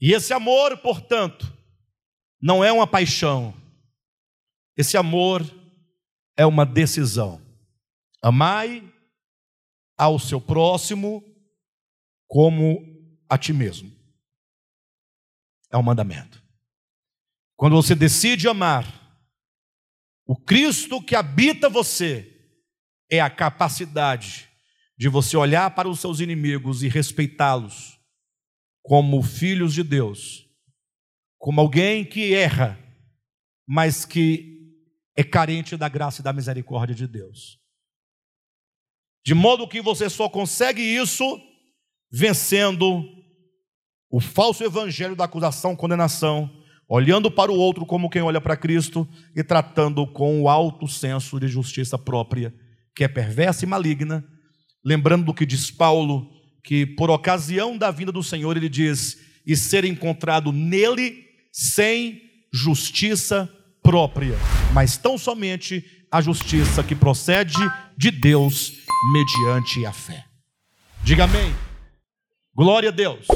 E 0.00 0.12
esse 0.12 0.32
amor, 0.32 0.78
portanto, 0.78 1.52
não 2.40 2.62
é 2.62 2.70
uma 2.70 2.86
paixão, 2.86 3.52
esse 4.76 4.96
amor 4.96 5.42
é 6.36 6.46
uma 6.46 6.64
decisão. 6.64 7.42
Amai 8.22 8.88
ao 9.98 10.16
seu 10.18 10.40
próximo 10.40 11.24
como 12.28 12.80
a 13.28 13.36
ti 13.36 13.52
mesmo. 13.52 13.92
É 15.70 15.76
um 15.76 15.82
mandamento. 15.82 16.40
Quando 17.56 17.74
você 17.74 17.96
decide 17.96 18.46
amar, 18.46 18.86
o 20.24 20.36
Cristo 20.36 21.02
que 21.02 21.16
habita 21.16 21.68
você 21.68 22.28
é 23.10 23.20
a 23.20 23.28
capacidade 23.28 24.51
de 25.02 25.08
você 25.08 25.36
olhar 25.36 25.68
para 25.74 25.88
os 25.88 25.98
seus 25.98 26.20
inimigos 26.20 26.84
e 26.84 26.88
respeitá-los 26.88 27.98
como 28.84 29.20
filhos 29.20 29.74
de 29.74 29.82
Deus, 29.82 30.48
como 31.40 31.60
alguém 31.60 32.04
que 32.04 32.32
erra, 32.32 32.78
mas 33.66 34.04
que 34.04 34.78
é 35.16 35.24
carente 35.24 35.76
da 35.76 35.88
graça 35.88 36.20
e 36.20 36.24
da 36.24 36.32
misericórdia 36.32 36.94
de 36.94 37.08
Deus. 37.08 37.58
De 39.26 39.34
modo 39.34 39.66
que 39.66 39.82
você 39.82 40.08
só 40.08 40.28
consegue 40.28 40.80
isso 40.80 41.24
vencendo 42.08 43.04
o 44.08 44.20
falso 44.20 44.62
evangelho 44.62 45.16
da 45.16 45.24
acusação, 45.24 45.74
condenação, 45.74 46.48
olhando 46.88 47.28
para 47.28 47.50
o 47.50 47.58
outro 47.58 47.84
como 47.84 48.08
quem 48.08 48.22
olha 48.22 48.40
para 48.40 48.56
Cristo 48.56 49.08
e 49.34 49.42
tratando 49.42 50.06
com 50.06 50.42
o 50.42 50.48
alto 50.48 50.86
senso 50.86 51.40
de 51.40 51.48
justiça 51.48 51.98
própria, 51.98 52.54
que 52.94 53.02
é 53.02 53.08
perversa 53.08 53.64
e 53.64 53.68
maligna, 53.68 54.24
Lembrando 54.84 55.26
do 55.26 55.34
que 55.34 55.46
diz 55.46 55.70
Paulo, 55.70 56.30
que 56.64 56.84
por 56.84 57.10
ocasião 57.10 57.76
da 57.76 57.90
vinda 57.90 58.12
do 58.12 58.22
Senhor, 58.22 58.56
ele 58.56 58.68
diz: 58.68 59.18
e 59.46 59.56
ser 59.56 59.84
encontrado 59.84 60.52
nele 60.52 61.24
sem 61.52 62.22
justiça 62.52 63.48
própria, 63.82 64.36
mas 64.72 64.96
tão 64.96 65.18
somente 65.18 65.84
a 66.10 66.20
justiça 66.20 66.82
que 66.82 66.94
procede 66.94 67.58
de 67.96 68.10
Deus 68.10 68.72
mediante 69.12 69.84
a 69.86 69.92
fé. 69.92 70.24
Diga 71.02 71.24
amém. 71.24 71.54
Glória 72.54 72.90
a 72.90 72.92
Deus. 72.92 73.26